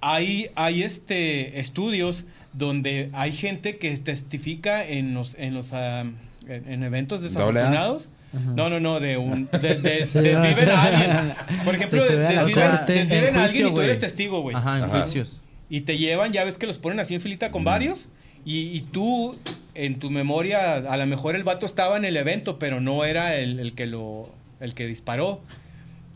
Hay, 0.00 0.50
hay 0.56 0.82
este 0.82 1.60
estudios 1.60 2.24
donde 2.52 3.08
hay 3.12 3.30
gente 3.30 3.78
que 3.78 3.96
testifica 3.96 4.84
en 4.84 5.14
los, 5.14 5.36
en 5.38 5.54
los 5.54 5.72
ah, 5.72 6.00
en, 6.00 6.72
en 6.72 6.82
eventos 6.82 7.22
desafortunados. 7.22 8.08
Ajá. 8.34 8.44
No, 8.56 8.68
no, 8.68 8.80
no, 8.80 8.98
de 8.98 9.16
un 9.16 9.48
de, 9.52 9.76
de- 9.76 10.06
Sí, 10.12 10.18
desviven 10.18 10.70
a 10.70 10.82
alguien. 10.82 11.32
Por 11.64 11.76
ejemplo, 11.76 12.02
desviven, 12.02 12.26
a 12.36 12.40
alguien 12.40 13.34
juicio, 13.34 13.68
y 13.68 13.74
tú 13.74 13.80
eres 13.80 13.98
testigo, 14.00 14.40
güey. 14.42 14.56
Ajá, 14.56 14.78
en 14.78 14.84
Ajá. 14.84 15.02
juicios. 15.02 15.40
Y 15.70 15.82
te 15.82 15.98
llevan, 15.98 16.32
ya 16.32 16.42
ves 16.42 16.58
que 16.58 16.66
los 16.66 16.78
ponen 16.78 16.98
así 16.98 17.14
en 17.14 17.20
filita 17.20 17.52
con 17.52 17.62
varios. 17.62 18.08
Y, 18.44 18.76
y 18.76 18.80
tú, 18.80 19.38
en 19.74 20.00
tu 20.00 20.10
memoria, 20.10 20.74
a 20.78 20.96
lo 20.96 21.06
mejor 21.06 21.36
el 21.36 21.44
vato 21.44 21.64
estaba 21.64 21.96
en 21.96 22.04
el 22.04 22.16
evento, 22.16 22.58
pero 22.58 22.80
no 22.80 23.04
era 23.04 23.36
el, 23.36 23.60
el 23.60 23.72
que 23.74 23.86
lo 23.86 24.24
el 24.58 24.74
que 24.74 24.86
disparó. 24.86 25.40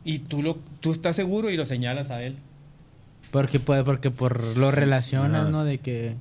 Y 0.04 0.20
tú 0.20 0.42
lo 0.42 0.54
tú 0.80 0.92
estás 0.92 1.16
seguro 1.16 1.50
y 1.50 1.56
lo 1.56 1.64
señalas 1.64 2.10
a 2.10 2.22
él. 2.22 2.36
Porque, 3.30 3.60
puede, 3.60 3.84
porque 3.84 4.10
por 4.10 4.40
lo 4.58 4.70
relacionas. 4.70 5.50
¿no? 5.50 5.64
De 5.64 5.78
que... 5.78 6.16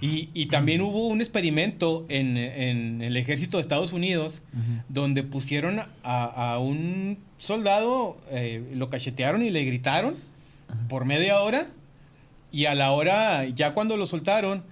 Y, 0.00 0.28
y 0.34 0.46
también 0.46 0.80
hubo 0.82 1.08
un 1.08 1.20
experimento 1.20 2.04
en, 2.08 2.36
en 2.36 3.00
el 3.00 3.16
ejército 3.16 3.56
de 3.56 3.62
Estados 3.62 3.92
Unidos 3.92 4.42
donde 4.88 5.22
pusieron 5.22 5.80
a, 6.02 6.24
a 6.52 6.58
un 6.58 7.18
soldado, 7.38 8.18
eh, 8.30 8.62
lo 8.74 8.90
cachetearon 8.90 9.42
y 9.42 9.50
le 9.50 9.64
gritaron 9.64 10.14
por 10.88 11.04
media 11.06 11.40
hora 11.40 11.68
y 12.52 12.66
a 12.66 12.74
la 12.74 12.90
hora, 12.92 13.46
ya 13.46 13.72
cuando 13.72 13.96
lo 13.96 14.04
soltaron, 14.06 14.62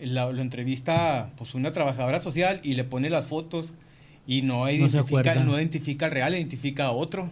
la- 0.00 0.32
lo 0.32 0.42
entrevista 0.42 1.30
pues 1.36 1.54
una 1.54 1.70
trabajadora 1.70 2.18
social 2.20 2.60
y 2.64 2.74
le 2.74 2.82
pone 2.84 3.10
las 3.10 3.26
fotos 3.26 3.72
y 4.26 4.42
no 4.42 4.64
identifica, 4.70 5.34
no 5.46 5.56
identifica 5.56 6.06
al 6.06 6.12
real, 6.12 6.34
identifica 6.34 6.86
a 6.86 6.90
otro. 6.90 7.30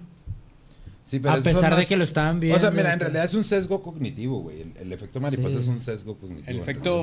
Sí, 1.09 1.21
pero 1.21 1.33
A 1.33 1.37
pesar 1.41 1.75
de 1.75 1.87
que 1.87 1.97
lo 1.97 2.05
estaban 2.05 2.39
viendo. 2.39 2.57
O 2.59 2.61
sea, 2.61 2.71
mira, 2.71 2.93
en 2.93 3.01
realidad 3.01 3.25
es 3.25 3.33
un 3.33 3.43
sesgo 3.43 3.83
cognitivo, 3.83 4.41
güey. 4.41 4.61
El, 4.61 4.73
el 4.77 4.93
efecto 4.93 5.21
mariposa 5.23 5.55
Sí. 5.55 5.61
es 5.61 5.67
un 5.69 5.81
sesgo 5.81 6.19
cognitivo. 6.19 6.51
El 6.51 6.59
efecto 6.59 7.03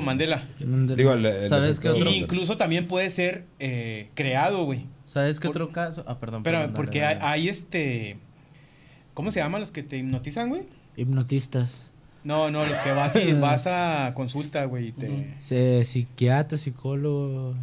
Mandela. 0.60 0.96
Digo, 0.96 1.12
el, 1.14 1.26
el 1.26 1.48
¿Sabes 1.48 1.80
qué 1.80 1.88
otro? 1.88 2.08
Incluso 2.10 2.56
también 2.56 2.86
puede 2.86 3.10
ser 3.10 3.46
eh, 3.58 4.08
creado, 4.14 4.64
güey. 4.64 4.86
¿Sabes 5.06 5.40
qué 5.40 5.48
Por- 5.48 5.56
otro 5.60 5.72
caso? 5.72 6.04
Ah, 6.06 6.20
perdón. 6.20 6.44
Pero 6.44 6.58
perdón, 6.58 6.74
porque 6.74 7.00
dale. 7.00 7.20
hay, 7.20 7.40
hay 7.42 7.48
este... 7.48 8.18
¿Cómo 9.12 9.32
se 9.32 9.40
llaman 9.40 9.60
los 9.60 9.72
que 9.72 9.82
te 9.82 9.96
hipnotizan, 9.98 10.50
güey? 10.50 10.62
Hipnotistas. 10.96 11.80
No, 12.22 12.48
no, 12.50 12.64
los 12.64 12.76
que 12.78 12.92
vas 12.92 13.16
y 13.16 13.32
vas 13.40 13.66
a 13.66 14.12
consulta, 14.14 14.66
güey. 14.66 14.92
te- 14.92 15.34
Se- 15.40 15.84
psiquiatra, 15.84 16.58
psicólogo. 16.58 17.54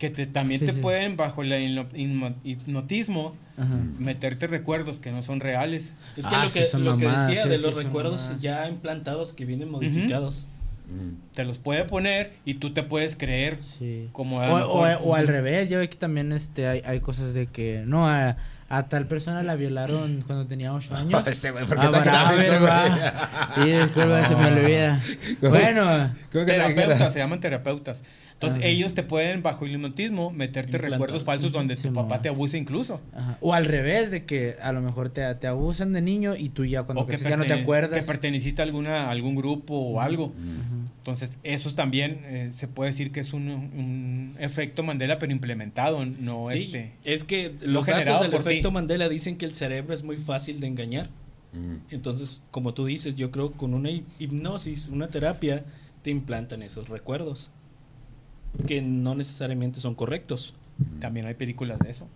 Que 0.00 0.10
te, 0.10 0.26
también 0.26 0.58
Sí, 0.60 0.66
te 0.66 0.72
sí. 0.72 0.80
pueden, 0.80 1.16
bajo 1.16 1.42
el 1.42 1.52
hipno- 1.52 1.86
hipno- 1.94 2.34
hipnotismo, 2.42 3.36
Ajá. 3.58 3.74
meterte 3.98 4.46
recuerdos 4.48 4.98
que 4.98 5.12
no 5.12 5.22
son 5.22 5.38
reales. 5.40 5.92
Es 6.16 6.26
que 6.26 6.34
Ah, 6.34 6.44
lo 6.46 6.50
que, 6.50 6.66
lo 6.78 6.96
que 6.96 7.06
decía 7.06 7.42
sí, 7.44 7.48
de 7.50 7.56
sí, 7.58 7.62
los 7.62 7.74
recuerdos 7.76 8.32
ya 8.40 8.66
implantados 8.68 9.32
que 9.34 9.44
vienen 9.44 9.70
modificados. 9.70 10.46
Te 11.34 11.44
los 11.44 11.58
puede 11.60 11.84
poner 11.84 12.32
y 12.44 12.54
tú 12.54 12.72
te 12.72 12.82
puedes 12.82 13.14
creer 13.14 13.58
Sí. 13.62 14.08
como 14.10 14.38
O, 14.38 14.40
a 14.40 14.50
o- 14.50 14.56
mejor- 14.82 14.98
o 15.04 15.14
al 15.14 15.28
revés, 15.28 15.68
ya 15.68 15.78
ve 15.78 15.88
que 15.88 15.96
también 15.96 16.32
este, 16.32 16.66
hay, 16.66 16.82
hay 16.84 16.98
cosas 16.98 17.32
de 17.32 17.46
que, 17.46 17.84
no, 17.86 18.08
a, 18.08 18.36
a 18.68 18.88
tal 18.88 19.06
persona 19.06 19.44
la 19.44 19.54
violaron 19.54 20.24
cuando 20.26 20.46
tenía 20.48 20.72
8 20.74 20.92
años. 20.96 21.24
Este 21.28 21.52
güey, 21.52 21.64
¿por 21.66 21.78
qué 21.78 21.86
Ah? 21.94 23.52
Sí, 23.54 23.70
disculpa, 23.70 24.26
se 24.28 24.34
me 24.34 24.46
olvida. 24.46 25.00
¿Cómo? 25.40 25.52
Bueno, 25.52 25.84
¿Cómo 26.32 26.44
que 26.46 26.52
te 26.52 26.58
terapeutas, 26.58 27.12
se 27.12 27.18
llaman 27.20 27.38
terapeutas. 27.40 28.02
Entonces 28.42 28.60
Ajá. 28.60 28.68
ellos 28.68 28.94
te 28.94 29.02
pueden, 29.02 29.42
bajo 29.42 29.66
el 29.66 29.72
hipnotismo, 29.72 30.30
meterte 30.30 30.68
Implantar. 30.70 30.92
recuerdos 30.92 31.24
falsos 31.24 31.52
donde 31.52 31.76
tu 31.76 31.82
Sí, 31.82 31.88
papá 31.88 32.02
mamá. 32.04 32.22
te 32.22 32.30
abuse 32.30 32.56
incluso. 32.56 32.98
ajá. 33.14 33.36
o 33.42 33.52
al 33.52 33.66
revés, 33.66 34.10
de 34.10 34.24
que 34.24 34.56
a 34.62 34.72
lo 34.72 34.80
mejor 34.80 35.10
te, 35.10 35.34
te 35.34 35.46
abusan 35.46 35.92
de 35.92 36.00
niño 36.00 36.34
y 36.34 36.48
tú 36.48 36.64
ya 36.64 36.84
cuando 36.84 37.02
o 37.02 37.06
que, 37.06 37.12
creces 37.16 37.28
ya 37.28 37.36
no 37.36 37.44
te 37.44 37.52
acuerdas. 37.52 38.00
que 38.00 38.06
perteneciste 38.06 38.62
a, 38.62 38.64
alguna, 38.64 39.10
algún 39.10 39.36
grupo 39.36 39.74
o 39.74 40.00
algo. 40.00 40.32
Entonces, 40.98 41.32
eso 41.42 41.74
también 41.74 42.20
eh, 42.24 42.50
se 42.54 42.66
puede 42.66 42.92
decir 42.92 43.12
que 43.12 43.20
es 43.20 43.34
un, 43.34 43.48
un 43.50 44.36
efecto 44.38 44.82
Mandela, 44.82 45.18
pero 45.18 45.32
implementado, 45.32 46.04
no 46.06 46.46
Sí, 46.50 46.62
este. 46.64 46.92
es 47.04 47.24
que 47.24 47.50
no 47.60 47.72
los 47.72 47.84
generado 47.84 48.20
datos 48.20 48.32
del 48.32 48.42
ti. 48.42 48.48
efecto 48.52 48.70
Mandela 48.70 49.10
dicen 49.10 49.36
que 49.36 49.44
el 49.44 49.52
cerebro 49.52 49.92
es 49.92 50.02
muy 50.02 50.16
fácil 50.16 50.60
de 50.60 50.66
engañar. 50.66 51.10
Mm. 51.52 51.92
Entonces, 51.92 52.40
como 52.50 52.72
tú 52.72 52.86
dices, 52.86 53.16
yo 53.16 53.30
creo 53.30 53.50
que 53.52 53.58
con 53.58 53.74
una 53.74 53.90
hi- 53.90 54.04
hipnosis, 54.18 54.86
una 54.88 55.08
terapia, 55.08 55.62
te 56.02 56.08
implantan 56.10 56.62
esos 56.62 56.88
recuerdos 56.88 57.50
que 58.66 58.82
no 58.82 59.14
necesariamente 59.14 59.80
son 59.80 59.94
correctos. 59.94 60.54
También 60.98 61.26
hay 61.26 61.34
películas 61.34 61.78
de 61.78 61.90
eso, 61.90 62.08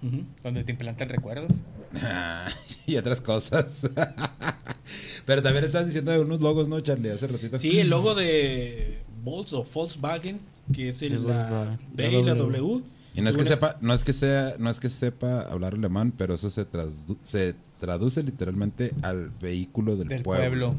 donde 0.42 0.64
te 0.64 0.72
implantan 0.72 1.10
recuerdos. 1.10 1.52
y 2.86 2.96
otras 2.96 3.20
cosas. 3.20 3.86
Pero 5.26 5.42
también 5.42 5.64
estás 5.64 5.86
diciendo 5.86 6.12
de 6.12 6.20
unos 6.20 6.40
logos, 6.40 6.66
¿no, 6.68 6.80
Charlie? 6.80 7.10
Hace 7.10 7.26
ratito. 7.26 7.58
Sí, 7.58 7.78
el 7.78 7.90
logo 7.90 8.14
de 8.14 8.98
Volks 9.22 9.52
o 9.52 9.64
Volkswagen, 9.64 10.40
que 10.72 10.88
es 10.88 11.02
el, 11.02 11.26
la. 11.26 11.78
B 11.92 12.10
y 12.10 12.22
la 12.22 12.34
W. 12.34 12.58
W. 12.58 12.84
Y 13.14 13.20
no 13.20 13.28
es 13.30 13.36
que 13.36 13.44
sepa, 13.44 13.76
no 13.80 13.92
es 13.94 14.02
que 14.02 14.12
sea, 14.12 14.54
no 14.58 14.70
es 14.70 14.80
que 14.80 14.88
sepa 14.88 15.42
hablar 15.42 15.74
alemán, 15.74 16.12
pero 16.16 16.34
eso 16.34 16.48
se, 16.50 16.66
tradu- 16.68 17.16
se 17.22 17.54
traduce 17.78 18.22
literalmente 18.22 18.92
al 19.02 19.30
vehículo 19.40 19.96
del, 19.96 20.08
Del 20.08 20.22
pueblo. 20.22 20.72
pueblo. 20.72 20.74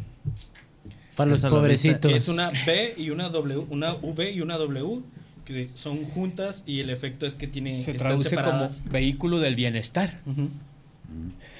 Para 1.16 1.30
los 1.32 1.42
pobrecitos. 1.42 2.12
Es 2.12 2.28
una 2.28 2.52
B 2.66 2.96
y 2.98 3.10
una 3.12 3.30
W, 3.30 3.68
una 3.70 3.94
V 3.94 4.32
y 4.32 4.42
una 4.42 4.58
W, 4.58 5.02
que 5.46 5.70
son 5.76 6.04
juntas 6.06 6.64
y 6.66 6.80
el 6.82 6.90
efecto 6.90 7.26
es 7.26 7.36
que 7.36 7.48
tiene, 7.48 7.84
Se 7.84 7.92
están 7.92 8.08
traduce 8.08 8.30
separadas. 8.30 8.80
como 8.82 8.92
vehículo 8.92 9.40
del 9.40 9.56
bienestar. 9.56 10.20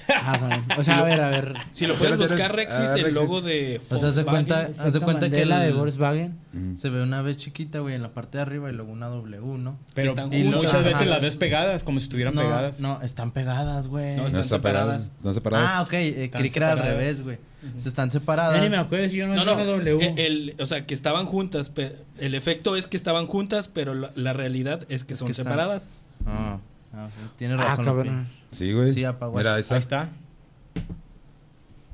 Ah, 0.08 0.38
bueno. 0.38 0.64
o 0.78 0.82
sea, 0.84 0.98
a 0.98 1.02
ver, 1.02 1.20
a 1.20 1.28
ver. 1.30 1.54
Si 1.72 1.86
lo 1.86 1.94
O 1.94 1.96
sea, 1.96 2.10
puedes 2.14 2.30
buscar, 2.30 2.54
Rexis, 2.54 2.90
el 2.90 3.12
logo 3.14 3.40
de 3.42 3.80
O 3.90 3.96
sea, 3.96 4.08
haz 4.08 4.14
de 4.14 4.22
Volkswagen. 4.22 4.46
cuenta- 4.46 4.82
haz 4.84 4.92
de 4.92 5.00
cuenta 5.00 5.20
que 5.26 5.36
Mandela 5.36 5.60
de 5.60 5.72
Volkswagen. 5.72 6.34
Mm. 6.52 6.76
Se 6.76 6.88
ve 6.90 7.02
una 7.02 7.22
B 7.22 7.34
chiquita, 7.34 7.80
güey, 7.80 7.94
en 7.96 8.02
la 8.02 8.10
parte 8.10 8.38
de 8.38 8.42
arriba 8.42 8.70
y 8.70 8.72
luego 8.72 8.92
una 8.92 9.06
W, 9.08 9.58
¿no? 9.58 9.78
Pero 9.94 10.10
están 10.10 10.32
y 10.32 10.44
muchas 10.44 10.78
veces 10.78 10.94
Ajá. 10.94 11.04
las 11.06 11.20
ves 11.20 11.36
pegadas, 11.36 11.82
como 11.82 11.98
si 11.98 12.04
estuvieran 12.04 12.34
no, 12.34 12.42
pegadas. 12.42 12.78
No, 12.80 13.00
están 13.02 13.32
pegadas, 13.32 13.88
güey. 13.88 14.16
No, 14.16 14.22
No 14.22 14.26
están 14.28 14.40
está 14.42 14.56
separadas. 14.56 15.10
Están 15.18 15.34
separadas. 15.34 15.70
Ah, 15.72 15.82
ok. 15.82 15.92
eh, 15.94 16.30
creí 16.32 16.50
que 16.50 16.58
era 16.60 16.72
al 16.72 16.78
revés, 16.78 17.24
güey. 17.24 17.38
Se 17.78 17.88
están 17.88 18.10
Ya 18.10 18.12
separadas. 18.20 18.62
ni 18.62 18.68
me 18.68 18.76
acuerdo 18.76 19.08
si 19.08 19.16
yo 19.16 19.26
no, 19.26 19.34
No, 19.34 19.44
no, 19.44 19.56
W. 19.64 20.14
el, 20.16 20.50
el- 20.50 20.54
o 20.60 20.66
sea, 20.66 20.86
que 20.86 20.94
estaban 20.94 21.26
juntas. 21.26 21.72
El 22.20 22.36
efecto 22.36 22.76
es 22.76 22.86
que 22.86 22.96
estaban 22.96 23.26
juntas, 23.26 23.66
pero 23.66 23.92
la, 23.94 24.12
la 24.14 24.32
realidad 24.34 24.84
es 24.88 25.02
que 25.02 25.14
Es 25.14 25.18
son 25.18 25.26
que 25.26 25.32
están- 25.32 25.46
separadas. 25.46 25.88
Ah, 26.26 26.58
ah, 26.94 27.08
tienes 27.38 27.58
ah, 27.60 27.74
razón. 27.76 28.26
Sí, 28.56 28.72
güey. 28.72 28.92
Sí, 28.92 29.04
apagó. 29.04 29.36
Mira, 29.36 29.54
ahí 29.54 29.60
está. 29.60 29.74
Ahí 29.74 29.80
está. 29.80 30.08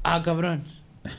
Ah, 0.03 0.23
cabrón. 0.25 0.63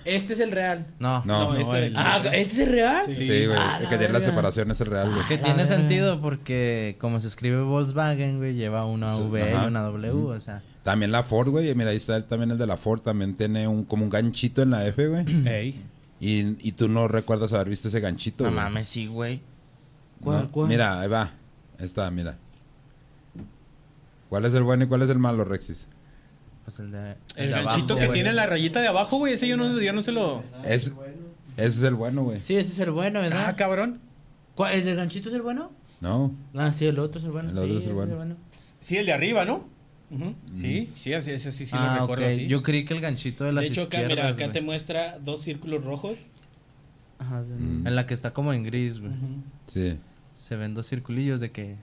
Este 0.05 0.33
es 0.33 0.39
el 0.39 0.51
real. 0.51 0.87
No. 0.99 1.23
No, 1.25 1.51
No, 1.51 1.55
este- 1.57 1.87
el- 1.87 1.97
Ah, 1.97 2.19
¿este 2.33 2.53
es 2.53 2.59
el 2.59 2.69
real? 2.71 3.05
Sí, 3.07 3.45
güey. 3.45 3.57
Ah, 3.57 3.77
el 3.77 3.83
la 3.83 3.89
que 3.89 3.97
tiene 3.97 4.13
la 4.13 4.21
separación 4.21 4.71
es 4.71 4.79
el 4.79 4.87
real, 4.87 5.13
güey. 5.13 5.27
Que 5.27 5.37
tiene 5.37 5.65
sentido 5.65 6.21
porque 6.21 6.95
como 6.99 7.19
se 7.19 7.27
escribe 7.27 7.61
Volkswagen, 7.63 8.37
güey, 8.37 8.53
lleva 8.55 8.85
una 8.85 9.09
Sí, 9.09 9.23
V 9.23 9.41
ajá. 9.53 9.65
y 9.65 9.67
una 9.67 9.81
W, 9.83 10.11
o 10.35 10.39
sea. 10.39 10.61
También 10.83 11.11
la 11.11 11.23
Ford, 11.23 11.49
güey. 11.49 11.73
Mira, 11.75 11.89
ahí 11.89 11.97
está 11.97 12.15
el- 12.15 12.23
también 12.25 12.51
el 12.51 12.57
de 12.57 12.67
la 12.67 12.77
Ford. 12.77 13.01
También 13.01 13.35
tiene 13.35 13.67
un 13.67 13.83
como 13.83 14.03
un 14.05 14.09
ganchito 14.09 14.61
en 14.61 14.69
la 14.71 14.85
F, 14.87 15.05
güey. 15.07 15.25
Ey. 15.47 15.81
Y, 16.21 16.55
y 16.65 16.71
tú 16.73 16.87
no 16.87 17.09
recuerdas 17.09 17.51
haber 17.51 17.67
visto 17.67 17.89
ese 17.89 17.99
ganchito, 17.99 18.45
No 18.45 18.51
güey. 18.51 18.63
mames, 18.63 18.87
sí, 18.87 19.07
güey. 19.07 19.41
¿Cuál, 20.21 20.43
No, 20.43 20.51
cuál? 20.51 20.67
Mira, 20.69 21.01
ahí 21.01 21.09
va. 21.09 21.23
Ahí 21.77 21.85
está, 21.85 22.09
mira. 22.09 22.37
¿Cuál 24.34 24.45
es 24.45 24.55
el 24.55 24.63
bueno 24.63 24.86
y 24.86 24.88
cuál 24.88 25.03
es 25.03 25.11
el 25.11 25.19
malo, 25.19 25.45
Rexis? 25.45 25.88
Pues 26.65 26.79
el 26.79 26.91
de. 26.91 27.17
El 27.36 27.49
de 27.49 27.51
ganchito 27.51 27.93
abajo, 27.93 27.99
que 27.99 28.07
güey. 28.07 28.13
tiene 28.13 28.34
la 28.34 28.47
rayita 28.47 28.81
de 28.81 28.88
abajo, 28.88 29.17
güey, 29.19 29.34
ese 29.36 29.47
yo 29.47 29.57
no, 29.57 29.79
yo 29.79 29.93
no 29.93 30.01
se 30.01 30.11
lo... 30.11 30.41
Es, 30.65 30.91
ese 31.55 31.67
es 31.67 31.84
el 31.84 31.93
bueno, 31.93 32.23
güey. 32.23 32.41
Sí, 32.41 32.55
ese 32.55 32.71
es 32.73 32.79
el 32.79 32.89
bueno, 32.89 33.19
Ah, 33.19 33.21
¿verdad? 33.21 33.55
cabrón. 33.55 33.99
¿Cuál- 34.55 34.73
¿El 34.73 34.86
del 34.86 34.95
ganchito 34.95 35.29
es 35.29 35.36
el 35.36 35.43
bueno? 35.43 35.71
No. 36.01 36.34
Ah, 36.55 36.71
sí, 36.71 36.88
el 36.88 36.97
otro 36.97 37.19
es 37.19 37.25
el 37.25 37.31
bueno. 37.31 37.51
El 37.51 37.57
otro 37.59 37.69
Sí, 37.73 37.77
es 37.77 37.86
el 37.86 37.93
bueno. 37.93 38.36
Sí, 38.81 38.97
el 38.97 39.05
de 39.05 39.13
arriba, 39.13 39.45
¿no? 39.45 39.67
Ujú. 40.09 40.34
Sí, 40.55 40.89
sí, 40.95 41.13
así, 41.13 41.29
ese 41.29 41.51
sí, 41.51 41.67
sí 41.67 41.75
ah, 41.77 41.97
lo 41.97 42.01
recuerdo 42.01 42.25
ok. 42.25 42.31
así. 42.31 42.47
Yo 42.47 42.63
creí 42.63 42.86
que 42.86 42.95
el 42.95 43.01
ganchito 43.01 43.43
de 43.43 43.51
las 43.53 43.61
De 43.65 43.67
hecho, 43.69 43.84
acá, 43.84 43.99
mira, 44.07 44.29
acá 44.29 44.34
güey. 44.45 44.51
te 44.51 44.61
muestra 44.63 45.19
dos 45.19 45.41
círculos 45.41 45.84
rojos. 45.84 46.31
Ajá, 47.19 47.43
sí. 47.43 47.51
Mm. 47.63 47.86
En 47.86 47.95
la 47.95 48.07
que 48.07 48.15
está 48.15 48.34
como 48.34 48.51
en 48.51 48.63
gris, 48.63 48.99
güey. 48.99 49.11
Sí. 49.67 49.99
Se 50.34 50.55
ven 50.55 50.73
dos 50.73 50.89
circulillos 50.89 51.39
de 51.39 51.51
que. 51.51 51.75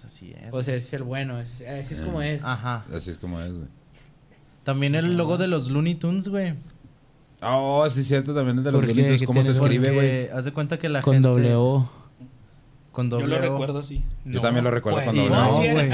Pues 0.00 0.14
así 0.14 0.32
es. 0.40 0.54
O 0.54 0.62
sea, 0.62 0.76
ese 0.76 0.86
es 0.86 0.92
el 0.92 1.02
bueno. 1.02 1.38
Así 1.38 1.64
es 1.66 2.00
como 2.04 2.22
es. 2.22 2.44
Ajá. 2.44 2.84
Así 2.94 3.10
es 3.10 3.18
como 3.18 3.40
es, 3.40 3.52
güey. 3.52 3.68
También 4.62 4.94
el 4.94 5.16
logo 5.16 5.38
de 5.38 5.48
los 5.48 5.70
Looney 5.70 5.96
Tunes, 5.96 6.28
güey. 6.28 6.54
Oh, 7.42 7.88
sí, 7.90 8.04
cierto, 8.04 8.32
también 8.32 8.58
es 8.58 8.64
de 8.64 8.70
los 8.70 8.80
bonitos. 8.80 9.18
¿Qué 9.20 9.26
¿Cómo 9.26 9.42
se 9.42 9.50
escribe, 9.50 9.90
güey? 9.92 10.28
Haz 10.28 10.44
de 10.44 10.52
cuenta 10.52 10.78
que 10.78 10.88
la 10.88 11.02
Con 11.02 11.14
gente. 11.14 11.28
doble 11.28 11.54
O. 11.56 11.90
Con 12.92 13.08
doble 13.08 13.24
Yo 13.24 13.28
lo 13.28 13.36
O. 13.38 13.40
recuerdo 13.40 13.78
así. 13.80 14.02
Yo 14.24 14.40
también 14.40 14.62
lo 14.62 14.70
recuerdo 14.70 15.02
con 15.04 15.14
pues, 15.14 15.16
doble 15.16 15.30
no, 15.30 15.48
O. 15.48 15.64
No, 15.64 15.72
güey. 15.72 15.90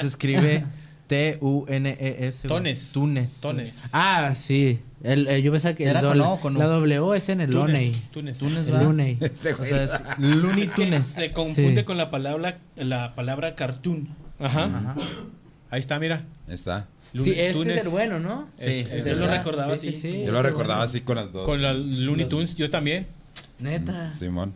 Se 0.00 0.06
escribe 0.08 0.64
T-U-N-E-S. 1.06 2.48
Tones. 2.48 2.88
Tunes. 2.92 3.40
Tones. 3.40 3.82
Ah, 3.92 4.34
sí. 4.34 4.80
El, 5.04 5.28
el- 5.28 5.42
yo 5.42 5.52
pensaba 5.52 5.74
que 5.76 5.84
el 5.84 5.90
Era 5.90 6.00
con 6.00 6.18
doble- 6.18 6.24
O, 6.26 6.40
con 6.40 6.58
la 6.58 6.64
W 6.66 7.14
es 7.16 7.28
en 7.28 7.40
el 7.42 7.50
Loney. 7.52 7.92
Túnez. 8.12 8.42
El 8.42 8.74
va. 8.74 8.82
Luney. 8.82 9.18
Este 9.20 9.52
O 9.52 9.56
güey. 9.58 9.68
sea, 9.68 9.84
es 9.84 10.00
Looney 10.18 10.66
Tunes. 10.66 11.06
Se 11.06 11.30
confunde 11.30 11.82
Sí. 11.82 11.84
con 11.84 11.96
la 11.98 12.10
palabra, 12.10 12.56
la 12.76 13.14
palabra 13.14 13.54
cartoon. 13.54 14.08
Ajá. 14.40 14.64
Ajá. 14.64 14.96
Ahí 15.70 15.78
está, 15.80 15.98
mira. 16.00 16.24
Ahí 16.48 16.54
está. 16.54 16.86
Sí, 17.12 17.30
este 17.30 17.52
Tunes. 17.52 17.76
es 17.76 17.84
el 17.84 17.90
bueno, 17.90 18.18
¿no? 18.18 18.48
Sí, 18.58 18.64
Es- 18.70 18.90
es 18.90 19.04
yo 19.04 19.14
lo 19.16 19.28
recordaba 19.28 19.76
Sí, 19.76 19.88
así. 19.88 19.96
sí, 20.00 20.12
sí, 20.12 20.24
Yo 20.24 20.32
lo 20.32 20.42
recordaba 20.42 20.78
bueno. 20.80 20.90
así 20.90 21.00
con 21.02 21.16
las 21.16 21.30
dos. 21.30 21.44
Con 21.46 21.62
la 21.62 21.72
Looney 21.74 22.26
Tunes, 22.26 22.56
yo 22.56 22.70
también. 22.70 23.06
Neta. 23.60 24.12
Simón. 24.12 24.52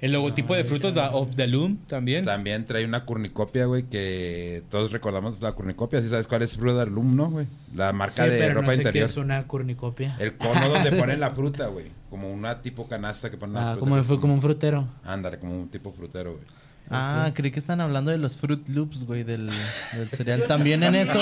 El 0.00 0.12
logotipo 0.12 0.54
de 0.54 0.64
frutos 0.64 0.94
da- 0.94 1.10
of 1.12 1.34
the 1.36 1.46
Loom 1.46 1.78
también. 1.86 2.24
También 2.24 2.66
trae 2.66 2.84
una 2.84 3.04
cornicopia, 3.06 3.64
güey, 3.66 3.84
que 3.84 4.62
todos 4.70 4.92
recordamos 4.92 5.40
la 5.40 5.52
cornicopia. 5.52 6.02
¿Sí 6.02 6.08
sabes 6.08 6.26
cuál 6.26 6.42
es 6.42 6.56
Fruit 6.56 6.74
of 6.74 6.84
the 6.84 6.90
Loom, 6.90 7.16
no, 7.16 7.30
güey? 7.30 7.46
La 7.74 7.92
marca 7.92 8.24
Sí, 8.24 8.30
de 8.30 8.38
pero 8.38 8.54
ropa 8.56 8.66
no 8.66 8.72
sé 8.72 8.76
interior. 8.78 9.06
qué 9.06 9.10
es 9.12 9.16
una 9.16 9.46
cornicopia. 9.46 10.16
El 10.20 10.36
cono 10.36 10.68
donde 10.68 10.92
ponen 11.00 11.20
la 11.20 11.30
fruta, 11.30 11.68
güey. 11.68 11.86
Como 12.10 12.30
una 12.32 12.60
tipo 12.60 12.86
canasta 12.88 13.30
que 13.30 13.36
ponen 13.36 13.54
la 13.54 13.60
Ah, 13.60 13.74
fruta. 13.76 13.80
como, 13.90 14.02
fue 14.02 14.20
como 14.20 14.34
un 14.34 14.40
frutero. 14.42 14.86
Ándale, 15.04 15.38
como 15.38 15.58
un 15.58 15.68
tipo 15.68 15.92
frutero, 15.92 16.32
güey. 16.32 16.44
Ah, 16.90 17.30
creí 17.34 17.50
que 17.50 17.58
están 17.58 17.80
hablando 17.80 18.10
de 18.10 18.18
los 18.18 18.36
Fruit 18.36 18.68
Loops, 18.68 19.04
güey, 19.04 19.22
del, 19.22 19.46
del 19.94 20.08
cereal. 20.10 20.44
También 20.46 20.82
en 20.82 20.94
eso. 20.96 21.18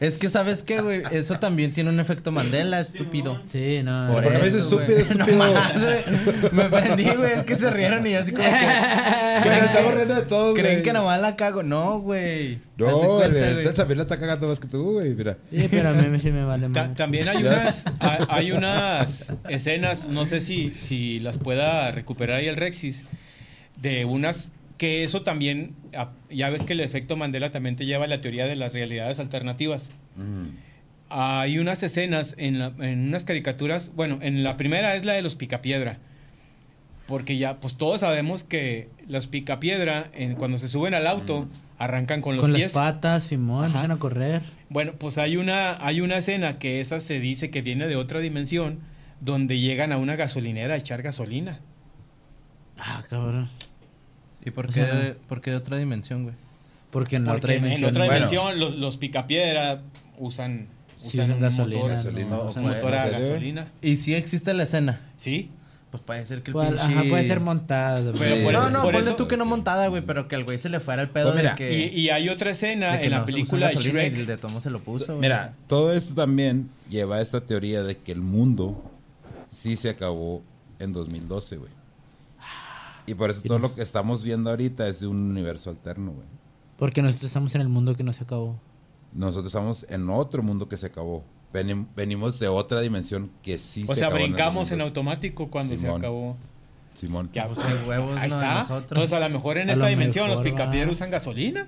Es 0.00 0.16
que, 0.16 0.30
¿sabes 0.30 0.62
qué, 0.62 0.80
güey? 0.80 1.02
Eso 1.10 1.38
también 1.38 1.72
tiene 1.72 1.90
un 1.90 2.00
efecto 2.00 2.32
Mandela, 2.32 2.80
estúpido. 2.80 3.42
Sí, 3.52 3.82
no. 3.84 4.08
Por 4.14 4.22
¿Por 4.24 4.32
qué 4.32 4.38
me 4.38 4.46
eso, 4.46 4.70
güey. 4.70 4.90
estúpido, 4.90 4.98
estúpido? 4.98 5.36
No 5.36 5.52
más, 5.52 5.72
güey. 5.78 6.50
Me 6.52 6.64
prendí, 6.70 7.04
güey, 7.10 7.32
es 7.34 7.44
que 7.44 7.54
se 7.54 7.70
rieron 7.70 8.06
y 8.06 8.12
yo 8.12 8.20
así 8.20 8.32
como 8.32 8.48
que... 8.48 8.50
Pero 9.42 9.54
estamos 9.56 9.94
riendo 9.94 10.14
de 10.14 10.22
todos, 10.22 10.54
Creen 10.54 10.74
güey. 10.76 10.82
que 10.84 10.92
nomás 10.94 11.20
la 11.20 11.36
cago. 11.36 11.62
No, 11.62 12.00
güey. 12.00 12.60
No, 12.78 13.16
güey. 13.16 13.36
este 13.36 13.72
también 13.74 13.98
la 13.98 14.04
está 14.04 14.16
cagando 14.16 14.48
más 14.48 14.58
que 14.58 14.68
tú, 14.68 14.92
güey. 14.92 15.14
Mira. 15.14 15.36
Sí, 15.50 15.68
pero 15.70 15.90
a 15.90 15.92
mí 15.92 16.18
sí 16.18 16.30
me 16.32 16.44
vale 16.44 16.70
Ta- 16.70 16.88
más. 16.88 16.96
también 16.96 17.28
hay 17.28 17.44
unas, 17.44 17.84
hay, 17.98 18.18
hay 18.30 18.52
unas 18.52 19.32
escenas, 19.50 20.06
no 20.06 20.24
sé 20.24 20.40
si, 20.40 20.70
si 20.70 21.20
las 21.20 21.36
pueda 21.36 21.90
recuperar 21.90 22.38
ahí 22.38 22.46
el 22.48 22.56
Rexis, 22.56 23.04
de 23.76 24.06
unas 24.06 24.50
que 24.80 25.04
eso 25.04 25.20
también, 25.20 25.74
ya 26.30 26.48
ves 26.48 26.62
que 26.64 26.72
el 26.72 26.80
efecto 26.80 27.14
Mandela 27.14 27.50
también 27.50 27.76
te 27.76 27.84
lleva 27.84 28.06
a 28.06 28.08
la 28.08 28.22
teoría 28.22 28.46
de 28.46 28.56
las 28.56 28.72
realidades 28.72 29.18
alternativas. 29.18 29.90
Mm. 30.16 30.46
hay 31.10 31.58
unas 31.58 31.82
escenas 31.82 32.34
en, 32.38 32.58
la- 32.58 32.72
en 32.80 33.00
unas 33.08 33.24
caricaturas. 33.24 33.90
Bueno, 33.94 34.18
en 34.22 34.42
la 34.42 34.56
primera 34.56 34.94
es 34.94 35.04
la 35.04 35.12
de 35.12 35.20
los 35.20 35.34
Picapiedra. 35.36 35.98
Porque 37.06 37.36
ya, 37.36 37.60
pues 37.60 37.74
todos 37.74 38.00
sabemos 38.00 38.42
que 38.42 38.88
los 39.06 39.26
Picapiedra, 39.26 40.08
en- 40.14 40.34
cuando 40.36 40.56
se 40.56 40.68
suben 40.68 40.94
al 40.94 41.06
auto, 41.06 41.46
arrancan 41.78 42.22
con 42.22 42.36
los 42.36 42.42
Con 42.44 42.52
pies. 42.54 42.62
las 42.62 42.72
patas, 42.72 43.24
Simón, 43.24 43.66
empiezan 43.66 43.90
a 43.90 43.98
correr. 43.98 44.40
Bueno, 44.70 44.92
pues 44.98 45.18
hay 45.18 45.36
una, 45.36 45.84
hay 45.84 46.00
una 46.00 46.16
escena 46.16 46.58
que 46.58 46.80
esa 46.80 47.00
se 47.00 47.20
dice 47.20 47.50
que 47.50 47.60
viene 47.60 47.86
de 47.86 47.96
otra 47.96 48.20
dimensión, 48.20 48.78
donde 49.20 49.58
llegan 49.58 49.92
a 49.92 49.98
una 49.98 50.16
gasolinera 50.16 50.72
a 50.74 50.78
echar 50.78 51.02
gasolina. 51.02 51.58
Ah, 52.78 53.04
cabrón. 53.10 53.48
¿Y 54.44 54.50
por 54.50 54.66
O 54.66 54.68
qué, 54.68 54.74
sea, 54.74 54.94
de, 54.94 55.12
por 55.14 55.40
qué 55.40 55.50
de 55.50 55.56
otra 55.58 55.76
dimensión, 55.76 56.22
güey? 56.24 56.34
Porque 56.90 57.16
en 57.16 57.24
la 57.24 57.32
Porque 57.32 57.44
otra 57.46 57.54
en 57.54 57.62
dimensión. 57.62 57.90
otra 57.90 58.04
Bueno. 58.06 58.26
dimensión 58.26 58.58
los, 58.60 58.76
los 58.76 58.96
Picapiedra 58.96 59.80
usan, 60.18 60.66
Sí, 61.00 61.18
usan 61.20 61.40
gasolina, 61.40 62.36
motor, 62.36 62.94
a 62.94 63.06
¿en 63.06 63.12
gasolina. 63.12 63.66
Y 63.80 63.96
sí 63.96 64.14
existe 64.14 64.52
la 64.54 64.64
escena. 64.64 65.00
Sí, 65.16 65.50
Pues 65.90 66.04
puede 66.04 66.24
ser 66.24 66.42
que 66.42 66.50
el 66.50 66.52
Pues, 66.52 66.68
pinche... 66.68 66.84
Ajá, 66.84 67.02
puede 67.08 67.24
ser 67.26 67.40
montada. 67.40 68.00
güey. 68.00 68.14
Pero 68.16 68.36
Sí. 68.36 68.42
por 68.44 68.52
No, 68.52 68.60
eso- 68.60 68.70
no, 68.70 68.82
por 68.82 68.92
ponle 68.92 69.08
eso- 69.08 69.16
tú 69.16 69.26
que 69.26 69.36
no 69.36 69.44
montada, 69.44 69.88
güey, 69.88 70.02
pero 70.06 70.28
que 70.28 70.36
al 70.36 70.44
güey 70.44 70.56
se 70.56 70.68
le 70.68 70.78
fuera 70.78 71.02
el 71.02 71.08
pedo 71.08 71.32
Pues 71.32 71.42
mira, 71.42 71.50
de 71.50 71.56
que... 71.56 71.86
y, 71.92 72.00
y 72.02 72.10
hay 72.10 72.28
otra 72.28 72.52
escena 72.52 72.92
de 72.92 72.98
que 73.00 73.04
en 73.06 73.10
la 73.10 73.24
película 73.24 73.66
de 73.68 73.74
Shrek. 73.74 74.16
Y 74.16 74.20
el 74.20 74.26
de 74.26 74.36
Tomo 74.36 74.60
se 74.60 74.70
lo 74.70 74.78
puso, 74.80 75.06
güey. 75.16 75.20
Mira, 75.22 75.52
todo 75.66 75.92
esto 75.92 76.14
también 76.14 76.70
lleva 76.88 77.16
a 77.16 77.20
esta 77.20 77.40
teoría 77.40 77.82
de 77.82 77.96
que 77.96 78.12
el 78.12 78.20
mundo 78.20 78.88
sí 79.48 79.74
se 79.74 79.90
acabó 79.90 80.42
en 80.78 80.92
2012, 80.92 81.56
güey. 81.56 81.72
Y 83.10 83.14
por 83.14 83.30
eso 83.30 83.42
todo 83.42 83.58
lo 83.58 83.74
que 83.74 83.82
estamos 83.82 84.22
viendo 84.22 84.50
ahorita 84.50 84.86
es 84.88 85.00
de 85.00 85.06
un 85.06 85.16
universo 85.30 85.70
alterno, 85.70 86.12
güey. 86.12 86.26
Porque 86.78 87.02
nosotros 87.02 87.28
estamos 87.30 87.54
en 87.54 87.60
el 87.60 87.68
mundo 87.68 87.96
que 87.96 88.02
no 88.04 88.12
se 88.12 88.24
acabó. 88.24 88.58
Nosotros 89.12 89.46
estamos 89.48 89.84
en 89.88 90.08
otro 90.08 90.42
mundo 90.42 90.68
que 90.68 90.76
se 90.76 90.86
acabó. 90.86 91.24
Venim- 91.52 91.86
venimos 91.96 92.38
de 92.38 92.46
otra 92.48 92.80
dimensión 92.80 93.30
que 93.42 93.58
sí 93.58 93.84
O 93.88 93.88
se 93.92 94.00
sea, 94.00 94.06
acabó 94.06 94.18
el 94.24 94.30
brincamos 94.30 94.70
en 94.70 94.78
2012. 94.78 94.88
automático 94.88 95.50
cuando 95.50 95.76
se 95.76 95.88
acabó. 95.88 96.36
Simón. 96.94 97.28
Ya, 97.32 97.46
Pues 97.48 97.58
pues, 97.58 97.86
huevos, 97.86 98.16
ahí 98.18 98.28
¿no? 98.30 98.36
de 98.36 98.42
está. 98.44 98.54
nosotros. 98.58 98.90
Entonces, 98.92 99.12
a 99.12 99.20
lo 99.20 99.30
mejor 99.30 99.58
en 99.58 99.68
A 99.70 99.72
esta 99.72 99.84
lo 99.84 99.90
dimensión 99.90 100.28
los 100.28 100.38
mejor, 100.40 100.52
picapiedras 100.56 100.92
usan 100.94 101.10
gasolina. 101.10 101.66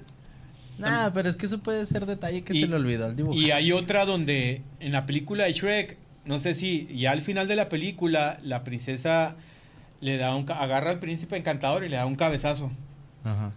Nah, 0.78 1.10
pero 1.10 1.28
es 1.28 1.36
que 1.36 1.46
eso 1.46 1.58
puede 1.58 1.84
ser 1.86 2.06
detalle 2.06 2.42
que 2.42 2.56
Y- 2.56 2.60
se 2.62 2.66
le 2.68 2.76
olvidó 2.76 3.06
al 3.06 3.16
dibujo. 3.16 3.36
Y 3.36 3.50
hay 3.50 3.72
otra 3.72 4.04
donde 4.04 4.62
en 4.80 4.92
la 4.92 5.06
película 5.06 5.44
de 5.44 5.52
Shrek, 5.52 5.96
no 6.24 6.38
sé 6.38 6.54
si 6.54 6.86
ya 6.96 7.10
al 7.12 7.20
final 7.20 7.48
de 7.48 7.56
la 7.56 7.68
película 7.68 8.38
la 8.42 8.64
princesa 8.64 9.36
le 10.02 10.18
da 10.18 10.34
un 10.36 10.44
agarra 10.50 10.90
al 10.90 10.98
príncipe 10.98 11.38
encantador 11.38 11.84
y 11.84 11.88
le 11.88 11.96
da 11.96 12.04
un 12.04 12.16
cabezazo. 12.16 12.70
Ajá. 13.24 13.50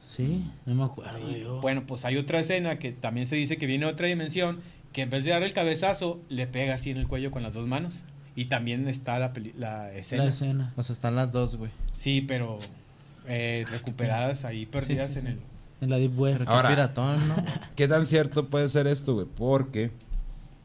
Sí, 0.00 0.44
no 0.66 0.74
me 0.74 0.84
acuerdo 0.84 1.30
yo. 1.30 1.60
Bueno, 1.62 1.84
pues 1.86 2.04
hay 2.04 2.18
otra 2.18 2.40
escena 2.40 2.78
que 2.78 2.92
también 2.92 3.26
se 3.26 3.36
dice 3.36 3.56
que 3.56 3.66
viene 3.66 3.86
de 3.86 3.92
otra 3.92 4.06
dimensión, 4.06 4.60
que 4.92 5.02
en 5.02 5.10
vez 5.10 5.24
de 5.24 5.30
dar 5.30 5.42
el 5.42 5.52
cabezazo, 5.54 6.20
le 6.28 6.46
pega 6.46 6.74
así 6.74 6.90
en 6.90 6.98
el 6.98 7.08
cuello 7.08 7.30
con 7.30 7.42
las 7.42 7.54
dos 7.54 7.66
manos. 7.66 8.04
Y 8.36 8.46
también 8.46 8.86
está 8.88 9.18
la, 9.18 9.32
peli- 9.32 9.54
la 9.56 9.92
escena. 9.92 10.24
la 10.24 10.30
escena. 10.30 10.72
O 10.76 10.82
sea, 10.82 10.92
están 10.92 11.14
las 11.16 11.30
dos, 11.32 11.56
güey. 11.56 11.70
Sí, 11.96 12.20
pero 12.20 12.58
eh, 13.26 13.64
recuperadas 13.70 14.44
ahí 14.44 14.66
perdidas 14.66 15.12
sí, 15.12 15.20
en 15.20 15.24
sí. 15.24 15.30
el... 15.32 15.40
En 15.80 15.90
la 15.90 15.98
Deep 15.98 16.18
Web. 16.18 16.44
Ahora- 16.46 16.68
piratón, 16.68 17.28
¿no? 17.28 17.36
¿Qué 17.76 17.86
tan 17.88 18.06
cierto 18.06 18.48
puede 18.48 18.68
ser 18.68 18.86
esto, 18.88 19.14
güey? 19.14 19.26
Porque 19.36 19.90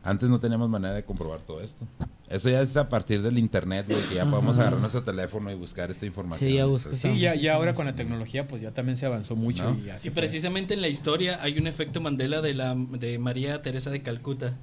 antes 0.03 0.29
no 0.29 0.39
teníamos 0.39 0.69
manera 0.69 0.93
de 0.95 1.03
comprobar 1.03 1.41
todo 1.41 1.61
esto. 1.61 1.85
Eso 2.29 2.49
ya 2.49 2.61
es 2.61 2.77
a 2.77 2.89
partir 2.89 3.23
del 3.23 3.39
internet, 3.39 3.87
güey, 3.89 4.01
que 4.03 4.15
ya 4.15 4.29
podemos 4.29 4.57
agarrar 4.59 4.79
nuestro 4.79 5.01
teléfono 5.01 5.51
y 5.51 5.55
buscar 5.55 5.89
esta 5.89 6.05
información. 6.05 6.47
Sí, 6.49 6.55
ya. 6.55 6.63
Entonces, 6.63 6.97
Sí, 6.99 7.19
ya, 7.19 7.33
ya 7.33 7.55
ahora 7.55 7.73
con 7.73 7.87
la 7.87 7.95
tecnología 7.95 8.47
pues 8.47 8.61
ya 8.61 8.71
también 8.71 8.97
se 8.97 9.07
avanzó 9.07 9.35
mucho. 9.35 9.63
¿No? 9.63 9.79
Y, 9.79 9.85
ya 9.85 9.97
precisamente 10.13 10.75
en 10.75 10.81
la 10.81 10.89
historia 10.89 11.41
hay 11.41 11.57
un 11.57 11.65
efecto 11.65 12.01
Mandela 12.01 12.41
de 12.41 12.53
la 12.53 12.75
de 12.75 13.17
María 13.17 13.61
Teresa 13.63 13.89
de 13.89 14.01
Calcuta, 14.03 14.53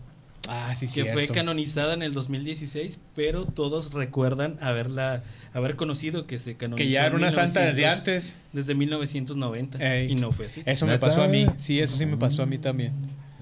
Ah, 0.48 0.72
sí, 0.76 0.86
que 0.86 1.12
fue 1.12 1.28
canonizada 1.28 1.94
en 1.94 2.02
el 2.02 2.12
2016, 2.12 3.00
pero 3.14 3.46
todos 3.46 3.92
recuerdan 3.92 4.58
haberla 4.60 5.24
haber 5.52 5.76
conocido 5.76 6.26
que 6.26 6.38
se 6.38 6.56
canonizó 6.56 6.84
Que 6.84 6.90
ya 6.90 7.06
era 7.06 7.16
una 7.16 7.32
santa 7.32 7.60
desde 7.60 7.82
1900 7.82 7.98
antes. 7.98 8.36
desde 8.52 8.74
1990 8.74 9.78
Ey. 9.96 10.12
y 10.12 10.14
no 10.14 10.32
fue 10.32 10.46
así. 10.46 10.62
Eso 10.64 10.86
me 10.86 10.98
pasó 10.98 11.22
a 11.22 11.28
mí. 11.28 11.46
Sí, 11.56 11.80
eso 11.80 11.96
sí 11.96 12.06
me 12.06 12.16
pasó 12.16 12.42
a 12.42 12.46
mí 12.46 12.58
también. 12.58 12.92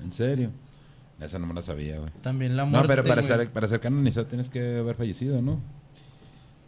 ¿En 0.03 0.12
serio? 0.12 0.51
Esa 1.20 1.38
no 1.38 1.46
me 1.46 1.54
la 1.54 1.62
sabía, 1.62 1.98
güey. 1.98 2.10
También 2.22 2.56
la 2.56 2.64
muerte, 2.64 2.82
No, 2.82 2.88
pero 2.88 3.02
para 3.04 3.22
güey. 3.22 3.26
ser, 3.36 3.50
para 3.50 3.68
ser 3.68 3.80
canonizado 3.80 4.26
tienes 4.26 4.50
que 4.50 4.78
haber 4.78 4.96
fallecido, 4.96 5.40
¿no? 5.42 5.60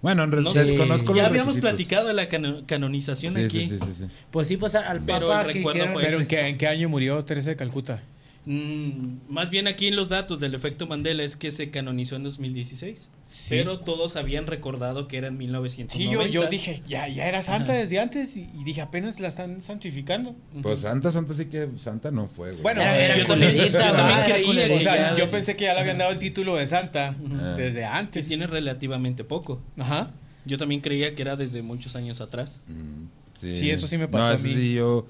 Bueno, 0.03 0.25
en 0.25 0.31
No 0.31 0.37
realidad 0.37 0.63
sé. 0.63 0.71
desconozco 0.71 1.09
los 1.09 1.17
Ya 1.17 1.27
habíamos 1.27 1.55
requisitos. 1.55 1.71
platicado 1.71 2.09
de 2.09 2.15
la 2.15 2.29
cano- 2.29 2.63
canonización 2.67 3.35
Sí, 3.35 3.45
aquí. 3.45 3.61
sí, 3.67 3.79
sí, 3.79 3.85
sí, 3.87 3.93
sí. 4.01 4.07
Pues 4.31 4.47
sí, 4.47 4.57
pues 4.57 4.75
al 4.77 5.01
Pero 5.01 5.29
papa 5.29 5.41
el 5.43 5.47
que 5.49 5.53
recuerdo 5.55 5.79
hicieron... 5.79 5.95
fue 5.95 6.03
Pero 6.05 6.21
¿en 6.21 6.27
qué, 6.27 6.41
en 6.49 6.59
qué 6.59 6.67
año 6.69 6.89
murió 6.89 7.25
Teresa 7.25 7.51
de 7.51 7.57
Calcuta? 7.57 8.01
Mm, 8.49 9.19
más 9.29 9.51
bien 9.51 9.67
aquí 9.67 9.89
en 9.89 9.97
los 9.97 10.09
datos 10.09 10.39
del 10.39 10.55
efecto 10.55 10.87
Mandela 10.87 11.25
es 11.25 11.35
que 11.37 11.51
se 11.51 11.71
canonizó 11.71 12.15
en 12.15 12.23
2016, 12.23 13.09
Sí. 13.27 13.47
pero 13.51 13.81
todos 13.81 14.15
habían 14.15 14.47
recordado 14.47 15.09
que 15.09 15.17
era 15.19 15.27
en 15.27 15.35
Sí, 15.35 15.39
1990. 15.39 16.27
yo, 16.31 16.43
yo 16.45 16.49
dije, 16.49 16.81
ya, 16.87 17.09
ya 17.09 17.27
era 17.27 17.43
santa 17.43 17.73
Ajá. 17.73 17.81
desde 17.81 17.99
antes 17.99 18.37
y, 18.37 18.49
y 18.55 18.63
dije, 18.63 18.81
apenas 18.83 19.19
la 19.19 19.27
están 19.27 19.61
santificando. 19.63 20.37
Pues 20.63 20.79
Santa, 20.81 21.11
Santa 21.11 21.35
sí 21.35 21.47
que 21.47 21.69
Santa 21.77 22.13
no 22.13 22.29
fue, 22.29 22.51
güey. 22.53 22.63
Bueno, 22.63 22.83
Era, 22.83 22.97
era 23.05 23.19
Yo 23.19 23.27
también- 23.27 23.57
yo 23.57 23.63
era 23.65 24.43
culerita. 24.45 24.75
O 24.75 24.81
sea, 24.81 25.17
yo 25.17 25.29
pensé 25.29 25.57
que 25.57 25.65
ya 25.65 25.75
le 25.75 25.81
habían 25.81 25.99
dado 25.99 26.13
el 26.13 26.21
título 26.21 26.55
de 26.57 26.69
santa. 26.69 27.17
Ah. 27.41 27.55
desde 27.57 27.81
que 27.81 27.85
antes. 27.85 28.29
tiene 28.29 28.47
relativamente 28.47 29.25
poco. 29.25 29.61
Ajá. 29.77 30.13
Yo 30.45 30.57
también 30.57 30.81
creía 30.81 31.17
que 31.17 31.23
era 31.23 31.35
desde 31.35 31.63
muchos 31.63 31.97
años 31.97 32.21
atrás. 32.21 32.61
Mm, 32.69 33.07
sí. 33.35 33.57
Sí, 33.57 33.71
eso 33.71 33.89
sí 33.89 33.99
me 33.99 34.07
pasó 34.07 34.25
no, 34.25 34.31
a 34.31 34.37
mí. 34.37 34.55
sí, 34.55 34.75
yo... 34.75 35.05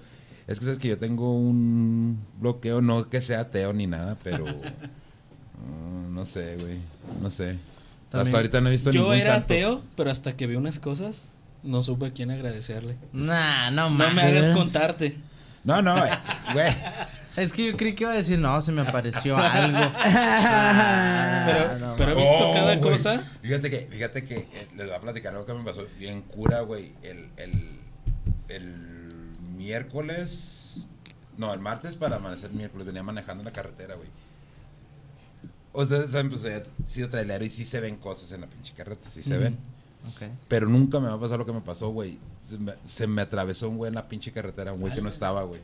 Es 0.47 0.59
que 0.61 0.65
sabes 0.67 0.79
que 0.79 0.89
yo 0.89 0.99
tengo 0.99 1.33
un 1.37 2.19
bloqueo, 2.41 2.81
no 2.81 3.09
que 3.11 3.21
sea 3.21 3.41
ateo 3.41 3.73
ni 3.73 3.87
nada, 3.87 4.17
pero... 4.23 4.45
mm, 4.47 6.15
no 6.15 6.25
sé, 6.25 6.57
güey. 6.57 6.79
No 7.21 7.31
sé. 7.31 7.57
También- 8.11 8.27
Hasta 8.29 8.37
ahorita 8.37 8.61
no 8.61 8.69
he 8.69 8.73
visto 8.73 8.91
Yo 8.93 9.01
ningún 9.03 9.17
era 9.17 9.35
santo. 9.35 9.45
ateo, 9.55 9.83
pero 9.97 10.11
hasta 10.11 10.37
que 10.37 10.47
vi 10.47 10.55
unas 10.57 10.79
cosas, 10.79 11.29
no 11.65 11.83
supe 11.83 12.07
a 12.07 12.13
quién 12.13 12.31
agradecerle. 12.31 12.97
Nah, 13.13 13.71
no 13.73 13.91
No 13.91 13.97
me 13.97 14.07
mames. 14.07 14.25
hagas 14.25 14.51
contarte. 14.51 15.17
No, 15.65 15.83
no, 15.83 15.97
güey. 16.53 16.73
Es 17.37 17.53
que 17.53 17.67
yo 17.73 17.77
creí 17.77 17.95
que 17.95 18.05
iba 18.05 18.13
a 18.13 18.17
decir, 18.17 18.39
no, 18.39 18.63
se 18.63 18.71
me 18.71 18.83
apareció 18.83 19.37
algo. 19.37 19.79
Pero, 21.47 21.79
no 21.79 21.95
pero 21.97 22.13
he 22.13 22.15
visto 22.15 22.51
Oh, 22.51 22.55
cada 22.55 22.81
cosa. 22.81 23.19
Fíjate 23.43 23.71
que, 23.71 23.89
fíjate 23.91 24.25
que 24.25 24.37
eh, 24.37 24.69
les 24.77 24.87
voy 24.87 24.95
a 24.97 25.01
platicar 25.01 25.33
algo 25.33 25.45
que 25.47 25.55
me 25.55 25.65
pasó 25.65 25.87
bien 25.99 26.23
cura, 26.23 26.61
güey. 26.61 26.93
El, 27.03 27.29
el, 27.37 27.53
el 28.49 28.96
miércoles. 29.67 30.85
No, 31.37 31.53
el 31.53 31.61
martes 31.61 31.97
para 31.97 32.17
amanecer 32.17 32.51
miércoles 32.53 32.87
venía 32.87 33.03
manejando 33.03 33.43
en 33.43 33.47
la 33.47 33.53
carretera, 33.53 33.95
güey. 33.97 34.09
Ustedes 35.73 36.11
saben, 36.11 36.31
pues 36.31 36.45
he 36.45 36.65
sido 36.87 37.11
trailero 37.11 37.45
y 37.45 37.51
sí 37.51 37.65
se 37.65 37.81
ven 37.81 37.97
cosas 37.97 38.33
en 38.33 38.41
la 38.41 38.47
pinche 38.47 38.73
carretera, 38.75 39.11
sí 39.11 39.23
se 39.23 39.37
ven. 39.37 39.59
Pero 40.49 40.69
nunca 40.69 41.01
me 41.01 41.09
va 41.09 41.15
a 41.15 41.21
pasar 41.21 41.39
lo 41.39 41.45
que 41.45 41.53
me 41.53 41.61
pasó, 41.61 41.91
güey. 41.91 42.19
Se 42.41 42.57
me, 42.57 42.73
se 42.87 43.07
me 43.07 43.23
atravesó 43.23 43.69
un 43.69 43.77
güey 43.77 43.89
en 43.89 43.97
la 43.97 44.09
pinche 44.09 44.33
carretera, 44.33 44.73
un 44.73 44.81
güey 44.81 44.95
que 44.95 45.03
no 45.03 45.09
estaba, 45.09 45.43
güey. 45.43 45.61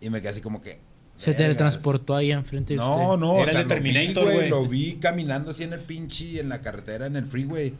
Y 0.00 0.10
me 0.10 0.20
quedé 0.20 0.30
así 0.30 0.40
como 0.40 0.60
que. 0.60 0.80
Se 1.16 1.32
teletransportó 1.32 2.16
ahí 2.16 2.32
enfrente 2.32 2.74
de 2.74 2.78
No, 2.78 3.12
usted. 3.12 3.20
no, 3.20 3.34
Era 3.38 3.42
o 3.42 3.50
sea, 3.52 3.60
el 3.60 3.68
lo 3.68 3.80
vi, 3.80 4.14
güey. 4.34 4.50
Lo 4.50 4.66
vi 4.66 4.94
caminando 4.94 5.52
así 5.52 5.62
en 5.62 5.72
el 5.72 5.80
pinche, 5.80 6.40
en 6.40 6.48
la 6.48 6.60
carretera, 6.60 7.06
en 7.06 7.16
el 7.16 7.24
freeway. 7.24 7.72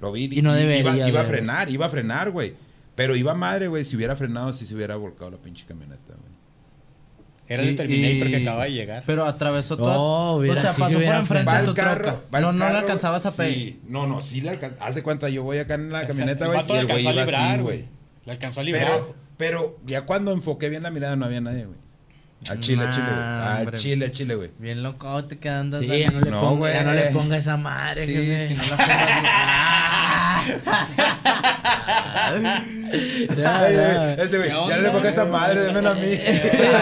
Lo 0.00 0.10
vi 0.10 0.28
Y 0.30 0.42
no 0.42 0.52
debería 0.52 0.80
iba, 0.96 1.08
iba 1.08 1.20
a 1.20 1.24
frenar, 1.24 1.70
iba 1.70 1.86
a 1.86 1.88
frenar, 1.88 2.32
güey. 2.32 2.54
Pero 2.94 3.16
iba 3.16 3.34
madre, 3.34 3.68
güey. 3.68 3.84
Si 3.84 3.96
hubiera 3.96 4.16
frenado, 4.16 4.52
si 4.52 4.66
se 4.66 4.74
hubiera 4.74 4.96
volcado 4.96 5.30
la 5.30 5.38
pinche 5.38 5.64
camioneta, 5.66 6.02
güey. 6.08 6.32
Era 7.48 7.62
el 7.64 7.76
Terminator 7.76 8.28
y- 8.28 8.30
que 8.30 8.36
acaba 8.38 8.64
de 8.64 8.72
llegar. 8.72 9.02
Pero 9.06 9.24
atravesó 9.26 9.76
todo. 9.76 9.92
Oh, 10.00 10.34
o 10.36 10.56
sea, 10.56 10.72
sí 10.74 10.80
pasó 10.80 10.94
por 10.96 11.04
enfrente 11.14 11.46
Va 11.50 11.60
de 11.60 11.66
tu 11.66 11.74
carro, 11.74 12.04
troca. 12.04 12.20
va 12.32 12.38
el 12.38 12.44
No, 12.44 12.52
no 12.52 12.58
le 12.58 12.64
carro, 12.66 12.78
alcanzabas 12.78 13.26
a 13.26 13.32
pegar. 13.32 13.52
Sí, 13.52 13.80
no, 13.88 14.06
no, 14.06 14.20
sí 14.20 14.40
le 14.40 14.50
alcanzaba. 14.50 14.86
Haz 14.86 14.94
de 14.94 15.02
cuenta, 15.02 15.28
yo 15.28 15.42
voy 15.42 15.58
acá 15.58 15.74
en 15.74 15.90
la 15.92 16.06
camioneta, 16.06 16.46
güey. 16.46 16.58
Y 16.58 16.60
el 16.60 16.66
güey 16.66 16.78
alcanzó 16.78 17.08
a 17.08 17.12
iba 17.12 17.22
librar, 17.24 17.50
así, 17.50 17.60
güey. 17.62 17.84
Le 18.24 18.32
alcanzó 18.32 18.60
a 18.60 18.62
librar. 18.62 18.84
Pero, 18.86 19.14
pero 19.36 19.78
ya 19.86 20.02
cuando 20.06 20.32
enfoqué 20.32 20.68
bien 20.68 20.82
la 20.84 20.90
mirada, 20.90 21.16
no 21.16 21.26
había 21.26 21.40
nadie, 21.40 21.64
güey. 21.66 21.78
Al 22.50 22.58
chile, 22.60 22.82
al 22.84 22.92
chile, 22.94 23.06
güey. 23.06 23.58
Hombre. 23.60 23.78
chile, 23.78 24.04
al 24.06 24.10
chile, 24.10 24.34
güey. 24.34 24.50
Bien 24.58 24.82
loco, 24.82 25.24
te 25.24 25.38
quedando. 25.38 25.78
Sí, 25.80 25.86
ya 25.86 26.10
no 26.10 26.20
le, 26.20 26.30
No, 26.30 26.40
ponga, 26.40 26.72
ya 26.72 26.82
no 26.82 26.92
le 26.92 27.02
güey. 27.02 27.12
ponga 27.14 27.36
esa 27.36 27.56
madre, 27.56 28.06
Sí, 28.06 28.48
si 28.48 28.54
no 28.54 28.62
la 28.76 28.76
No, 32.40 32.42
Ay, 33.48 33.74
no. 33.76 34.22
Ese, 34.22 34.36
güey. 34.38 34.48
¿Qué 34.50 34.54
Ya 34.68 34.76
no 34.76 34.82
le 34.82 34.90
ponga 34.90 35.08
esa 35.08 35.24
madre, 35.24 35.60
démelo 35.60 35.90
a 35.90 35.94
mí. 35.94 36.00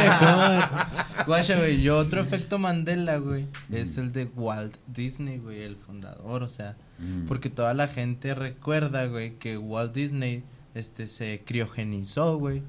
Mejor. 0.00 1.26
Guacha, 1.26 1.56
güey, 1.56 1.80
yo 1.82 1.98
otro 1.98 2.20
efecto 2.22 2.58
Mandela, 2.58 3.18
güey, 3.18 3.46
es 3.70 3.98
el 3.98 4.10
de 4.12 4.24
Walt 4.34 4.76
Disney, 4.86 5.38
güey, 5.38 5.62
el 5.62 5.76
fundador, 5.76 6.42
o 6.42 6.48
sea, 6.48 6.76
Mm. 6.98 7.26
porque 7.26 7.48
toda 7.48 7.72
la 7.72 7.88
gente 7.88 8.34
recuerda, 8.34 9.06
güey, 9.06 9.38
que 9.38 9.56
Walt 9.56 9.94
Disney, 9.94 10.42
este, 10.74 11.06
se 11.06 11.42
criogenizó, 11.46 12.36
güey, 12.36 12.62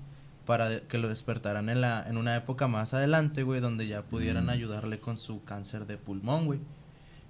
para 0.51 0.81
que 0.81 0.97
lo 0.97 1.07
despertaran 1.07 1.69
en 1.69 1.79
la, 1.79 2.05
en 2.09 2.17
una 2.17 2.35
época 2.35 2.67
más 2.67 2.93
adelante, 2.93 3.43
güey, 3.43 3.61
donde 3.61 3.87
ya 3.87 4.01
pudieran 4.01 4.47
Mm. 4.47 4.49
ayudarle 4.49 4.97
con 4.99 5.17
su 5.17 5.45
cáncer 5.45 5.85
de 5.87 5.95
pulmón, 5.95 6.45
güey. 6.45 6.59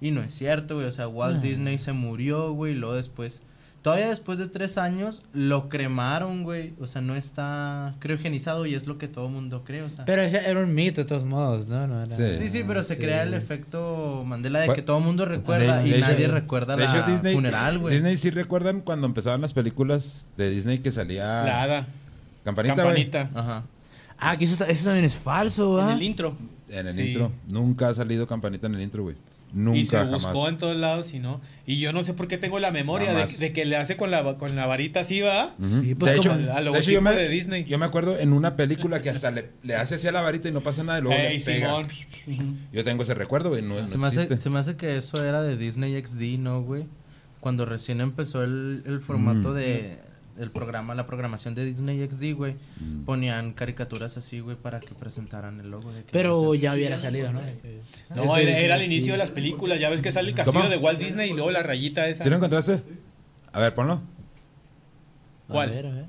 Y 0.00 0.10
no 0.10 0.22
es 0.22 0.34
cierto, 0.34 0.74
güey, 0.74 0.88
o 0.88 0.92
sea, 0.92 1.06
Walt. 1.06 1.40
Disney 1.40 1.78
se 1.78 1.92
murió, 1.92 2.52
güey, 2.52 2.72
y 2.72 2.74
luego 2.74 2.96
después 2.96 3.42
Todavía 3.82 4.08
después 4.10 4.38
de 4.38 4.46
tres 4.46 4.78
años 4.78 5.24
lo 5.32 5.68
cremaron, 5.68 6.44
güey. 6.44 6.72
O 6.80 6.86
sea, 6.86 7.02
no 7.02 7.16
está 7.16 7.96
criogenizado 7.98 8.64
y 8.64 8.76
es 8.76 8.86
lo 8.86 8.96
que 8.96 9.08
todo 9.08 9.28
mundo 9.28 9.64
cree, 9.64 9.82
o 9.82 9.88
sea. 9.88 10.04
Pero 10.04 10.22
ese 10.22 10.36
era 10.38 10.60
un 10.60 10.72
mito 10.72 11.00
de 11.00 11.04
todos 11.08 11.24
modos, 11.24 11.66
¿no? 11.66 11.88
no 11.88 12.00
era- 12.00 12.14
Sí. 12.14 12.22
Sí, 12.38 12.48
sí, 12.48 12.64
pero 12.64 12.84
se 12.84 12.94
Sí. 12.94 13.00
crea 13.00 13.24
el 13.24 13.34
efecto 13.34 14.22
Mandela 14.24 14.60
de 14.60 14.66
Fue- 14.66 14.76
que 14.76 14.82
todo 14.82 14.98
el 14.98 15.04
mundo 15.04 15.24
recuerda 15.24 15.78
De- 15.78 15.88
y 15.88 15.90
de 15.90 15.98
hecho- 15.98 16.06
nadie 16.06 16.28
recuerda 16.28 16.76
la 16.76 16.84
hecho, 16.84 17.10
Disney, 17.10 17.34
funeral, 17.34 17.80
güey. 17.80 17.94
Disney 17.94 18.16
sí 18.18 18.30
recuerdan 18.30 18.82
cuando 18.82 19.08
empezaban 19.08 19.40
las 19.40 19.52
películas 19.52 20.26
de 20.36 20.48
Disney 20.50 20.78
que 20.78 20.92
salía 20.92 21.24
La 21.42 21.62
hada. 21.62 21.86
Campanita, 22.44 22.74
güey. 22.84 23.10
Campanita. 23.10 23.30
Ajá. 23.40 23.62
Ah, 24.18 24.36
que 24.36 24.44
eso, 24.44 24.56
ta- 24.56 24.66
eso 24.68 24.84
también 24.84 25.04
es 25.04 25.14
falso, 25.14 25.80
En 25.80 25.88
¿ah? 25.88 25.92
el 25.94 26.02
intro. 26.02 26.36
En 26.68 26.86
el 26.86 26.94
Sí. 26.94 27.08
intro. 27.08 27.32
Nunca 27.48 27.88
ha 27.88 27.94
salido 27.94 28.26
Campanita 28.26 28.66
en 28.66 28.74
el 28.74 28.82
intro, 28.82 29.02
güey. 29.02 29.16
Nunca, 29.54 29.78
y 29.78 29.84
se 29.84 29.96
jamás. 29.98 30.22
buscó 30.22 30.48
en 30.48 30.56
todos 30.56 30.76
lados 30.76 31.12
y 31.12 31.18
no. 31.18 31.40
Y 31.66 31.78
yo 31.78 31.92
no 31.92 32.02
sé 32.02 32.14
por 32.14 32.26
qué 32.26 32.38
tengo 32.38 32.58
la 32.58 32.70
memoria 32.70 33.12
de, 33.12 33.52
que 33.52 33.66
le 33.66 33.76
hace 33.76 33.98
con 33.98 34.10
la, 34.10 34.38
con 34.38 34.56
la 34.56 34.64
varita 34.64 35.00
así, 35.00 35.20
¿va? 35.20 35.54
Sí, 35.82 35.94
pues 35.94 36.12
de, 36.12 36.18
hecho, 36.18 36.30
como 36.30 36.42
al- 36.44 36.50
al 36.68 36.72
de 36.72 36.78
hecho, 36.78 36.90
yo 36.90 37.02
me, 37.02 37.12
de 37.12 37.28
Disney. 37.28 37.64
yo 37.64 37.78
me 37.78 37.84
acuerdo 37.84 38.18
en 38.18 38.32
una 38.32 38.56
película 38.56 39.02
que 39.02 39.10
hasta 39.10 39.30
le, 39.30 39.50
le 39.62 39.74
hace 39.76 39.96
así 39.96 40.06
a 40.06 40.12
la 40.12 40.22
varita 40.22 40.48
y 40.48 40.52
no 40.52 40.62
pasa 40.62 40.82
nada 40.84 41.00
y 41.00 41.02
luego 41.02 41.20
Ey, 41.20 41.38
le 41.38 41.44
pega. 41.44 41.82
Yo 42.72 42.82
tengo 42.84 43.02
ese 43.02 43.14
recuerdo, 43.14 43.50
güey. 43.50 43.60
No, 43.60 43.78
no 43.80 43.88
se, 43.88 43.98
me 43.98 44.06
hace, 44.06 44.22
existe. 44.22 44.38
se 44.42 44.48
me 44.50 44.58
hace 44.58 44.76
que 44.76 44.96
eso 44.96 45.22
era 45.22 45.42
de 45.42 45.58
Disney 45.58 46.00
XD, 46.02 46.38
¿no, 46.38 46.62
güey? 46.62 46.86
Cuando 47.40 47.66
recién 47.66 48.00
empezó 48.00 48.42
el, 48.44 48.82
el 48.86 49.00
formato 49.00 49.50
Mm. 49.50 49.54
de 49.54 49.98
el 50.38 50.50
programa, 50.50 50.94
la 50.94 51.06
programación 51.06 51.54
de 51.54 51.64
Disney 51.64 51.98
XD, 52.08 52.32
güey, 52.34 52.56
Mm. 52.80 53.04
ponían 53.04 53.52
caricaturas 53.52 54.16
así, 54.16 54.40
güey, 54.40 54.56
para 54.56 54.80
que 54.80 54.94
presentaran 54.94 55.60
el 55.60 55.70
logo 55.70 55.92
de 55.92 56.04
que 56.04 56.12
Pero 56.12 56.54
ya 56.54 56.72
hubiera 56.74 56.98
salido, 56.98 57.32
¿no? 57.32 57.40
No, 58.14 58.36
era, 58.36 58.58
era 58.58 58.74
al 58.74 58.80
Disney, 58.80 58.96
inicio 58.96 59.12
de 59.12 59.18
las 59.18 59.30
películas. 59.30 59.78
Ya 59.80 59.90
ves 59.90 60.00
que 60.02 60.10
sale 60.12 60.30
el 60.30 60.34
castillo 60.34 60.58
¿Cómo? 60.60 60.70
de 60.70 60.76
Walt 60.78 60.98
Disney 60.98 61.30
y 61.30 61.34
luego 61.34 61.50
la 61.50 61.62
rayita 61.62 62.06
esa. 62.08 62.24
¿Sí 62.24 62.30
lo 62.30 62.36
encontraste? 62.36 62.82
A 63.52 63.60
ver, 63.60 63.74
ponlo. 63.74 64.00
¿Cuál? 65.48 65.68
A 65.68 65.72
ver, 65.72 65.86
a 65.86 65.90
ver. 65.90 66.04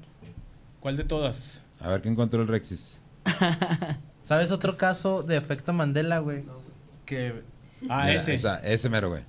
¿Cuál 0.79 0.95
de 0.97 1.03
todas? 1.03 1.61
A 1.81 1.89
ver 1.89 2.01
qué 2.01 2.09
encontró 2.09 2.41
el 2.41 2.47
Rexis. 2.47 3.01
¿Sabes 4.21 4.51
otro 4.51 4.77
caso 4.77 5.21
de 5.23 5.35
efecto 5.37 5.73
Mandela, 5.73 6.19
güey? 6.19 6.43
Que 7.05 7.41
Ah, 7.89 8.03
Mira, 8.05 8.13
ese. 8.13 8.33
esa- 8.35 8.59
ese 8.59 8.89
mero, 8.89 9.09
güey. 9.09 9.23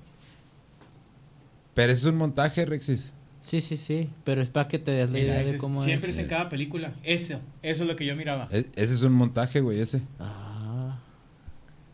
Pero 1.74 1.90
ese 1.92 2.02
es 2.02 2.06
un 2.06 2.16
montaje, 2.16 2.64
Rexis. 2.64 3.12
Sí, 3.44 3.60
sí, 3.60 3.76
sí. 3.76 4.08
Pero 4.24 4.40
es 4.40 4.48
para 4.48 4.68
que 4.68 4.78
te 4.78 4.90
des 4.90 5.10
la 5.10 5.18
Mira, 5.18 5.34
idea 5.34 5.44
de 5.44 5.50
es- 5.52 5.60
cómo 5.60 5.84
siempre 5.84 6.10
es. 6.10 6.16
es 6.16 6.22
en 6.22 6.28
cada 6.28 6.48
película. 6.48 6.92
Eso. 7.02 7.40
Eso 7.62 7.82
es 7.82 7.88
lo 7.88 7.94
que 7.94 8.06
yo 8.06 8.16
miraba. 8.16 8.48
E- 8.50 8.64
ese 8.74 8.94
es 8.94 9.02
un 9.02 9.12
montaje, 9.12 9.60
güey, 9.60 9.80
ese. 9.80 10.00
Ah. 10.18 10.98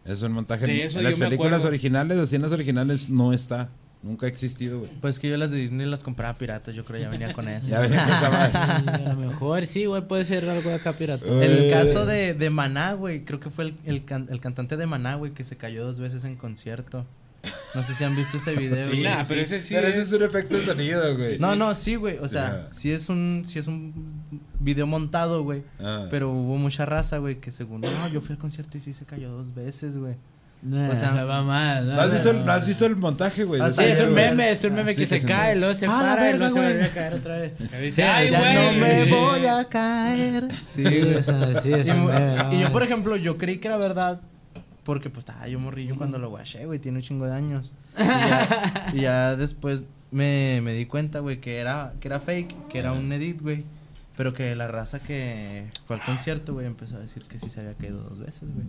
Ese 0.05 0.13
es 0.15 0.23
un 0.23 0.33
montaje. 0.33 0.67
De 0.67 0.81
En- 0.81 0.87
eso 0.87 0.99
en 0.99 1.05
yo 1.05 1.11
las 1.11 1.19
me 1.19 1.27
películas 1.27 1.65
originales, 1.65 2.17
las 2.17 2.53
originales, 2.53 3.09
no 3.11 3.33
está. 3.33 3.69
Nunca 4.03 4.25
ha 4.25 4.29
existido, 4.31 4.79
güey. 4.79 4.91
Pues 5.03 5.19
que 5.19 5.29
yo 5.29 5.37
las 5.37 5.51
de 5.51 5.59
Disney 5.59 5.87
las 5.87 6.03
compraba 6.03 6.33
piratas, 6.39 6.75
yo 6.75 6.85
creo 6.85 7.01
ya 7.03 7.11
venía 7.11 7.35
con 7.35 7.47
eso. 7.49 7.69
Ya 7.69 7.81
venía 7.81 8.03
con 8.05 8.15
esa 8.15 8.31
madre. 8.31 8.53
Sí, 8.97 9.05
a 9.05 9.09
lo 9.13 9.17
mejor 9.21 9.67
sí, 9.67 9.81
igual 9.83 10.07
puede 10.07 10.25
ser 10.25 10.49
algo 10.49 10.71
de 10.71 10.77
acá 10.77 10.95
pirata. 10.95 11.27
El 11.45 11.71
caso 11.71 12.07
de, 12.07 12.33
de 12.33 12.49
Maná, 12.49 12.95
güey, 12.95 13.25
creo 13.27 13.41
que 13.41 13.51
fue 13.51 13.65
el, 13.65 13.75
el, 13.85 14.05
can- 14.07 14.29
el 14.31 14.41
cantante 14.41 14.77
de 14.79 14.87
Maná, 14.87 15.17
güey, 15.17 15.33
que 15.35 15.45
se 15.45 15.57
cayó 15.57 15.85
dos 15.85 16.01
veces 16.01 16.25
en 16.25 16.37
concierto. 16.37 17.05
No 17.75 17.83
sé 17.85 17.95
si 17.95 18.03
han 18.05 18.17
visto 18.17 18.37
ese 18.37 18.57
video. 18.57 18.85
Sí, 18.91 19.01
güey. 19.01 19.03
nah, 19.05 19.25
pero 19.29 19.41
ese 19.43 19.61
sí. 19.61 19.75
Pero 19.75 19.87
es- 19.87 19.95
ese 19.95 20.03
es 20.03 20.13
un 20.13 20.23
efecto 20.25 20.57
de 20.57 20.65
sonido, 20.65 21.17
güey. 21.17 21.39
No, 21.39 21.55
no, 21.55 21.75
sí, 21.75 21.95
güey. 21.95 22.19
O 22.19 22.27
sea, 22.29 22.67
Ya. 22.69 22.75
sí 22.75 22.91
es 22.91 23.09
un, 23.09 23.45
sí 23.47 23.59
es 23.59 23.67
un 23.69 24.21
video 24.59 24.87
montado, 24.87 25.43
güey. 25.45 25.63
Ah. 25.79 26.07
Pero 26.11 26.31
hubo 26.31 26.57
mucha 26.57 26.85
raza, 26.85 27.19
güey, 27.19 27.37
que 27.41 27.51
según, 27.51 27.83
no, 27.83 28.09
yo 28.09 28.21
fui 28.21 28.33
al 28.35 28.39
concierto 28.39 28.77
y 28.77 28.81
sí 28.81 28.93
se 28.93 29.05
cayó 29.05 29.31
dos 29.31 29.55
veces, 29.55 29.97
güey. 29.97 30.17
No, 30.63 30.91
O 30.91 30.95
sea, 30.95 31.25
va 31.25 31.43
mal. 31.43 31.87
¿No 31.95 31.99
has, 32.03 32.13
visto 32.13 32.31
el, 32.33 32.45
no 32.45 32.53
has 32.53 32.67
visto 32.67 32.85
el 32.85 32.95
montaje, 32.95 33.45
güey? 33.45 33.63
Ah, 33.63 33.71
Sí, 33.71 33.83
es 33.83 33.99
un 34.01 34.13
güey? 34.13 34.27
meme, 34.29 34.51
es 34.51 34.63
un 34.63 34.75
meme 34.75 34.95
que 34.95 35.07
se 35.07 35.19
se 35.21 35.27
cae, 35.27 35.57
luego 35.57 35.73
se 35.73 35.87
Ah, 35.87 35.89
la 35.89 35.99
para 36.01 36.21
y 36.21 36.25
verga, 36.33 36.39
luego 36.39 36.55
se 36.55 36.61
güey. 36.61 36.73
vuelve 36.73 36.87
a 36.87 36.93
caer 36.93 37.15
otra 37.15 37.37
vez. 37.39 37.53
dice, 37.81 38.03
¡Ay, 38.03 38.31
ya 38.31 38.39
güey! 38.41 38.55
no 38.55 38.73
me 38.87 39.05
voy 39.11 39.47
a 39.47 39.65
caer. 39.65 40.49
Sí, 40.75 40.85
o 41.17 41.23
sea, 41.23 41.63
sí, 41.63 41.73
es 41.73 41.87
Y, 41.87 41.91
un 41.93 42.05
meme, 42.07 42.37
no, 42.37 42.53
y 42.53 42.61
yo, 42.61 42.73
por 42.73 42.83
no. 42.83 42.85
ejemplo, 42.87 43.17
yo 43.17 43.39
creí 43.39 43.57
que 43.57 43.69
era 43.69 43.79
verdad. 43.79 44.21
Porque, 44.91 45.09
pues, 45.09 45.25
estaba 45.25 45.47
yo 45.47 45.61
morrillo 45.61 45.95
cuando 45.95 46.19
lo 46.19 46.31
guaché, 46.31 46.67
güey. 46.67 46.81
Tiene 46.81 46.99
un 46.99 47.05
chingo 47.05 47.27
de 47.27 47.33
años. 47.33 47.75
Y 47.97 48.03
ya, 48.03 48.91
y 48.93 49.01
ya 49.03 49.37
después 49.37 49.85
me, 50.11 50.59
me 50.65 50.73
di 50.73 50.85
cuenta, 50.87 51.21
güey, 51.21 51.41
que 51.41 51.59
era, 51.59 51.93
que 52.01 52.09
era 52.09 52.19
fake, 52.19 52.67
que 52.67 52.81
era 52.81 52.93
un 52.93 53.13
edit, 53.13 53.41
güey. 53.41 53.65
Pero 54.17 54.35
que 54.35 54.57
la 54.57 54.67
raza 54.67 54.99
que 54.99 55.69
fue 55.87 55.95
al 55.95 56.05
concierto, 56.05 56.55
güey, 56.55 56.67
empezó 56.67 56.97
a 56.97 56.99
decir 56.99 57.23
que 57.23 57.39
sí 57.39 57.49
se 57.49 57.61
había 57.61 57.75
caído 57.75 58.03
dos 58.03 58.19
veces, 58.19 58.53
güey. 58.53 58.67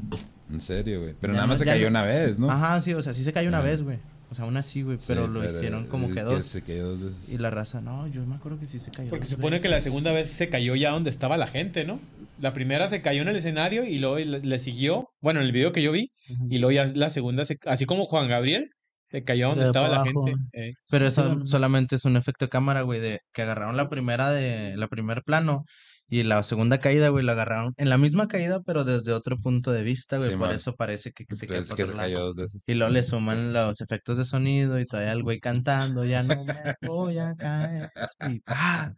En 0.52 0.62
serio, 0.62 1.02
güey. 1.02 1.16
Pero 1.20 1.34
Ya 1.34 1.38
nada 1.38 1.48
más 1.48 1.58
se 1.58 1.66
cayó 1.66 1.88
una 1.88 2.04
vez, 2.04 2.38
¿no? 2.38 2.52
Ajá, 2.52 2.80
sí, 2.82 2.94
o 2.94 3.02
sea, 3.02 3.16
sí 3.16 3.24
se 3.24 3.34
cayó 3.34 3.50
una 3.50 3.62
vez, 3.62 3.82
güey. 3.82 3.98
O 4.32 4.36
sea, 4.36 4.46
una 4.46 4.64
sí, 4.64 4.82
güey, 4.82 4.98
Sí, 4.98 5.06
pero 5.10 5.28
lo 5.28 5.44
hicieron 5.48 5.88
como 5.88 6.10
que 6.10 6.22
dos. 6.22 6.46
se 6.46 6.62
cayó 6.62 6.88
dos 6.96 7.02
veces. 7.02 7.30
Y 7.30 7.38
la 7.38 7.50
raza, 7.50 7.82
no, 7.82 8.08
yo 8.08 8.26
me 8.26 8.36
acuerdo 8.36 8.60
que 8.60 8.66
sí 8.66 8.80
se 8.80 8.90
cayó. 8.90 9.10
Porque 9.10 9.26
se 9.26 9.36
supone 9.36 9.60
que 9.60 9.68
la 9.68 9.82
segunda 9.82 10.14
vez 10.14 10.30
se 10.32 10.48
cayó 10.48 10.74
ya 10.76 10.92
donde 10.92 11.10
estaba 11.10 11.36
la 11.36 11.48
gente, 11.48 11.84
¿no? 11.84 12.00
La 12.40 12.54
primera 12.54 12.88
se 12.88 13.02
cayó 13.02 13.22
en 13.24 13.28
el 13.28 13.36
escenario 13.36 13.84
y 13.84 14.00
luego 14.00 14.18
le, 14.20 14.60
siguió, 14.60 15.10
bueno, 15.20 15.42
en 15.42 15.48
el 15.48 15.52
video 15.52 15.74
que 15.74 15.82
yo 15.84 15.92
vi, 15.92 16.12
y 16.50 16.60
luego 16.60 16.72
ya 16.72 16.86
la 16.96 17.10
segunda, 17.10 17.44
se, 17.46 17.58
así 17.66 17.86
como 17.86 18.06
Juan 18.06 18.30
Gabriel, 18.30 18.70
se 19.10 19.24
cayó 19.26 19.48
Se 19.48 19.50
donde 19.50 19.66
estaba 19.66 19.90
la 19.90 19.96
abajo. 19.98 20.26
gente. 20.26 20.40
eh. 20.54 20.74
Pero 20.90 21.06
eso 21.08 21.46
solamente 21.46 21.98
es 21.98 22.06
un 22.06 22.16
efecto 22.16 22.46
de 22.46 22.50
cámara, 22.50 22.84
güey, 22.84 23.02
de 23.02 23.20
que 23.34 23.42
agarraron 23.42 23.76
la 23.76 23.90
primera 23.90 24.32
de 24.32 24.78
la 24.78 24.88
primer 24.88 25.24
plano 25.24 25.66
y 26.12 26.24
la 26.24 26.44
segunda 26.44 26.80
caída, 26.80 27.08
güey, 27.08 27.24
la 27.24 27.32
agarraron 27.32 27.72
en 27.78 27.90
la 27.90 27.98
misma 27.98 28.28
caída, 28.28 28.60
pero 28.66 28.84
desde 28.84 29.14
otro 29.14 29.38
punto 29.38 29.72
de 29.72 29.82
vista, 29.82 30.18
güey, 30.18 30.30
Sí, 30.30 30.36
por 30.36 30.48
man. 30.50 30.56
eso 30.56 30.76
parece 30.76 31.14
que, 31.14 31.26
que 31.26 31.36
se 31.36 31.46
Entonces, 31.46 31.74
cayó 31.74 31.86
que 31.88 31.94
se 31.94 31.98
cayó 31.98 32.20
dos 32.20 32.36
veces. 32.36 32.68
Y 32.68 32.74
luego 32.76 32.92
le 32.94 33.02
suman 33.04 33.54
los 33.54 33.80
efectos 33.80 34.18
de 34.18 34.26
sonido 34.26 34.78
y 34.78 34.86
todavía 34.86 35.14
el 35.14 35.24
güey 35.24 35.40
cantando, 35.40 36.04
ya 36.04 36.22
no 36.22 36.44
me 36.44 36.54
voy 36.82 37.18
a 37.18 37.34
caer. 37.36 37.90
Y 38.30 38.40
¡pah! 38.42 38.94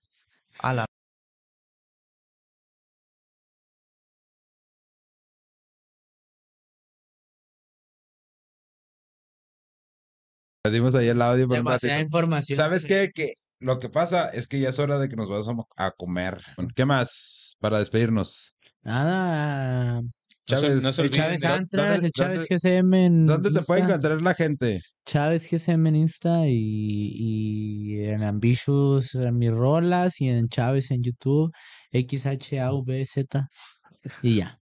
a 0.59 0.73
la 0.73 0.85
Perdimos 10.63 10.95
ahí 10.95 11.09
el 11.09 11.21
audio 11.21 11.45
ratito. 11.47 11.99
información. 11.99 12.55
¿Sabes 12.55 12.85
qué? 12.85 13.11
Que 13.13 13.33
lo 13.63 13.79
que 13.79 13.89
pasa 13.89 14.29
es 14.29 14.47
que 14.47 14.59
ya 14.59 14.69
es 14.69 14.79
hora 14.79 14.97
de 14.99 15.09
que 15.09 15.15
nos 15.15 15.29
vayamos 15.29 15.65
a 15.77 15.91
comer. 15.91 16.39
¿Qué 16.75 16.85
más 16.85 17.55
para 17.59 17.79
despedirnos? 17.79 18.53
Nada. 18.83 20.01
Chávez, 20.45 20.83
no 20.83 20.91
se 20.91 21.01
El 21.03 21.07
olviden 21.07 21.37
Chávez 21.37 21.43
Antras, 21.45 21.93
¿dónde- 21.93 22.11
Chávez 22.11 22.45
GCM 22.49 22.93
en 23.05 23.25
¿Dónde 23.25 23.49
te 23.51 23.61
puede 23.61 23.81
encontrar 23.83 24.21
la 24.21 24.33
gente? 24.33 24.81
Chávez 25.05 25.47
GCM 25.49 25.87
en 25.87 25.95
Insta 25.95 26.47
y, 26.47 27.13
y 27.95 28.03
en 28.03 28.23
Ambitious 28.23 29.15
en 29.15 29.37
mis 29.37 29.51
rolas 29.51 30.19
y 30.19 30.27
en 30.27 30.49
Chávez 30.49 30.91
en 30.91 31.01
YouTube, 31.01 31.49
XHAVZ 31.93 33.15
y 34.21 34.35
ya. 34.37 34.59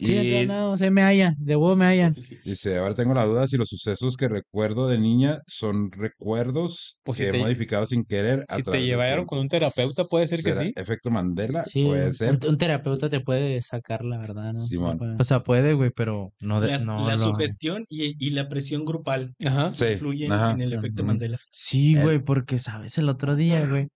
Sí, 0.00 0.14
Y 0.14 0.46
lados, 0.46 0.80
ahí 0.82 0.90
me 0.90 1.02
hallan, 1.02 1.36
de 1.38 1.56
huevo 1.56 1.76
me 1.76 1.84
hallan. 1.86 2.14
dice, 2.44 2.78
ahora 2.78 2.94
tengo 2.94 3.12
la 3.14 3.24
duda 3.24 3.46
si 3.46 3.56
los 3.56 3.68
sucesos 3.68 4.16
que 4.16 4.28
recuerdo 4.28 4.88
de 4.88 4.98
niña 4.98 5.40
son 5.46 5.90
recuerdos 5.90 6.98
Pues 7.02 7.18
si 7.18 7.24
que 7.24 7.28
he 7.28 7.32
te- 7.32 7.38
modificado 7.38 7.84
sin 7.86 8.04
querer 8.04 8.44
a 8.48 8.56
Si 8.56 8.62
te 8.62 8.82
llevaron 8.82 9.26
con 9.26 9.38
un 9.38 9.48
terapeuta, 9.48 10.04
puede 10.04 10.26
ser 10.28 10.38
que 10.38 10.42
¿Será 10.44 10.62
sí. 10.62 10.72
efecto 10.76 11.10
Mandela? 11.10 11.64
Sí, 11.66 11.84
Puede 11.84 12.12
ser. 12.14 12.38
un 12.46 12.56
terapeuta 12.58 13.10
te 13.10 13.20
puede 13.20 13.60
sacar 13.62 14.04
la 14.04 14.18
verdad, 14.18 14.52
¿no? 14.52 14.62
Simón. 14.62 15.16
O 15.18 15.24
sea, 15.24 15.42
puede, 15.42 15.74
güey, 15.74 15.90
pero 15.90 16.32
no 16.40 16.60
de 16.60 16.68
La, 16.68 16.78
no 16.78 17.06
la 17.06 17.12
lo- 17.12 17.18
sugestión 17.18 17.84
y, 17.88 18.16
y 18.24 18.30
la 18.30 18.48
presión 18.48 18.84
grupal 18.84 19.34
Ajá. 19.44 19.74
Sí, 19.74 19.84
influyen 19.92 20.32
ajá. 20.32 20.52
en 20.52 20.60
el 20.62 20.72
efecto. 20.72 21.04
Mandela. 21.04 21.38
Sí, 21.50 21.94
güey, 22.00 22.18
porque 22.20 22.58
sabes, 22.58 22.96
el 22.98 23.08
otro 23.08 23.36
día, 23.36 23.66
güey, 23.66 23.88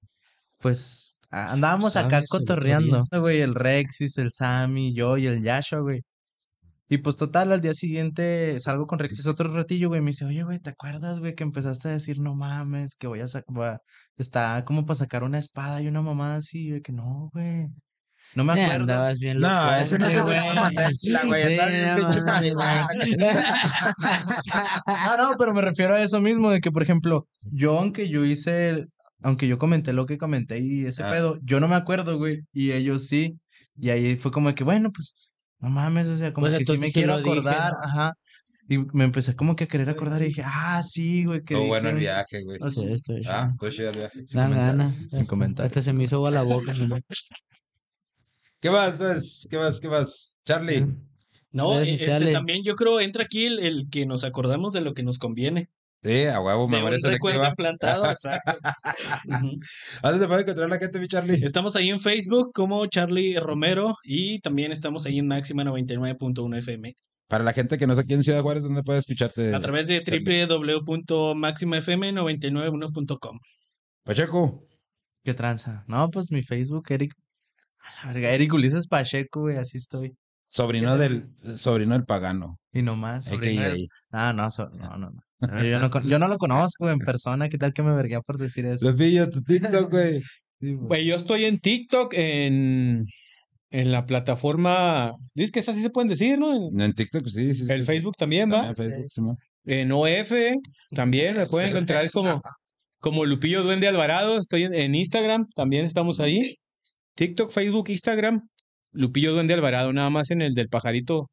pues 0.58 1.13
andábamos 1.52 1.96
acá 1.96 2.10
¿Sabes 2.10 2.30
el 2.32 2.36
otro 2.36 2.38
cotorreando, 2.56 3.04
güey, 3.20 3.40
el 3.40 3.54
Rexis, 3.54 4.18
el 4.18 4.30
Sammy, 4.32 4.94
yo 4.94 5.16
y 5.18 5.26
el 5.26 5.42
Yasha, 5.42 5.78
güey. 5.78 6.02
Y 6.88 6.98
pues 6.98 7.16
total, 7.16 7.50
al 7.50 7.60
día 7.62 7.72
siguiente 7.74 8.60
salgo 8.60 8.86
con 8.86 8.98
Rexis 8.98 9.26
otro 9.26 9.52
ratillo, 9.52 9.88
güey, 9.88 10.00
me 10.02 10.08
dice, 10.08 10.26
oye, 10.26 10.42
güey, 10.42 10.58
¿te 10.60 10.70
acuerdas, 10.70 11.18
güey, 11.18 11.34
que 11.34 11.42
empezaste 11.42 11.88
a 11.88 11.92
decir, 11.92 12.18
no 12.20 12.34
mames, 12.34 12.94
que 12.96 13.06
voy 13.06 13.20
a 13.20 13.26
sacar, 13.26 13.80
está 14.18 14.64
como 14.66 14.84
para 14.84 14.94
sacar 14.96 15.24
una 15.24 15.38
espada 15.38 15.80
y 15.80 15.88
una 15.88 16.02
mamá 16.02 16.36
así, 16.36 16.68
güey, 16.70 16.82
que 16.82 16.92
no, 16.92 17.30
güey. 17.32 17.66
No 18.34 18.42
me 18.44 18.54
Eh, 18.54 18.64
acuerdo. 18.64 18.82
andabas 18.82 19.18
bien 19.18 19.38
No, 19.38 19.48
loco, 19.48 19.74
ese 19.76 19.98
no 19.98 20.06
hombre, 20.06 20.18
se 20.18 20.22
güey. 20.22 20.54
matarla, 20.54 21.20
güey, 21.26 21.42
Sí, 21.44 21.52
andabas 21.52 21.72
bien 21.72 21.88
no 21.88 21.96
pinche. 21.96 22.20
Ah, 24.86 25.14
no, 25.18 25.30
pero 25.38 25.52
me 25.54 25.60
refiero 25.62 25.94
a 25.96 26.02
eso 26.02 26.20
mismo, 26.20 26.50
de 26.50 26.60
que, 26.60 26.70
por 26.70 26.82
ejemplo, 26.82 27.26
yo, 27.42 27.78
aunque 27.78 28.08
yo 28.08 28.24
hice, 28.24 28.68
el- 28.70 28.88
aunque 29.24 29.48
yo 29.48 29.58
comenté 29.58 29.92
lo 29.92 30.06
que 30.06 30.18
comenté 30.18 30.60
y 30.60 30.86
ese 30.86 31.02
Ah. 31.02 31.10
pedo, 31.10 31.38
yo 31.42 31.58
no 31.58 31.66
me 31.66 31.74
acuerdo, 31.74 32.16
güey, 32.18 32.42
y 32.52 32.70
ellos 32.72 33.06
sí. 33.08 33.36
Y 33.76 33.90
ahí 33.90 34.16
fue 34.16 34.30
como 34.30 34.54
que, 34.54 34.62
bueno, 34.62 34.92
pues, 34.92 35.14
no 35.58 35.68
mames, 35.70 36.06
o 36.08 36.16
sea, 36.16 36.32
como 36.32 36.46
Pues 36.46 36.58
que 36.58 36.64
sí 36.64 36.78
me 36.78 36.92
quiero 36.92 37.16
dije, 37.18 37.30
acordar, 37.30 37.72
¿no? 37.72 37.78
ajá. 37.82 38.12
Y 38.68 38.78
me 38.92 39.04
empecé 39.04 39.34
como 39.36 39.56
que 39.56 39.64
a 39.64 39.66
querer 39.66 39.90
acordar 39.90 40.22
y 40.22 40.26
dije, 40.26 40.42
ah, 40.44 40.82
sí, 40.82 41.24
güey, 41.24 41.40
Estuvo 41.40 41.66
bueno 41.66 41.88
el 41.90 41.96
viaje, 41.96 42.42
güey. 42.44 42.58
Ah, 42.62 42.70
sí. 42.70 42.82
Sí, 42.82 42.92
estoy 42.92 43.22
Ah, 43.26 43.50
chido. 43.50 43.50
estuvo 43.50 43.70
chido 43.70 43.90
el 43.90 43.98
viaje. 43.98 44.26
Sin 44.26 44.40
ganas. 44.50 44.94
sin 44.94 45.60
hasta- 45.60 45.80
se 45.82 45.92
me 45.92 46.04
hizo 46.04 46.16
agua 46.16 46.30
la 46.30 46.42
boca. 46.42 46.72
¿no? 46.72 46.96
¿Qué 48.60 48.70
más, 48.70 48.98
pues? 48.98 49.46
¿Qué 49.50 49.58
más? 49.58 49.80
¿Qué 49.80 49.88
más? 49.88 50.38
Charlie. 50.44 50.82
Mm. 50.82 51.00
No, 51.52 51.78
este 51.80 52.32
también 52.32 52.62
yo 52.64 52.74
creo 52.74 52.98
entra 53.00 53.24
aquí 53.24 53.44
el, 53.46 53.58
el 53.60 53.88
que 53.90 54.06
nos 54.06 54.24
acordamos 54.24 54.72
de 54.72 54.80
lo 54.80 54.94
que 54.94 55.02
nos 55.02 55.18
conviene. 55.18 55.68
Sí, 56.04 56.26
a 56.26 56.38
huevo, 56.38 56.66
un 56.66 56.72
recuerdo 56.72 56.98
selectiva. 56.98 57.48
implantado, 57.48 58.10
exacto. 58.10 58.52
Ujú. 59.26 59.58
¿Dónde 60.02 60.18
te 60.18 60.26
puede 60.26 60.42
encontrar 60.42 60.68
la 60.68 60.76
gente, 60.78 61.00
mi 61.00 61.08
Charlie? 61.08 61.42
Estamos 61.42 61.76
ahí 61.76 61.88
en 61.88 61.98
Facebook 61.98 62.50
como 62.52 62.84
Charlie 62.86 63.40
Romero 63.40 63.96
y 64.04 64.38
también 64.40 64.70
estamos 64.70 65.06
ahí 65.06 65.18
en 65.18 65.28
Máxima 65.28 65.64
99.1 65.64 66.58
FM 66.58 66.92
Para 67.26 67.42
la 67.42 67.54
gente 67.54 67.78
que 67.78 67.86
no 67.86 67.94
está 67.94 68.02
aquí 68.02 68.12
en 68.12 68.22
Ciudad 68.22 68.42
Juárez, 68.42 68.64
¿dónde 68.64 68.82
puede 68.82 68.98
escucharte? 68.98 69.54
a 69.54 69.60
través 69.60 69.86
de 69.86 70.02
Charlie? 70.02 70.44
www.maximafm991.com. 70.46 73.38
Pacheco. 74.02 74.66
¿Qué 75.24 75.32
tranza? 75.32 75.84
No, 75.88 76.10
pues 76.10 76.30
mi 76.30 76.42
Facebook, 76.42 76.84
Eric. 76.90 77.14
A 77.78 78.06
la 78.06 78.12
verga, 78.12 78.30
Eric 78.30 78.52
Ulises 78.52 78.86
Pacheco, 78.88 79.40
güey, 79.40 79.56
así 79.56 79.78
estoy. 79.78 80.14
Sobrino 80.54 80.96
del, 80.96 81.24
sobrino 81.56 81.94
del 81.94 82.04
pagano. 82.04 82.58
Y 82.72 82.82
nomás. 82.82 83.24
sobrino 83.24 83.62
del- 83.62 83.88
Ah, 84.12 84.32
no, 84.32 84.48
so- 84.52 84.68
no, 84.70 84.96
no, 84.98 85.10
Yo 85.64 85.80
no, 85.80 85.90
con- 85.90 86.08
yo 86.08 86.18
no 86.20 86.28
lo 86.28 86.38
conozco 86.38 86.88
en 86.90 86.98
persona. 87.00 87.48
¿Qué 87.48 87.58
tal 87.58 87.72
que 87.72 87.82
me 87.82 87.92
vergué 87.92 88.20
por 88.24 88.38
decir 88.38 88.64
eso? 88.66 88.88
Lo 88.88 88.96
pillo, 88.96 89.28
tu 89.28 89.42
TikTok, 89.42 89.90
güey. 89.90 90.20
Sí, 90.60 90.72
güey. 90.74 91.04
Yo 91.04 91.16
estoy 91.16 91.44
en 91.44 91.58
TikTok, 91.58 92.14
en, 92.14 93.04
en 93.70 93.90
la 93.92 94.06
plataforma. 94.06 95.12
Dices 95.34 95.50
que 95.50 95.58
esas 95.58 95.74
sí 95.74 95.82
se 95.82 95.90
pueden 95.90 96.08
decir, 96.08 96.38
¿no? 96.38 96.54
En- 96.54 96.80
En 96.80 96.92
TikTok, 96.94 97.26
sí, 97.26 97.52
sí. 97.54 97.64
el 97.70 97.80
sí, 97.80 97.86
Facebook 97.86 98.14
también, 98.16 98.48
¿va? 98.50 98.62
También 98.72 98.76
Facebook, 98.76 99.10
sí, 99.10 99.20
man. 99.20 99.36
En 99.66 99.90
OF 99.92 100.32
también 100.94 101.36
me 101.36 101.46
pueden 101.46 101.70
encontrar 101.70 102.08
como, 102.12 102.40
como 103.00 103.24
Lupillo 103.26 103.64
Duende 103.64 103.88
Alvarado. 103.88 104.38
Estoy 104.38 104.62
en, 104.62 104.74
en 104.74 104.94
Instagram, 104.94 105.46
también 105.56 105.84
estamos 105.84 106.20
ahí. 106.20 106.56
TikTok, 107.16 107.50
Facebook, 107.50 107.88
Instagram, 107.90 108.40
Lupillo 108.94 109.32
Duende 109.32 109.54
Alvarado, 109.54 109.92
nada 109.92 110.10
más 110.10 110.30
en 110.30 110.40
el 110.42 110.54
del 110.54 110.68
pajarito. 110.68 111.30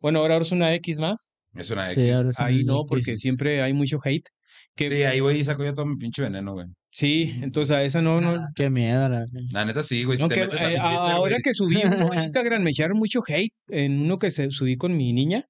Bueno, 0.00 0.20
ahora 0.20 0.38
es 0.38 0.52
una 0.52 0.74
X 0.76 0.98
más. 0.98 1.16
Es 1.54 1.70
una 1.70 1.88
Sí, 1.90 2.00
X. 2.00 2.14
ahora 2.14 2.32
son 2.32 2.46
Ahí 2.46 2.64
no, 2.64 2.76
X. 2.80 2.86
porque 2.88 3.16
siempre 3.16 3.60
hay 3.62 3.72
mucho 3.74 3.98
hate. 4.02 4.26
Que, 4.76 4.88
Sí, 4.88 5.02
ahí 5.02 5.20
voy 5.20 5.36
y 5.36 5.44
saco 5.44 5.64
yo 5.64 5.74
todo 5.74 5.84
mi 5.86 5.96
pinche 5.96 6.22
veneno, 6.22 6.52
güey. 6.54 6.66
sí, 6.92 7.34
entonces 7.42 7.76
a 7.76 7.82
esa 7.82 8.00
no, 8.00 8.20
no. 8.20 8.46
Qué 8.54 8.70
miedo, 8.70 9.08
la 9.08 9.26
La 9.52 9.64
neta 9.64 9.82
sí, 9.82 10.04
güey. 10.04 10.16
Si 10.16 10.22
no, 10.24 10.28
te 10.28 10.36
que, 10.36 10.40
metes 10.42 10.60
a 10.60 10.68
mi 10.68 10.74
Twitter, 10.76 10.86
ahora 10.86 11.18
güey, 11.18 11.42
que 11.42 11.54
subí 11.54 11.76
uno 11.84 12.12
en 12.14 12.22
Instagram 12.22 12.62
me 12.62 12.70
echaron 12.70 12.96
mucho 12.96 13.20
hate 13.26 13.52
en 13.68 14.00
uno 14.02 14.18
que 14.18 14.30
se 14.30 14.50
subí 14.50 14.76
con 14.76 14.96
mi 14.96 15.12
niña. 15.12 15.44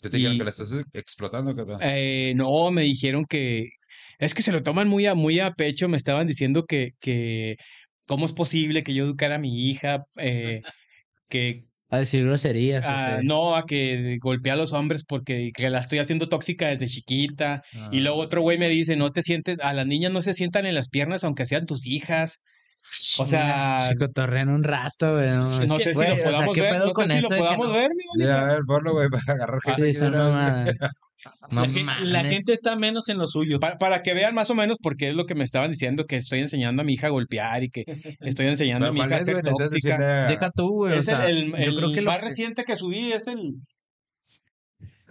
¿qué 0.00 0.10
te 0.10 0.16
dijeron 0.16 0.38
que 0.38 0.44
la 0.44 0.50
estás 0.50 0.72
explotando, 0.94 1.54
cabrón? 1.54 1.78
Eh, 1.82 2.32
no, 2.36 2.70
me 2.72 2.82
dijeron 2.82 3.24
que 3.24 3.68
es 4.18 4.34
que 4.34 4.42
se 4.42 4.50
lo 4.52 4.62
toman 4.62 4.88
muy 4.88 5.06
a, 5.06 5.14
muy 5.14 5.38
a 5.40 5.52
pecho. 5.52 5.88
Me 5.88 5.96
estaban 5.96 6.26
diciendo 6.26 6.64
que, 6.64 6.92
que 7.00 7.56
cómo 8.06 8.26
es 8.26 8.32
posible 8.32 8.82
que 8.82 8.94
yo 8.94 9.04
educara 9.04 9.36
a 9.36 9.38
mi 9.38 9.68
hija, 9.70 10.04
eh, 10.16 10.60
que 11.28 11.64
A 11.90 11.98
decir 11.98 12.24
groserías. 12.24 12.84
¿o 12.84 12.88
ah, 12.90 13.16
qué? 13.20 13.24
no, 13.26 13.54
a 13.56 13.64
que 13.66 14.18
golpea 14.20 14.54
a 14.54 14.56
los 14.56 14.72
hombres 14.72 15.04
porque 15.06 15.50
que 15.54 15.68
la 15.70 15.78
estoy 15.80 15.98
haciendo 15.98 16.28
tóxica 16.28 16.68
desde 16.68 16.86
chiquita. 16.88 17.62
Y 17.90 17.98
Ah. 17.98 18.02
luego 18.02 18.16
otro 18.18 18.40
güey 18.42 18.58
me 18.58 18.68
dice, 18.68 18.96
no 18.96 19.10
te 19.12 19.22
sientes, 19.22 19.58
a 19.60 19.72
las 19.72 19.86
niñas 19.86 20.12
no 20.12 20.22
se 20.22 20.34
sientan 20.34 20.66
en 20.66 20.74
las 20.74 20.88
piernas 20.88 21.22
aunque 21.24 21.46
sean 21.46 21.66
tus 21.66 21.86
hijas. 21.86 22.38
O 23.18 23.26
sea, 23.26 23.86
Se 23.90 23.96
cotorrean 23.96 24.48
un 24.48 24.64
rato, 24.64 25.14
güey. 25.14 25.28
No, 25.30 25.60
no 25.66 25.78
sé 25.78 25.94
si 25.94 26.00
o 26.00 26.02
lo 26.16 26.24
podamos 26.24 26.54
¿qué 26.54 26.60
ver, 26.62 26.78
no 26.78 26.92
sé 26.92 27.08
si 27.08 27.20
lo 27.20 27.28
podamos 27.28 27.66
no? 27.68 27.72
ver, 27.74 27.90
mi 28.16 28.24
a 28.24 28.44
ver, 28.44 28.58
ponlo, 28.66 28.92
güey, 28.92 29.08
para 29.26 29.34
agarrar 29.34 29.60
gente. 29.64 29.92
Sí, 29.94 30.00
No 31.50 31.64
la, 32.02 32.24
gente 32.24 32.52
está 32.52 32.76
menos 32.76 33.08
en 33.08 33.18
lo 33.18 33.26
suyo. 33.28 33.60
Para, 33.60 33.78
para 33.78 34.02
que 34.02 34.14
vean 34.14 34.34
más 34.34 34.50
o 34.50 34.54
menos 34.54 34.78
porque 34.82 35.10
es 35.10 35.14
lo 35.14 35.24
que 35.24 35.34
me 35.34 35.44
estaban 35.44 35.70
diciendo, 35.70 36.06
que 36.06 36.16
estoy 36.16 36.40
enseñando 36.40 36.82
a 36.82 36.84
mi 36.84 36.94
hija 36.94 37.06
a 37.08 37.10
golpear 37.10 37.62
y 37.62 37.68
que 37.70 37.84
estoy 38.20 38.46
enseñando 38.46 38.86
a 38.86 38.92
mi 38.92 38.98
hija 39.00 39.08
¿cuál 39.08 39.20
a 39.20 39.24
ser 39.24 39.42
tóxica. 39.42 40.26
Deja 40.28 40.50
tú, 40.50 40.68
güey. 40.70 40.94
o 40.94 40.98
Es 40.98 41.08
el, 41.08 41.16
sea, 41.18 41.28
el- 41.28 41.50
yo 41.50 41.56
el 41.56 41.76
creo 41.76 41.92
que 41.92 42.00
lo 42.00 42.10
más 42.10 42.18
que- 42.18 42.24
reciente 42.24 42.64
que 42.64 42.76
subí 42.76 43.12
es 43.12 43.26
el... 43.26 43.54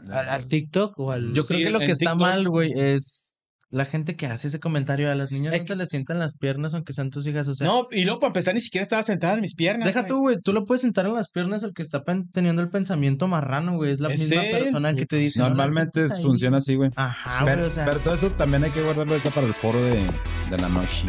¿Al, 0.09 0.29
al 0.29 0.47
TikTok 0.49 0.99
o 0.99 1.11
al.? 1.11 1.33
Yo 1.33 1.43
creo 1.43 1.59
Sí, 1.59 1.63
que 1.63 1.69
lo 1.69 1.79
que 1.79 1.85
está 1.91 2.11
TikTok. 2.11 2.19
mal, 2.19 2.49
güey, 2.49 2.71
es 2.75 3.40
la 3.71 3.85
gente 3.85 4.15
que 4.15 4.27
hace 4.27 4.49
ese 4.49 4.59
comentario. 4.59 5.09
A 5.11 5.15
las 5.15 5.31
niñas 5.31 5.53
Es 5.53 5.61
no 5.61 5.65
se 5.67 5.75
les 5.77 5.89
sientan 5.89 6.19
las 6.19 6.37
piernas 6.37 6.73
aunque 6.73 6.93
sean 6.93 7.09
tus 7.09 7.25
hijas. 7.25 7.47
O 7.47 7.55
sea, 7.55 7.65
No, 7.67 7.87
y 7.91 8.03
luego 8.03 8.19
para 8.19 8.29
empezar 8.29 8.53
ni 8.53 8.61
siquiera 8.61 8.83
estaba 8.83 9.01
sentada 9.01 9.33
en 9.35 9.41
mis 9.41 9.55
piernas. 9.55 9.87
deja 9.87 10.01
güey. 10.01 10.07
tú, 10.09 10.19
güey. 10.19 10.37
Tú 10.41 10.53
lo 10.53 10.65
puedes 10.65 10.81
sentar 10.81 11.05
en 11.07 11.13
las 11.15 11.29
piernas 11.29 11.63
al 11.63 11.73
que 11.73 11.81
está 11.81 12.03
teniendo 12.33 12.61
el 12.61 12.69
pensamiento 12.69 13.27
marrano, 13.27 13.77
güey. 13.77 13.91
Es 13.91 13.99
la 13.99 14.09
misma 14.09 14.43
es, 14.43 14.51
persona 14.51 14.89
sí, 14.91 14.95
que 14.97 15.05
te 15.05 15.15
dice. 15.15 15.39
"No 15.39 15.45
la 15.45 15.49
Normalmente 15.51 15.99
sientes 16.01 16.17
ahí". 16.17 16.23
funciona 16.23 16.57
así, 16.57 16.75
güey. 16.75 16.89
Ajá, 16.95 17.45
Pero, 17.45 17.57
güey. 17.61 17.67
O 17.67 17.73
sea, 17.73 17.85
pero 17.85 17.99
todo 18.01 18.13
eso 18.13 18.31
también 18.33 18.63
hay 18.65 18.71
que 18.71 18.81
guardarlo 18.83 19.13
ahorita 19.13 19.29
para 19.31 19.47
el 19.47 19.53
foro 19.55 19.81
de, 19.81 20.05
de 20.49 20.57
la 20.59 20.69
noche. 20.69 21.05